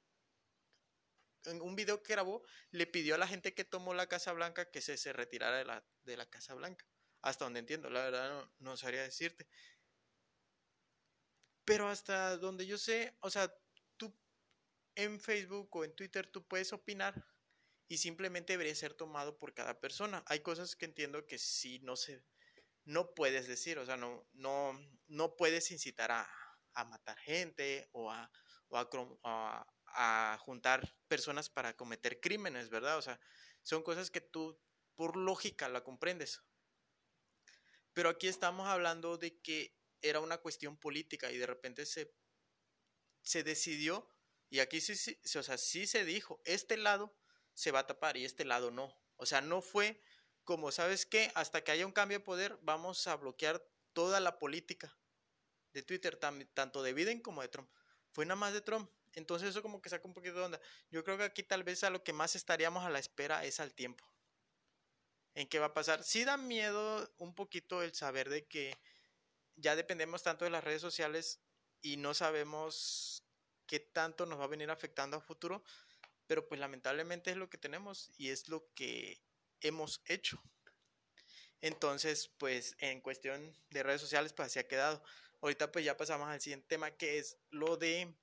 en 1.44 1.61
un 1.61 1.76
video 1.76 2.03
que 2.03 2.14
grabó, 2.14 2.42
le 2.70 2.86
pidió 2.86 3.14
a 3.14 3.18
la 3.18 3.28
gente 3.28 3.55
que 3.55 3.64
tomó 3.64 3.94
la 3.94 4.07
Casa 4.07 4.32
Blanca 4.32 4.70
que 4.70 4.80
se, 4.80 4.96
se 4.96 5.12
retirara 5.12 5.59
de 5.59 5.64
la, 5.64 5.86
de 6.05 6.16
la 6.16 6.26
Casa 6.26 6.55
Blanca, 6.55 6.86
hasta 7.20 7.44
donde 7.44 7.61
entiendo, 7.61 7.90
la 7.90 8.05
verdad 8.05 8.30
no, 8.30 8.53
no 8.59 8.76
sabría 8.76 9.03
decirte. 9.03 9.46
Pero 11.64 11.88
hasta 11.88 12.38
donde 12.38 12.66
yo 12.66 12.78
sé, 12.78 13.16
o 13.20 13.30
sea, 13.30 13.55
tú 13.99 14.18
en 14.94 15.20
Facebook 15.20 15.68
o 15.76 15.84
en 15.84 15.94
Twitter 15.94 16.26
tú 16.26 16.46
puedes 16.46 16.72
opinar 16.72 17.22
y 17.86 17.99
simplemente 17.99 18.55
debería 18.55 18.74
ser 18.74 18.94
tomado 18.94 19.38
por 19.38 19.53
cada 19.53 19.78
persona. 19.78 20.22
Hay 20.26 20.40
cosas 20.40 20.74
que 20.74 20.86
entiendo 20.86 21.26
que 21.26 21.38
sí 21.38 21.80
no 21.80 21.96
se 21.96 22.24
no 22.89 23.14
puedes 23.14 23.47
decir, 23.47 23.78
o 23.78 23.84
sea, 23.84 23.99
no, 23.99 24.26
no, 24.32 24.72
no 25.09 25.36
puedes 25.36 25.70
incitar 25.70 26.11
a, 26.11 26.26
matar 26.86 27.18
gente 27.18 27.89
o, 27.93 28.11
a, 28.11 28.30
a, 29.93 30.39
juntar 30.41 30.97
personas 31.07 31.51
para 31.51 31.76
cometer 31.76 32.20
crímenes, 32.20 32.70
¿verdad? 32.70 32.97
O 32.97 33.03
sea, 33.03 33.20
son 33.62 33.82
cosas 33.82 34.11
que 34.11 34.22
tú 34.22 34.59
por 34.95 35.16
lógica 35.16 35.68
la 35.68 35.84
comprendes. 35.84 36.41
Pero 37.93 38.09
aquí 38.09 38.26
estamos 38.26 38.68
hablando 38.68 39.18
de 39.18 39.39
que 39.43 39.76
era 40.01 40.20
una 40.20 40.39
cuestión 40.39 40.78
política 40.78 41.30
y 41.30 41.36
de 41.36 41.47
repente 41.47 41.84
se, 41.84 42.14
se 43.20 43.43
decidió, 43.43 44.09
y 44.49 44.61
aquí 44.61 44.80
sí, 44.80 45.20
o 45.36 45.43
sea, 45.43 45.59
sí 45.59 45.86
se 45.86 46.07
dijo, 46.07 46.41
este 46.47 46.78
lado 46.78 47.14
se 47.53 47.70
va 47.70 47.80
a 47.80 47.86
tapar 47.86 48.16
y 48.16 48.24
este 48.24 48.47
lado 48.47 48.70
no. 48.70 48.97
O 49.16 49.26
sea, 49.26 49.43
no 49.43 49.61
fue 49.61 50.01
como, 50.49 50.72
¿sabes 50.72 51.05
qué? 51.05 51.30
Hasta 51.34 51.62
que 51.62 51.72
haya 51.72 51.84
un 51.84 51.92
cambio 51.92 52.20
de 52.20 52.24
poder, 52.24 52.59
vamos 52.62 53.07
a 53.07 53.14
bloquear 53.16 53.62
toda 53.92 54.18
la 54.18 54.38
política 54.38 54.96
de 55.74 55.82
Twitter, 55.82 56.18
tanto 56.55 56.82
de 56.82 56.94
Biden 56.94 57.20
como 57.20 57.42
de 57.42 57.49
Trump. 57.49 57.68
Fue 58.12 58.24
nada 58.24 58.36
más 58.36 58.55
de 58.55 58.62
Trump. 58.62 58.90
Entonces 59.12 59.51
eso 59.51 59.61
como 59.61 59.82
que 59.82 59.90
saca 59.90 60.09
un 60.09 60.14
poquito 60.14 60.36
de 60.36 60.44
onda. 60.44 60.61
Yo 60.90 61.05
creo 61.05 61.18
que 61.18 61.24
aquí 61.24 61.42
tal 61.42 61.64
vez 61.64 61.84
a 61.84 61.90
lo 61.90 62.03
que 62.03 62.14
más 62.14 62.34
estaríamos 62.34 62.82
a 62.82 62.88
la 62.88 62.99
espera 62.99 63.44
es 63.44 63.61
al 63.61 63.74
tiempo. 63.74 64.07
¿En 65.34 65.46
qué 65.49 65.59
va 65.59 65.66
a 65.66 65.74
pasar? 65.74 66.03
Sí 66.03 66.24
da 66.24 66.38
miedo 66.38 67.12
un 67.18 67.34
poquito 67.34 67.82
el 67.82 67.94
saber 67.94 68.30
de 68.30 68.46
que 68.46 68.74
ya 69.57 69.76
dependemos 69.76 70.22
tanto 70.22 70.46
de 70.46 70.51
las 70.51 70.64
redes 70.64 70.80
sociales 70.80 71.40
y 71.82 71.99
no 71.99 72.14
sabemos 72.14 73.22
qué 73.66 73.80
tanto 73.80 74.24
nos 74.24 74.40
va 74.40 74.44
a 74.44 74.49
venir 74.49 74.70
afectando 74.70 75.18
a 75.18 75.20
futuro, 75.20 75.62
pero 76.26 76.49
pues 76.49 76.59
lamentablemente 76.59 77.32
es 77.32 77.36
lo 77.36 77.51
que 77.51 77.59
tenemos 77.59 78.11
y 78.16 78.30
es 78.30 78.49
lo 78.49 78.72
que 78.72 79.20
hemos 79.61 80.02
hecho. 80.06 80.42
Entonces, 81.61 82.30
pues 82.38 82.76
en 82.78 83.00
cuestión 83.00 83.54
de 83.70 83.82
redes 83.82 84.00
sociales, 84.00 84.32
pues 84.32 84.46
así 84.46 84.59
ha 84.59 84.68
quedado. 84.68 85.02
Ahorita 85.40 85.70
pues 85.72 85.84
ya 85.84 85.96
pasamos 85.96 86.28
al 86.28 86.40
siguiente 86.40 86.66
tema, 86.68 86.90
que 86.90 87.18
es 87.18 87.36
lo 87.50 87.76
de 87.76 88.14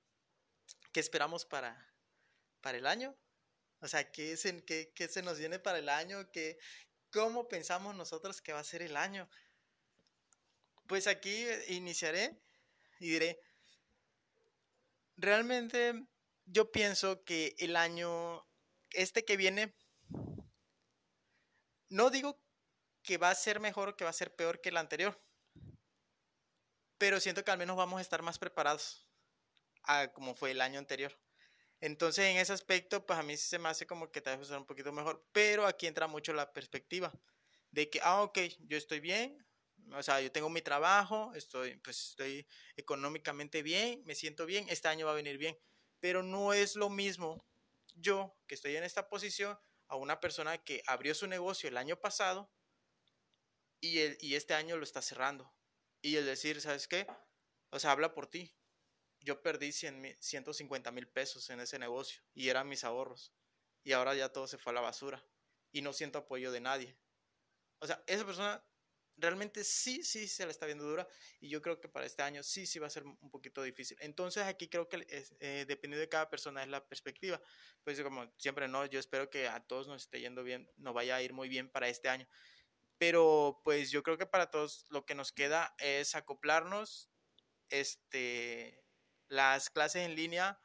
qué 0.92 1.00
esperamos 1.00 1.44
para, 1.44 1.92
para 2.60 2.78
el 2.78 2.86
año. 2.86 3.14
O 3.80 3.88
sea, 3.88 4.10
¿qué 4.10 4.36
se, 4.36 4.64
qué, 4.64 4.92
qué 4.94 5.08
se 5.08 5.22
nos 5.22 5.38
viene 5.38 5.58
para 5.58 5.78
el 5.78 5.88
año? 5.88 6.30
¿Qué, 6.30 6.58
¿Cómo 7.12 7.48
pensamos 7.48 7.94
nosotros 7.94 8.40
que 8.40 8.52
va 8.52 8.60
a 8.60 8.64
ser 8.64 8.82
el 8.82 8.96
año? 8.96 9.28
Pues 10.86 11.06
aquí 11.06 11.46
iniciaré 11.68 12.36
y 13.00 13.10
diré, 13.10 13.40
realmente 15.16 16.06
yo 16.46 16.70
pienso 16.70 17.24
que 17.24 17.54
el 17.58 17.76
año, 17.76 18.46
este 18.90 19.24
que 19.24 19.36
viene, 19.36 19.74
no 21.88 22.10
digo 22.10 22.40
que 23.02 23.18
va 23.18 23.30
a 23.30 23.34
ser 23.34 23.60
mejor 23.60 23.90
o 23.90 23.96
que 23.96 24.04
va 24.04 24.10
a 24.10 24.14
ser 24.14 24.34
peor 24.34 24.60
que 24.60 24.70
el 24.70 24.76
anterior, 24.76 25.20
pero 26.98 27.20
siento 27.20 27.44
que 27.44 27.50
al 27.50 27.58
menos 27.58 27.76
vamos 27.76 27.98
a 27.98 28.02
estar 28.02 28.22
más 28.22 28.38
preparados 28.38 29.06
a 29.84 30.12
como 30.12 30.34
fue 30.34 30.50
el 30.50 30.60
año 30.60 30.78
anterior. 30.78 31.18
Entonces, 31.80 32.24
en 32.26 32.38
ese 32.38 32.52
aspecto, 32.52 33.04
pues 33.04 33.18
a 33.18 33.22
mí 33.22 33.36
se 33.36 33.58
me 33.58 33.68
hace 33.68 33.86
como 33.86 34.10
que 34.10 34.20
te 34.20 34.34
va 34.34 34.42
a 34.42 34.44
ser 34.44 34.56
un 34.56 34.66
poquito 34.66 34.92
mejor, 34.92 35.24
pero 35.32 35.66
aquí 35.66 35.86
entra 35.86 36.06
mucho 36.06 36.32
la 36.32 36.52
perspectiva 36.52 37.12
de 37.70 37.90
que, 37.90 38.00
ah, 38.02 38.22
ok, 38.22 38.38
yo 38.60 38.78
estoy 38.78 39.00
bien, 39.00 39.46
o 39.92 40.02
sea, 40.02 40.20
yo 40.20 40.32
tengo 40.32 40.48
mi 40.48 40.62
trabajo, 40.62 41.32
estoy, 41.34 41.76
pues 41.76 42.10
estoy 42.10 42.46
económicamente 42.76 43.62
bien, 43.62 44.02
me 44.04 44.14
siento 44.14 44.46
bien, 44.46 44.66
este 44.68 44.88
año 44.88 45.06
va 45.06 45.12
a 45.12 45.16
venir 45.16 45.36
bien, 45.38 45.56
pero 46.00 46.22
no 46.22 46.54
es 46.54 46.76
lo 46.76 46.88
mismo 46.88 47.46
yo 47.94 48.36
que 48.46 48.54
estoy 48.54 48.76
en 48.76 48.84
esta 48.84 49.08
posición 49.08 49.58
a 49.88 49.96
una 49.96 50.20
persona 50.20 50.58
que 50.58 50.82
abrió 50.86 51.14
su 51.14 51.26
negocio 51.26 51.68
el 51.68 51.76
año 51.76 52.00
pasado 52.00 52.50
y, 53.80 54.00
el, 54.00 54.18
y 54.20 54.34
este 54.34 54.54
año 54.54 54.76
lo 54.76 54.84
está 54.84 55.02
cerrando. 55.02 55.52
Y 56.02 56.16
el 56.16 56.26
decir, 56.26 56.60
¿sabes 56.60 56.88
qué? 56.88 57.06
O 57.70 57.78
sea, 57.78 57.92
habla 57.92 58.12
por 58.14 58.26
ti. 58.26 58.54
Yo 59.20 59.42
perdí 59.42 59.72
100, 59.72 60.16
150 60.20 60.90
mil 60.92 61.08
pesos 61.08 61.50
en 61.50 61.60
ese 61.60 61.78
negocio 61.78 62.22
y 62.34 62.48
eran 62.48 62.68
mis 62.68 62.84
ahorros. 62.84 63.32
Y 63.82 63.92
ahora 63.92 64.14
ya 64.14 64.32
todo 64.32 64.46
se 64.46 64.58
fue 64.58 64.72
a 64.72 64.74
la 64.74 64.80
basura. 64.80 65.24
Y 65.72 65.82
no 65.82 65.92
siento 65.92 66.18
apoyo 66.18 66.52
de 66.52 66.60
nadie. 66.60 66.98
O 67.80 67.86
sea, 67.86 68.02
esa 68.06 68.24
persona 68.24 68.64
realmente 69.16 69.64
sí, 69.64 70.02
sí 70.02 70.28
se 70.28 70.44
la 70.44 70.50
está 70.50 70.66
viendo 70.66 70.84
dura 70.84 71.06
y 71.40 71.48
yo 71.48 71.62
creo 71.62 71.80
que 71.80 71.88
para 71.88 72.06
este 72.06 72.22
año 72.22 72.42
sí, 72.42 72.66
sí 72.66 72.78
va 72.78 72.86
a 72.86 72.90
ser 72.90 73.04
un 73.04 73.30
poquito 73.30 73.62
difícil. 73.62 73.96
Entonces 74.00 74.44
aquí 74.44 74.68
creo 74.68 74.88
que 74.88 75.06
es, 75.08 75.34
eh, 75.40 75.64
dependiendo 75.66 76.00
de 76.00 76.08
cada 76.08 76.28
persona 76.28 76.62
es 76.62 76.68
la 76.68 76.86
perspectiva. 76.86 77.40
Pues 77.82 78.00
como 78.02 78.32
siempre, 78.38 78.68
no, 78.68 78.84
yo 78.86 79.00
espero 79.00 79.30
que 79.30 79.48
a 79.48 79.60
todos 79.60 79.88
nos 79.88 80.02
esté 80.02 80.20
yendo 80.20 80.42
bien, 80.42 80.70
nos 80.76 80.94
vaya 80.94 81.16
a 81.16 81.22
ir 81.22 81.32
muy 81.32 81.48
bien 81.48 81.70
para 81.70 81.88
este 81.88 82.08
año. 82.08 82.26
Pero 82.98 83.60
pues 83.64 83.90
yo 83.90 84.02
creo 84.02 84.18
que 84.18 84.26
para 84.26 84.50
todos 84.50 84.86
lo 84.90 85.04
que 85.04 85.14
nos 85.14 85.32
queda 85.32 85.74
es 85.78 86.14
acoplarnos, 86.14 87.10
este, 87.68 88.84
las 89.28 89.70
clases 89.70 90.06
en 90.06 90.14
línea 90.14 90.60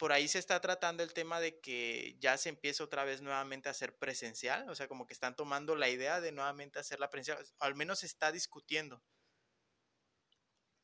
por 0.00 0.12
ahí 0.12 0.28
se 0.28 0.38
está 0.38 0.58
tratando 0.62 1.02
el 1.02 1.12
tema 1.12 1.40
de 1.40 1.60
que 1.60 2.16
ya 2.20 2.38
se 2.38 2.48
empieza 2.48 2.82
otra 2.82 3.04
vez 3.04 3.20
nuevamente 3.20 3.68
a 3.68 3.72
hacer 3.72 3.98
presencial, 3.98 4.66
o 4.70 4.74
sea, 4.74 4.88
como 4.88 5.06
que 5.06 5.12
están 5.12 5.36
tomando 5.36 5.76
la 5.76 5.90
idea 5.90 6.22
de 6.22 6.32
nuevamente 6.32 6.78
hacerla 6.78 7.10
presencial, 7.10 7.46
al 7.58 7.74
menos 7.74 7.98
se 7.98 8.06
está 8.06 8.32
discutiendo. 8.32 9.04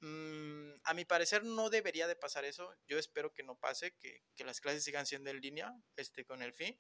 Mm, 0.01 0.73
a 0.85 0.93
mi 0.93 1.07
parecer 1.07 1.45
no 1.45 1.71
debería 1.71 2.07
de 2.07 2.15
pasar 2.15 2.45
eso, 2.45 2.71
yo 2.87 2.99
espero 2.99 3.33
que 3.33 3.43
no 3.43 3.59
pase, 3.59 3.97
que, 3.97 4.23
las 4.45 4.61
clases 4.61 4.85
sigan 4.85 5.07
siendo 5.07 5.31
en 5.31 5.41
línea, 5.41 5.73
este, 5.97 6.27
con 6.27 6.43
el 6.43 6.53
fin 6.53 6.79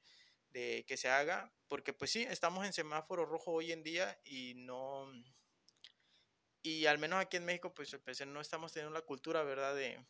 de 0.51 0.85
que 0.87 0.99
se 0.99 1.09
haga, 1.09 1.51
porque 1.69 1.95
pues 1.95 2.11
sí, 2.11 2.27
estamos 2.29 2.67
en 2.67 2.75
semáforo 2.75 3.25
rojo 3.25 3.53
hoy 3.53 3.73
en 3.73 3.83
día 3.83 4.21
y 4.25 4.53
no, 4.57 5.11
y 6.61 6.85
al 6.85 6.99
menos 6.99 7.19
aquí 7.19 7.39
en 7.39 7.47
México 7.47 7.73
pues 7.73 7.97
no 8.27 8.43
estamos 8.43 8.75
teniendo 8.75 8.93
la 8.93 9.07
cultura, 9.07 9.43
¿verdad? 9.43 9.75
De, 9.75 10.05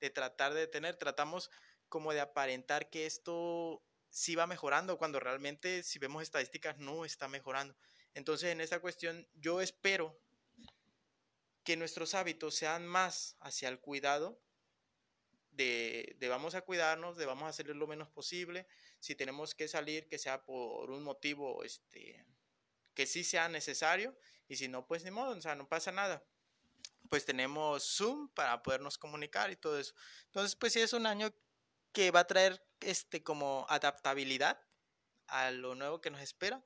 de 0.00 0.10
tratar 0.10 0.54
de 0.54 0.66
tener, 0.66 0.96
tratamos 0.96 1.50
como 1.88 2.12
de 2.12 2.20
aparentar 2.20 2.90
que 2.90 3.06
esto 3.06 3.82
sí 4.08 4.34
va 4.34 4.46
mejorando, 4.46 4.98
cuando 4.98 5.20
realmente 5.20 5.82
si 5.82 5.98
vemos 5.98 6.22
estadísticas 6.22 6.78
no 6.78 7.04
está 7.04 7.28
mejorando. 7.28 7.76
Entonces 8.14 8.50
en 8.50 8.60
esta 8.60 8.80
cuestión 8.80 9.28
yo 9.34 9.60
espero 9.60 10.18
que 11.64 11.76
nuestros 11.76 12.14
hábitos 12.14 12.54
sean 12.54 12.86
más 12.86 13.36
hacia 13.40 13.68
el 13.68 13.80
cuidado, 13.80 14.40
de, 15.50 16.16
de, 16.18 16.28
vamos 16.28 16.54
a 16.54 16.62
cuidarnos, 16.62 17.16
de 17.16 17.26
vamos 17.26 17.44
a 17.44 17.48
hacer 17.48 17.68
lo 17.68 17.86
menos 17.86 18.08
posible, 18.08 18.66
si 18.98 19.14
tenemos 19.14 19.54
que 19.54 19.68
salir, 19.68 20.08
que 20.08 20.18
sea 20.18 20.44
por 20.44 20.90
un 20.90 21.02
motivo 21.02 21.62
este, 21.64 22.24
que 22.94 23.04
sí 23.04 23.24
sea 23.24 23.48
necesario, 23.48 24.16
y 24.48 24.56
si 24.56 24.68
no, 24.68 24.86
pues 24.86 25.04
ni 25.04 25.10
modo, 25.10 25.36
o 25.36 25.40
sea, 25.40 25.54
no 25.54 25.68
pasa 25.68 25.92
nada 25.92 26.24
pues 27.10 27.24
tenemos 27.24 27.96
Zoom 27.96 28.28
para 28.28 28.62
podernos 28.62 28.96
comunicar 28.96 29.50
y 29.50 29.56
todo 29.56 29.78
eso. 29.78 29.92
Entonces, 30.26 30.54
pues 30.54 30.72
sí 30.72 30.80
es 30.80 30.92
un 30.92 31.06
año 31.06 31.34
que 31.92 32.12
va 32.12 32.20
a 32.20 32.26
traer 32.26 32.64
este 32.78 33.22
como 33.22 33.66
adaptabilidad 33.68 34.62
a 35.26 35.50
lo 35.50 35.74
nuevo 35.74 36.00
que 36.00 36.10
nos 36.10 36.20
espera. 36.20 36.62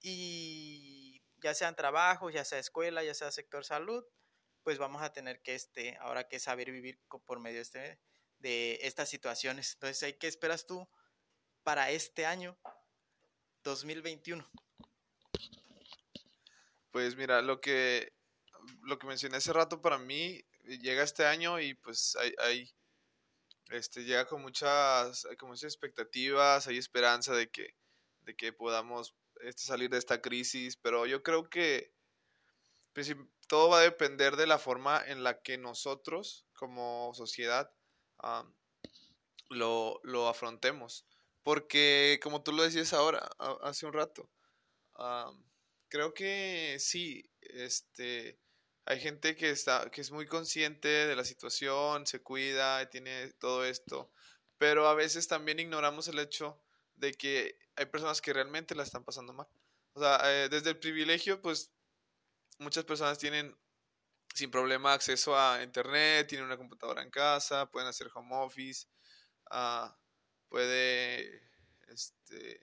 Y 0.00 1.22
ya 1.40 1.54
sean 1.54 1.76
trabajos, 1.76 2.34
ya 2.34 2.44
sea 2.44 2.58
escuela, 2.58 3.04
ya 3.04 3.14
sea 3.14 3.30
sector 3.30 3.64
salud, 3.64 4.04
pues 4.64 4.76
vamos 4.78 5.02
a 5.02 5.12
tener 5.12 5.40
que 5.40 5.54
este 5.54 5.96
ahora 5.98 6.28
que 6.28 6.40
saber 6.40 6.72
vivir 6.72 7.00
por 7.26 7.38
medio 7.38 7.58
de, 7.58 7.62
este, 7.62 8.00
de 8.38 8.78
estas 8.82 9.08
situaciones. 9.08 9.74
Entonces, 9.74 10.16
¿qué 10.18 10.26
esperas 10.26 10.66
tú 10.66 10.88
para 11.62 11.92
este 11.92 12.26
año 12.26 12.58
2021? 13.62 14.50
Pues 16.90 17.14
mira, 17.14 17.40
lo 17.40 17.60
que 17.60 18.17
lo 18.82 18.98
que 18.98 19.06
mencioné 19.06 19.36
hace 19.36 19.52
rato 19.52 19.80
para 19.80 19.98
mí 19.98 20.44
llega 20.64 21.02
este 21.02 21.24
año 21.24 21.60
y 21.60 21.74
pues 21.74 22.16
hay, 22.16 22.34
hay 22.38 22.70
este, 23.70 24.04
llega 24.04 24.26
con 24.26 24.42
muchas, 24.42 25.26
con 25.38 25.50
muchas 25.50 25.64
expectativas, 25.64 26.66
hay 26.66 26.78
esperanza 26.78 27.34
de 27.34 27.50
que, 27.50 27.74
de 28.22 28.34
que 28.34 28.52
podamos 28.52 29.14
este, 29.42 29.62
salir 29.62 29.90
de 29.90 29.98
esta 29.98 30.22
crisis, 30.22 30.76
pero 30.76 31.06
yo 31.06 31.22
creo 31.22 31.48
que 31.48 31.92
pues, 32.94 33.14
todo 33.46 33.70
va 33.70 33.78
a 33.78 33.82
depender 33.82 34.36
de 34.36 34.46
la 34.46 34.58
forma 34.58 35.02
en 35.06 35.22
la 35.22 35.42
que 35.42 35.58
nosotros 35.58 36.46
como 36.54 37.12
sociedad 37.14 37.70
lo, 39.50 40.00
lo, 40.02 40.28
afrontemos. 40.28 41.06
Porque 41.42 42.18
como 42.22 42.42
tú 42.42 42.52
lo 42.52 42.62
decías 42.62 42.92
ahora, 42.92 43.28
hace 43.62 43.86
un 43.86 43.92
rato, 43.92 44.30
creo 45.88 46.12
que 46.12 46.76
sí, 46.80 47.30
este, 47.40 48.38
hay 48.88 49.00
gente 49.00 49.36
que 49.36 49.50
está 49.50 49.90
que 49.90 50.00
es 50.00 50.10
muy 50.10 50.26
consciente 50.26 50.88
de 50.88 51.14
la 51.14 51.24
situación, 51.24 52.06
se 52.06 52.22
cuida, 52.22 52.88
tiene 52.88 53.34
todo 53.34 53.64
esto, 53.66 54.10
pero 54.56 54.88
a 54.88 54.94
veces 54.94 55.28
también 55.28 55.60
ignoramos 55.60 56.08
el 56.08 56.18
hecho 56.18 56.58
de 56.96 57.12
que 57.12 57.58
hay 57.76 57.84
personas 57.86 58.22
que 58.22 58.32
realmente 58.32 58.74
la 58.74 58.84
están 58.84 59.04
pasando 59.04 59.34
mal. 59.34 59.46
O 59.92 60.00
sea, 60.00 60.20
eh, 60.24 60.48
desde 60.48 60.70
el 60.70 60.78
privilegio, 60.78 61.42
pues 61.42 61.70
muchas 62.58 62.84
personas 62.84 63.18
tienen 63.18 63.54
sin 64.34 64.50
problema 64.50 64.94
acceso 64.94 65.38
a 65.38 65.62
internet, 65.62 66.26
tienen 66.26 66.46
una 66.46 66.56
computadora 66.56 67.02
en 67.02 67.10
casa, 67.10 67.70
pueden 67.70 67.88
hacer 67.88 68.08
home 68.14 68.36
office, 68.36 68.86
uh, 69.50 69.88
puede, 70.48 71.42
este, 71.88 72.62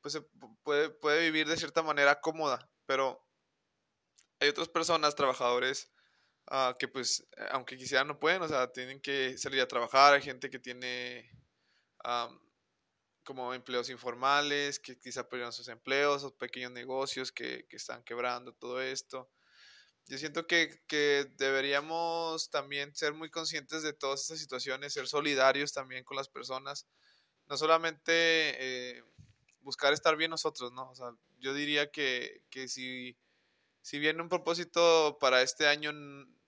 pues 0.00 0.18
puede, 0.62 0.88
puede 0.88 1.20
vivir 1.30 1.46
de 1.46 1.58
cierta 1.58 1.82
manera 1.82 2.22
cómoda, 2.22 2.70
pero 2.86 3.22
hay 4.42 4.48
otras 4.48 4.68
personas, 4.68 5.14
trabajadores, 5.14 5.88
uh, 6.50 6.76
que 6.76 6.88
pues, 6.88 7.24
eh, 7.36 7.46
aunque 7.52 7.76
quisieran, 7.76 8.08
no 8.08 8.18
pueden, 8.18 8.42
o 8.42 8.48
sea, 8.48 8.72
tienen 8.72 9.00
que 9.00 9.38
salir 9.38 9.60
a 9.60 9.68
trabajar, 9.68 10.14
hay 10.14 10.22
gente 10.22 10.50
que 10.50 10.58
tiene 10.58 11.30
um, 12.04 12.38
como 13.22 13.54
empleos 13.54 13.88
informales, 13.88 14.80
que 14.80 14.98
quizá 14.98 15.28
perdieron 15.28 15.52
sus 15.52 15.68
empleos, 15.68 16.24
o 16.24 16.36
pequeños 16.36 16.72
negocios 16.72 17.30
que, 17.30 17.66
que 17.68 17.76
están 17.76 18.02
quebrando, 18.02 18.52
todo 18.52 18.82
esto. 18.82 19.30
Yo 20.06 20.18
siento 20.18 20.48
que, 20.48 20.82
que, 20.88 21.30
deberíamos 21.36 22.50
también 22.50 22.92
ser 22.96 23.14
muy 23.14 23.30
conscientes 23.30 23.84
de 23.84 23.92
todas 23.92 24.22
estas 24.22 24.40
situaciones, 24.40 24.92
ser 24.92 25.06
solidarios 25.06 25.72
también 25.72 26.02
con 26.02 26.16
las 26.16 26.28
personas, 26.28 26.88
no 27.46 27.56
solamente 27.56 28.12
eh, 28.12 29.04
buscar 29.60 29.92
estar 29.92 30.16
bien 30.16 30.32
nosotros, 30.32 30.72
¿no? 30.72 30.90
O 30.90 30.94
sea, 30.96 31.12
yo 31.38 31.54
diría 31.54 31.92
que, 31.92 32.42
que 32.50 32.66
si 32.66 33.16
si 33.82 33.98
bien 33.98 34.20
un 34.20 34.28
propósito 34.28 35.18
para 35.20 35.42
este 35.42 35.66
año 35.66 35.92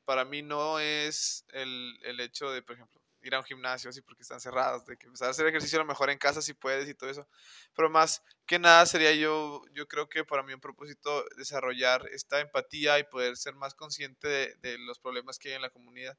para 0.04 0.24
mí 0.24 0.42
no 0.42 0.78
es 0.78 1.44
el, 1.52 1.98
el 2.02 2.20
hecho 2.20 2.50
de, 2.50 2.62
por 2.62 2.76
ejemplo, 2.76 3.00
ir 3.22 3.34
a 3.34 3.38
un 3.38 3.44
gimnasio 3.44 3.90
así 3.90 4.02
porque 4.02 4.22
están 4.22 4.40
cerrados, 4.40 4.84
de 4.84 4.96
que 4.96 5.06
empezar 5.06 5.28
a 5.28 5.30
hacer 5.30 5.46
ejercicio 5.46 5.78
a 5.78 5.82
lo 5.82 5.88
mejor 5.88 6.10
en 6.10 6.18
casa 6.18 6.42
si 6.42 6.52
puedes 6.52 6.88
y 6.88 6.94
todo 6.94 7.10
eso. 7.10 7.26
Pero 7.74 7.88
más 7.90 8.22
que 8.46 8.58
nada 8.58 8.84
sería 8.86 9.12
yo, 9.14 9.62
yo 9.72 9.88
creo 9.88 10.08
que 10.08 10.24
para 10.24 10.42
mí 10.42 10.52
un 10.52 10.60
propósito 10.60 11.24
desarrollar 11.36 12.06
esta 12.12 12.40
empatía 12.40 12.98
y 12.98 13.04
poder 13.04 13.36
ser 13.36 13.54
más 13.54 13.74
consciente 13.74 14.28
de, 14.28 14.54
de 14.60 14.78
los 14.78 14.98
problemas 14.98 15.38
que 15.38 15.48
hay 15.48 15.54
en 15.54 15.62
la 15.62 15.70
comunidad 15.70 16.18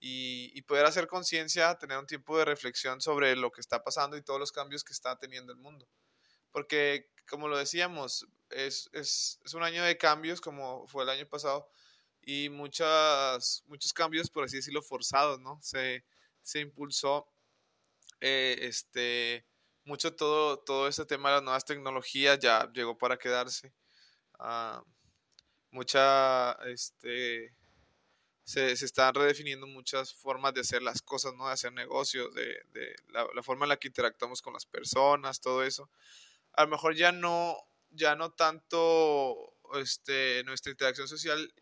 y, 0.00 0.50
y 0.54 0.62
poder 0.62 0.86
hacer 0.86 1.06
conciencia, 1.06 1.74
tener 1.76 1.98
un 1.98 2.06
tiempo 2.06 2.38
de 2.38 2.46
reflexión 2.46 3.00
sobre 3.02 3.36
lo 3.36 3.50
que 3.50 3.60
está 3.60 3.84
pasando 3.84 4.16
y 4.16 4.22
todos 4.22 4.40
los 4.40 4.52
cambios 4.52 4.82
que 4.82 4.94
está 4.94 5.16
teniendo 5.18 5.52
el 5.52 5.58
mundo. 5.58 5.86
Porque, 6.52 7.10
como 7.28 7.48
lo 7.48 7.58
decíamos, 7.58 8.26
es, 8.50 8.90
es, 8.92 9.40
es 9.44 9.54
un 9.54 9.62
año 9.62 9.84
de 9.84 9.96
cambios 9.96 10.40
como 10.40 10.86
fue 10.86 11.04
el 11.04 11.10
año 11.10 11.26
pasado 11.28 11.68
y 12.22 12.48
muchas, 12.48 13.64
muchos 13.66 13.92
cambios, 13.92 14.30
por 14.30 14.44
así 14.44 14.56
decirlo, 14.56 14.82
forzados, 14.82 15.40
¿no? 15.40 15.58
Se, 15.62 16.04
se 16.42 16.60
impulsó 16.60 17.26
eh, 18.20 18.58
este, 18.60 19.46
mucho 19.84 20.14
todo, 20.14 20.58
todo 20.58 20.88
este 20.88 21.06
tema 21.06 21.30
de 21.30 21.36
las 21.36 21.44
nuevas 21.44 21.64
tecnologías, 21.64 22.38
ya 22.38 22.70
llegó 22.72 22.98
para 22.98 23.18
quedarse. 23.18 23.72
Ah, 24.38 24.82
mucha, 25.70 26.52
este, 26.66 27.54
se, 28.44 28.76
se, 28.76 28.84
están 28.84 29.14
redefiniendo 29.14 29.66
muchas 29.66 30.14
formas 30.14 30.54
de 30.54 30.60
hacer 30.60 30.82
las 30.82 31.02
cosas, 31.02 31.34
¿no? 31.34 31.46
De 31.46 31.52
hacer 31.54 31.72
negocios, 31.72 32.34
de, 32.34 32.62
de 32.72 32.94
la, 33.08 33.26
la, 33.34 33.42
forma 33.42 33.64
en 33.64 33.70
la 33.70 33.76
que 33.76 33.88
interactuamos 33.88 34.42
con 34.42 34.52
las 34.52 34.66
personas, 34.66 35.40
todo 35.40 35.62
eso. 35.62 35.90
A 36.52 36.64
lo 36.64 36.70
mejor 36.70 36.94
ya 36.96 37.12
no, 37.12 37.56
ya 37.90 38.14
no 38.16 38.32
tanto, 38.32 39.56
este, 39.74 40.42
nuestra 40.44 40.72
interacción 40.72 41.08
social 41.08 41.52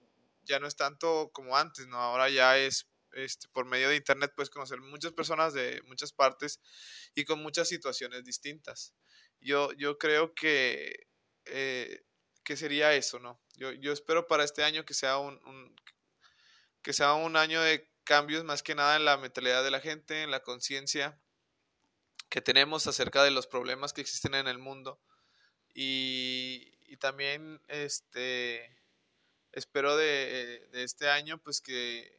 ya 0.42 0.58
no 0.58 0.66
es 0.66 0.76
tanto 0.76 1.30
como 1.32 1.56
antes, 1.56 1.86
¿no? 1.86 1.98
Ahora 1.98 2.28
ya 2.28 2.58
es 2.58 2.88
este, 3.12 3.48
por 3.48 3.64
medio 3.64 3.88
de 3.88 3.96
internet 3.96 4.32
puedes 4.34 4.50
conocer 4.50 4.80
muchas 4.80 5.12
personas 5.12 5.54
de 5.54 5.82
muchas 5.86 6.12
partes 6.12 6.60
y 7.14 7.24
con 7.24 7.42
muchas 7.42 7.68
situaciones 7.68 8.24
distintas. 8.24 8.94
Yo, 9.40 9.72
yo 9.72 9.98
creo 9.98 10.34
que, 10.34 11.08
eh, 11.46 12.04
que 12.44 12.56
sería 12.56 12.94
eso, 12.94 13.18
¿no? 13.18 13.40
Yo, 13.56 13.72
yo, 13.72 13.92
espero 13.92 14.26
para 14.26 14.44
este 14.44 14.64
año 14.64 14.84
que 14.84 14.94
sea 14.94 15.18
un, 15.18 15.34
un, 15.46 15.76
que 16.82 16.92
sea 16.92 17.14
un 17.14 17.36
año 17.36 17.60
de 17.62 17.90
cambios 18.04 18.44
más 18.44 18.62
que 18.62 18.74
nada 18.74 18.96
en 18.96 19.04
la 19.04 19.16
mentalidad 19.16 19.64
de 19.64 19.70
la 19.70 19.80
gente, 19.80 20.22
en 20.22 20.30
la 20.30 20.42
conciencia 20.42 21.20
que 22.28 22.40
tenemos 22.42 22.86
acerca 22.86 23.22
de 23.22 23.30
los 23.30 23.46
problemas 23.46 23.92
que 23.92 24.00
existen 24.00 24.34
en 24.34 24.48
el 24.48 24.58
mundo 24.58 25.00
y, 25.80 26.96
también 26.96 27.62
este 27.68 28.76
espero 29.52 29.96
de, 29.96 30.68
este 30.72 31.08
año 31.08 31.38
pues 31.38 31.60
que 31.60 32.12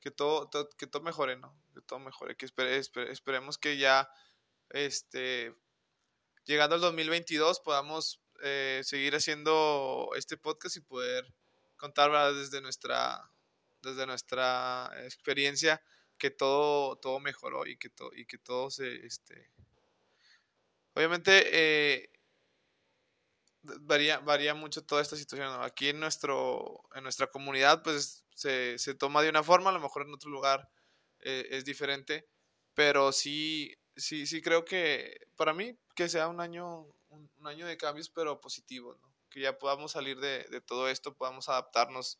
que 0.00 0.10
todo, 0.10 0.48
todo, 0.50 0.68
que 0.76 0.86
todo 0.86 1.02
mejore, 1.02 1.36
¿no? 1.36 1.56
Que 1.72 1.80
todo 1.80 2.00
mejore, 2.00 2.36
que 2.36 2.44
espere, 2.44 2.76
espere, 2.76 3.10
esperemos 3.12 3.56
que 3.56 3.78
ya, 3.78 4.12
este, 4.70 5.54
llegando 6.44 6.74
al 6.74 6.82
2022 6.82 7.60
podamos 7.60 8.20
eh, 8.42 8.82
seguir 8.84 9.14
haciendo 9.14 10.10
este 10.16 10.36
podcast 10.36 10.76
y 10.76 10.80
poder 10.80 11.32
contar 11.76 12.10
¿verdad? 12.10 12.34
desde 12.34 12.60
nuestra, 12.60 13.30
desde 13.80 14.04
nuestra 14.04 14.90
experiencia 15.04 15.80
que 16.18 16.30
todo, 16.30 16.96
todo 16.96 17.20
mejoró 17.20 17.64
y 17.64 17.76
que, 17.78 17.88
to, 17.88 18.10
y 18.12 18.26
que 18.26 18.38
todo 18.38 18.70
se, 18.70 19.06
este, 19.06 19.50
obviamente, 20.94 21.42
eh, 21.52 22.11
varía, 23.62 24.18
varía 24.20 24.54
mucho 24.54 24.84
toda 24.84 25.02
esta 25.02 25.16
situación. 25.16 25.62
Aquí 25.62 25.88
en, 25.88 26.00
nuestro, 26.00 26.82
en 26.94 27.02
nuestra 27.02 27.28
comunidad, 27.28 27.82
pues 27.82 28.24
se, 28.34 28.78
se, 28.78 28.94
toma 28.94 29.22
de 29.22 29.28
una 29.28 29.42
forma, 29.42 29.70
a 29.70 29.72
lo 29.72 29.80
mejor 29.80 30.02
en 30.02 30.14
otro 30.14 30.30
lugar 30.30 30.68
eh, 31.20 31.48
es 31.50 31.64
diferente, 31.64 32.28
pero 32.74 33.12
sí, 33.12 33.76
sí, 33.96 34.26
sí 34.26 34.42
creo 34.42 34.64
que 34.64 35.28
para 35.36 35.52
mí 35.52 35.76
que 35.94 36.08
sea 36.08 36.28
un 36.28 36.40
año, 36.40 36.86
un, 37.10 37.30
año 37.44 37.66
de 37.66 37.76
cambios, 37.76 38.10
pero 38.10 38.40
positivos, 38.40 38.98
¿no? 39.00 39.12
que 39.30 39.40
ya 39.40 39.58
podamos 39.58 39.92
salir 39.92 40.18
de, 40.20 40.44
de, 40.50 40.60
todo 40.60 40.88
esto, 40.88 41.14
podamos 41.14 41.48
adaptarnos 41.48 42.18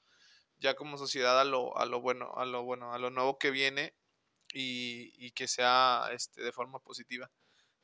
ya 0.58 0.74
como 0.74 0.96
sociedad 0.96 1.40
a 1.40 1.44
lo, 1.44 1.76
a 1.76 1.84
lo 1.84 2.00
bueno, 2.00 2.32
a 2.36 2.46
lo 2.46 2.62
bueno, 2.62 2.94
a 2.94 2.98
lo 2.98 3.10
nuevo 3.10 3.38
que 3.38 3.50
viene 3.50 3.94
y, 4.52 5.12
y 5.16 5.32
que 5.32 5.48
sea 5.48 6.08
este, 6.12 6.42
de 6.42 6.52
forma 6.52 6.78
positiva. 6.78 7.30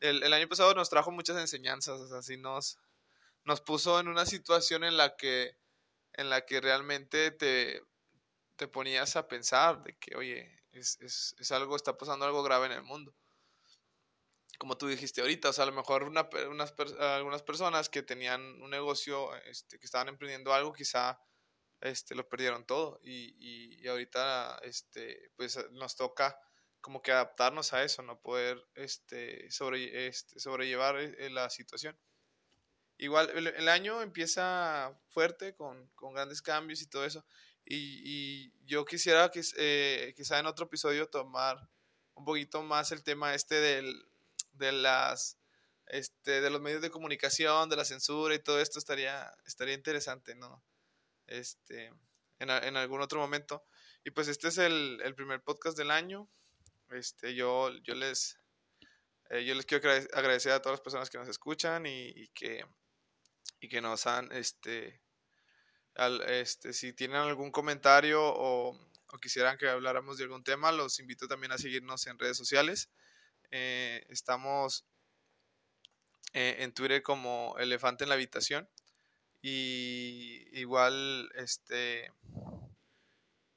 El, 0.00 0.22
el, 0.22 0.32
año 0.32 0.48
pasado 0.48 0.74
nos 0.74 0.88
trajo 0.88 1.10
muchas 1.10 1.36
enseñanzas, 1.38 2.12
así 2.12 2.36
nos, 2.36 2.78
nos 3.44 3.60
puso 3.60 3.98
en 4.00 4.08
una 4.08 4.26
situación 4.26 4.84
en 4.84 4.96
la 4.96 5.16
que, 5.16 5.56
en 6.14 6.30
la 6.30 6.44
que 6.44 6.60
realmente 6.60 7.30
te, 7.30 7.82
te 8.56 8.68
ponías 8.68 9.16
a 9.16 9.28
pensar 9.28 9.82
de 9.82 9.96
que, 9.98 10.16
oye, 10.16 10.64
es, 10.72 10.98
es, 11.00 11.34
es, 11.38 11.52
algo, 11.52 11.76
está 11.76 11.96
pasando 11.96 12.26
algo 12.26 12.42
grave 12.42 12.66
en 12.66 12.72
el 12.72 12.82
mundo. 12.82 13.14
Como 14.58 14.76
tú 14.76 14.88
dijiste 14.88 15.20
ahorita, 15.20 15.50
o 15.50 15.52
sea, 15.52 15.64
a 15.64 15.68
lo 15.68 15.72
mejor 15.72 16.02
una, 16.02 16.28
unas, 16.50 16.74
algunas 16.98 17.42
personas 17.42 17.88
que 17.88 18.02
tenían 18.02 18.60
un 18.60 18.70
negocio, 18.70 19.34
este, 19.44 19.78
que 19.78 19.86
estaban 19.86 20.08
emprendiendo 20.08 20.52
algo, 20.52 20.72
quizá 20.72 21.20
este, 21.80 22.14
lo 22.14 22.28
perdieron 22.28 22.66
todo. 22.66 23.00
Y, 23.02 23.34
y, 23.38 23.80
y 23.80 23.88
ahorita, 23.88 24.58
este, 24.62 25.30
pues 25.36 25.58
nos 25.70 25.94
toca 25.96 26.36
como 26.80 27.02
que 27.02 27.12
adaptarnos 27.12 27.72
a 27.72 27.82
eso, 27.82 28.02
no 28.02 28.20
poder 28.20 28.64
este, 28.74 29.50
sobre, 29.50 30.08
este, 30.08 30.40
sobrellevar 30.40 30.98
eh, 30.98 31.30
la 31.30 31.50
situación. 31.50 31.98
Igual, 32.98 33.30
el, 33.34 33.46
el, 33.46 33.68
año 33.68 34.02
empieza 34.02 34.92
fuerte 35.08 35.54
con, 35.54 35.88
con, 35.94 36.14
grandes 36.14 36.42
cambios 36.42 36.82
y 36.82 36.88
todo 36.88 37.04
eso. 37.04 37.24
Y, 37.64 38.02
y 38.04 38.52
yo 38.66 38.84
quisiera 38.84 39.30
que 39.30 39.42
eh, 39.56 40.14
quizá 40.16 40.38
en 40.38 40.46
otro 40.46 40.66
episodio 40.66 41.08
tomar 41.08 41.68
un 42.14 42.24
poquito 42.24 42.62
más 42.62 42.90
el 42.90 43.04
tema 43.04 43.34
este 43.34 43.54
del, 43.60 44.04
de 44.52 44.72
las 44.72 45.38
este, 45.86 46.40
de 46.40 46.50
los 46.50 46.60
medios 46.60 46.82
de 46.82 46.90
comunicación, 46.90 47.68
de 47.68 47.76
la 47.76 47.84
censura 47.84 48.34
y 48.34 48.40
todo 48.40 48.60
esto 48.60 48.78
estaría, 48.78 49.32
estaría 49.46 49.74
interesante, 49.74 50.34
¿no? 50.34 50.62
Este, 51.26 51.86
en, 52.38 52.50
en 52.50 52.76
algún 52.76 53.00
otro 53.00 53.20
momento. 53.20 53.64
Y 54.04 54.10
pues 54.10 54.28
este 54.28 54.48
es 54.48 54.58
el, 54.58 55.00
el 55.04 55.14
primer 55.14 55.42
podcast 55.42 55.78
del 55.78 55.90
año. 55.90 56.28
Este, 56.90 57.34
yo, 57.34 57.70
yo 57.84 57.94
les 57.94 58.38
eh, 59.30 59.44
yo 59.44 59.54
les 59.54 59.66
quiero 59.66 59.90
agradecer 60.14 60.52
a 60.52 60.62
todas 60.62 60.78
las 60.78 60.80
personas 60.80 61.10
que 61.10 61.18
nos 61.18 61.28
escuchan 61.28 61.86
y, 61.86 62.08
y 62.08 62.28
que 62.28 62.64
y 63.60 63.68
que 63.68 63.80
nos 63.80 64.06
han, 64.06 64.30
este, 64.32 65.00
este, 66.28 66.72
si 66.72 66.92
tienen 66.92 67.16
algún 67.18 67.50
comentario 67.50 68.22
o, 68.24 68.78
o, 69.10 69.18
quisieran 69.18 69.58
que 69.58 69.68
habláramos 69.68 70.18
de 70.18 70.24
algún 70.24 70.44
tema, 70.44 70.70
los 70.72 71.00
invito 71.00 71.26
también 71.26 71.52
a 71.52 71.58
seguirnos 71.58 72.06
en 72.06 72.18
redes 72.18 72.36
sociales. 72.36 72.90
Eh, 73.50 74.04
estamos 74.10 74.84
eh, 76.34 76.56
en 76.60 76.72
Twitter 76.72 77.02
como 77.02 77.56
Elefante 77.58 78.04
en 78.04 78.10
la 78.10 78.14
Habitación 78.14 78.68
y 79.40 80.46
igual, 80.52 81.30
este, 81.34 82.12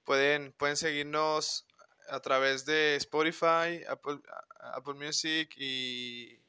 pueden, 0.04 0.54
pueden 0.54 0.78
seguirnos 0.78 1.68
a 2.10 2.20
través 2.22 2.66
de 2.66 2.96
Spotify, 2.96 3.84
Apple, 3.88 4.20
Apple 4.60 4.94
Music 4.94 5.54
y 5.58 6.40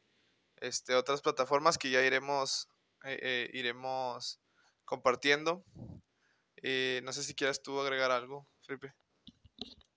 este, 0.56 0.94
otras 0.94 1.20
plataformas 1.22 1.78
que 1.78 1.90
ya 1.90 2.02
iremos 2.02 2.68
eh, 3.04 3.18
eh, 3.20 3.50
iremos 3.52 4.40
compartiendo. 4.84 5.64
Eh, 6.56 7.00
no 7.04 7.12
sé 7.12 7.22
si 7.22 7.34
quieras 7.34 7.62
tú 7.62 7.80
agregar 7.80 8.10
algo, 8.10 8.48
Felipe. 8.64 8.94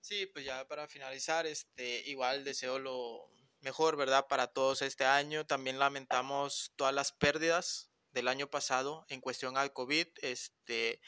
Sí, 0.00 0.26
pues 0.26 0.44
ya 0.44 0.66
para 0.66 0.88
finalizar, 0.88 1.46
este, 1.46 2.08
igual 2.08 2.44
deseo 2.44 2.78
lo 2.78 3.30
mejor, 3.60 3.96
¿verdad? 3.96 4.26
Para 4.28 4.48
todos 4.48 4.82
este 4.82 5.04
año. 5.04 5.46
También 5.46 5.78
lamentamos 5.78 6.72
todas 6.76 6.94
las 6.94 7.12
pérdidas 7.12 7.90
del 8.12 8.28
año 8.28 8.48
pasado 8.48 9.04
en 9.08 9.20
cuestión 9.20 9.56
al 9.56 9.72
COVID. 9.72 10.06
Este, 10.22 11.00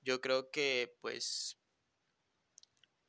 yo 0.00 0.20
creo 0.20 0.50
que, 0.50 0.96
pues, 1.00 1.58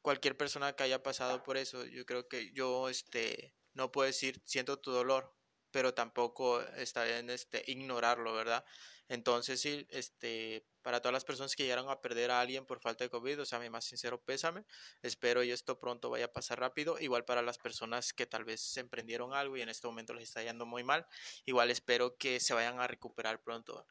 cualquier 0.01 0.37
persona 0.37 0.75
que 0.75 0.83
haya 0.83 1.01
pasado 1.01 1.43
por 1.43 1.57
eso, 1.57 1.85
yo 1.85 2.05
creo 2.05 2.27
que 2.27 2.51
yo, 2.53 2.89
este, 2.89 3.55
no 3.73 3.91
puedo 3.91 4.05
decir 4.07 4.41
siento 4.45 4.79
tu 4.79 4.91
dolor, 4.91 5.33
pero 5.73 5.95
tampoco 5.95 6.61
está 6.77 7.03
bien 7.03 7.31
este, 7.31 7.63
ignorarlo, 7.65 8.31
¿verdad? 8.35 8.63
Entonces, 9.09 9.59
sí, 9.59 9.87
este, 9.89 10.63
para 10.83 11.01
todas 11.01 11.13
las 11.13 11.25
personas 11.25 11.55
que 11.55 11.63
llegaron 11.63 11.89
a 11.89 11.99
perder 11.99 12.29
a 12.29 12.39
alguien 12.39 12.67
por 12.67 12.79
falta 12.79 13.03
de 13.03 13.09
COVID, 13.09 13.41
o 13.41 13.45
sea, 13.45 13.57
mi 13.57 13.71
más 13.71 13.83
sincero 13.83 14.21
pésame. 14.21 14.65
Espero 15.01 15.43
y 15.43 15.49
esto 15.49 15.79
pronto 15.79 16.11
vaya 16.11 16.25
a 16.25 16.31
pasar 16.31 16.59
rápido. 16.59 16.99
Igual 16.99 17.25
para 17.25 17.41
las 17.41 17.57
personas 17.57 18.13
que 18.13 18.27
tal 18.27 18.45
vez 18.45 18.77
emprendieron 18.77 19.33
algo 19.33 19.57
y 19.57 19.61
en 19.61 19.69
este 19.69 19.87
momento 19.87 20.13
les 20.13 20.25
está 20.25 20.43
yendo 20.43 20.67
muy 20.67 20.83
mal, 20.83 21.07
igual 21.45 21.71
espero 21.71 22.17
que 22.17 22.39
se 22.39 22.53
vayan 22.53 22.79
a 22.79 22.87
recuperar 22.87 23.41
pronto. 23.41 23.87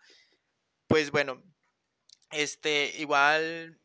Pues 0.86 1.10
bueno, 1.10 1.42
este, 2.30 2.94
igual 2.98 3.80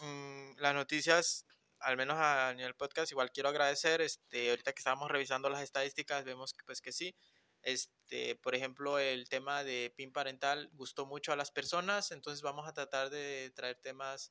mmm, 0.00 0.56
las 0.56 0.74
noticias 0.74 1.44
al 1.82 1.96
menos 1.96 2.16
a 2.18 2.54
nivel 2.54 2.74
podcast, 2.74 3.10
igual 3.12 3.30
quiero 3.32 3.48
agradecer, 3.48 4.00
este, 4.00 4.50
ahorita 4.50 4.72
que 4.72 4.80
estábamos 4.80 5.10
revisando 5.10 5.50
las 5.50 5.62
estadísticas, 5.62 6.24
vemos 6.24 6.52
que 6.52 6.64
pues 6.64 6.80
que 6.80 6.92
sí, 6.92 7.14
este, 7.62 8.36
por 8.36 8.54
ejemplo, 8.54 8.98
el 8.98 9.28
tema 9.28 9.64
de 9.64 9.92
PIN 9.96 10.12
parental 10.12 10.70
gustó 10.72 11.06
mucho 11.06 11.32
a 11.32 11.36
las 11.36 11.50
personas, 11.50 12.10
entonces 12.10 12.42
vamos 12.42 12.68
a 12.68 12.74
tratar 12.74 13.10
de 13.10 13.52
traer 13.54 13.76
temas, 13.80 14.30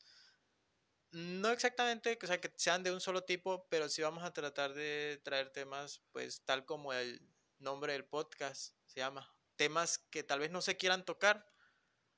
no 1.11 1.49
exactamente, 1.49 2.17
o 2.21 2.27
sea, 2.27 2.39
que 2.39 2.51
sean 2.55 2.83
de 2.83 2.91
un 2.91 3.01
solo 3.01 3.23
tipo, 3.23 3.67
pero 3.69 3.89
sí 3.89 4.01
vamos 4.01 4.23
a 4.23 4.33
tratar 4.33 4.73
de 4.73 5.21
traer 5.23 5.51
temas, 5.51 6.01
pues 6.11 6.43
tal 6.45 6.65
como 6.65 6.93
el 6.93 7.21
nombre 7.59 7.93
del 7.93 8.05
podcast 8.05 8.75
se 8.85 8.99
llama, 8.99 9.33
temas 9.55 9.97
que 9.97 10.23
tal 10.23 10.39
vez 10.39 10.51
no 10.51 10.61
se 10.61 10.77
quieran 10.77 11.05
tocar, 11.05 11.45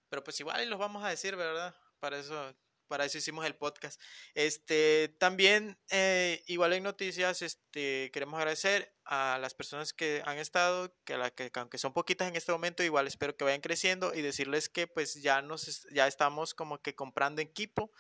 pero 0.10 0.24
pues 0.24 0.40
igual 0.40 0.70
los 0.70 0.80
vamos 0.80 1.04
a 1.04 1.10
decir, 1.10 1.36
¿verdad? 1.36 1.76
Para 2.00 2.20
eso 2.20 2.56
para 2.88 3.06
eso 3.06 3.18
hicimos 3.18 3.46
el 3.46 3.56
podcast. 3.56 4.02
Este, 4.34 5.16
también, 5.20 5.78
eh, 5.90 6.44
igual 6.48 6.74
en 6.74 6.84
noticias, 6.84 7.42
este, 7.42 8.12
queremos 8.12 8.38
agradecer 8.38 8.94
a 9.06 9.38
las 9.40 9.54
personas 9.54 9.94
que 9.94 10.22
han 10.26 10.38
estado, 10.38 10.96
que, 11.06 11.18
la, 11.18 11.32
que 11.32 11.52
aunque 11.56 11.78
son 11.78 11.94
poquitas 11.94 12.28
en 12.28 12.36
este 12.36 12.52
momento, 12.52 12.84
igual 12.84 13.08
espero 13.08 13.36
que 13.36 13.44
vayan 13.44 13.62
creciendo 13.62 14.14
y 14.14 14.22
decirles 14.22 14.70
que 14.70 14.88
pues 14.88 15.22
ya 15.22 15.42
nos, 15.42 15.88
ya 15.92 16.08
estamos 16.08 16.54
como 16.54 16.82
que 16.82 16.96
comprando 16.96 17.42
equipo. 17.42 17.92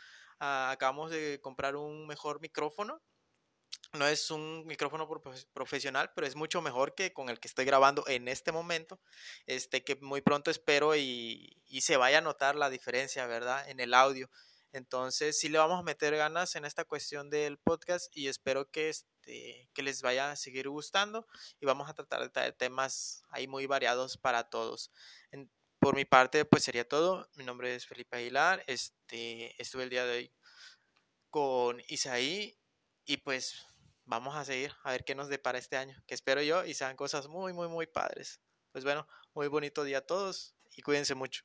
Uh, 0.41 0.71
acabamos 0.71 1.11
de 1.11 1.39
comprar 1.41 1.75
un 1.75 2.07
mejor 2.07 2.41
micrófono 2.41 3.01
no 3.93 4.07
es 4.07 4.31
un 4.31 4.65
micrófono 4.65 5.07
profesional, 5.53 6.11
pero 6.15 6.25
es 6.25 6.35
mucho 6.35 6.61
mejor 6.61 6.95
que 6.95 7.13
con 7.13 7.29
el 7.29 7.39
que 7.39 7.47
estoy 7.47 7.65
grabando 7.65 8.03
en 8.07 8.27
este 8.27 8.51
momento. 8.51 8.99
Este 9.45 9.83
que 9.83 9.95
muy 9.97 10.21
pronto 10.21 10.49
espero 10.49 10.95
y, 10.95 11.61
y 11.67 11.81
se 11.81 11.97
vaya 11.97 12.17
a 12.17 12.21
notar 12.21 12.55
la 12.55 12.69
diferencia, 12.69 13.27
¿verdad? 13.27 13.69
En 13.69 13.79
el 13.79 13.93
audio. 13.93 14.29
Entonces, 14.73 15.39
sí 15.39 15.49
le 15.49 15.59
vamos 15.59 15.79
a 15.79 15.83
meter 15.83 16.15
ganas 16.15 16.55
en 16.55 16.65
esta 16.65 16.83
cuestión 16.83 17.29
del 17.29 17.59
podcast 17.59 18.07
y 18.17 18.27
espero 18.27 18.69
que, 18.71 18.89
este, 18.89 19.69
que 19.71 19.83
les 19.83 20.01
vaya 20.01 20.31
a 20.31 20.35
seguir 20.35 20.67
gustando 20.67 21.27
y 21.59 21.67
vamos 21.67 21.87
a 21.89 21.93
tratar 21.93 22.29
de 22.29 22.51
temas 22.53 23.23
ahí 23.29 23.47
muy 23.47 23.67
variados 23.67 24.17
para 24.17 24.49
todos. 24.49 24.91
por 25.79 25.95
mi 25.95 26.05
parte, 26.05 26.45
pues 26.45 26.63
sería 26.63 26.87
todo. 26.87 27.29
Mi 27.35 27.43
nombre 27.43 27.75
es 27.75 27.85
Felipe 27.85 28.17
Aguilar. 28.17 28.63
Este, 28.67 29.61
estuve 29.61 29.83
el 29.83 29.89
día 29.89 30.05
de 30.05 30.17
hoy 30.17 30.33
con 31.29 31.81
Isaí 31.87 32.57
y 33.05 33.17
pues 33.17 33.67
vamos 34.05 34.35
a 34.35 34.45
seguir 34.45 34.73
a 34.83 34.91
ver 34.91 35.03
qué 35.03 35.13
nos 35.13 35.29
depara 35.29 35.59
este 35.59 35.77
año, 35.77 36.01
que 36.07 36.13
espero 36.15 36.41
yo 36.41 36.65
y 36.65 36.73
sean 36.73 36.95
cosas 36.95 37.27
muy, 37.27 37.53
muy, 37.53 37.67
muy 37.67 37.85
padres. 37.85 38.41
Pues 38.71 38.83
bueno, 38.83 39.07
muy 39.33 39.47
bonito 39.47 39.83
día 39.83 39.99
a 39.99 40.01
todos 40.05 40.55
y 40.71 40.81
cuídense 40.81 41.15
mucho. 41.15 41.43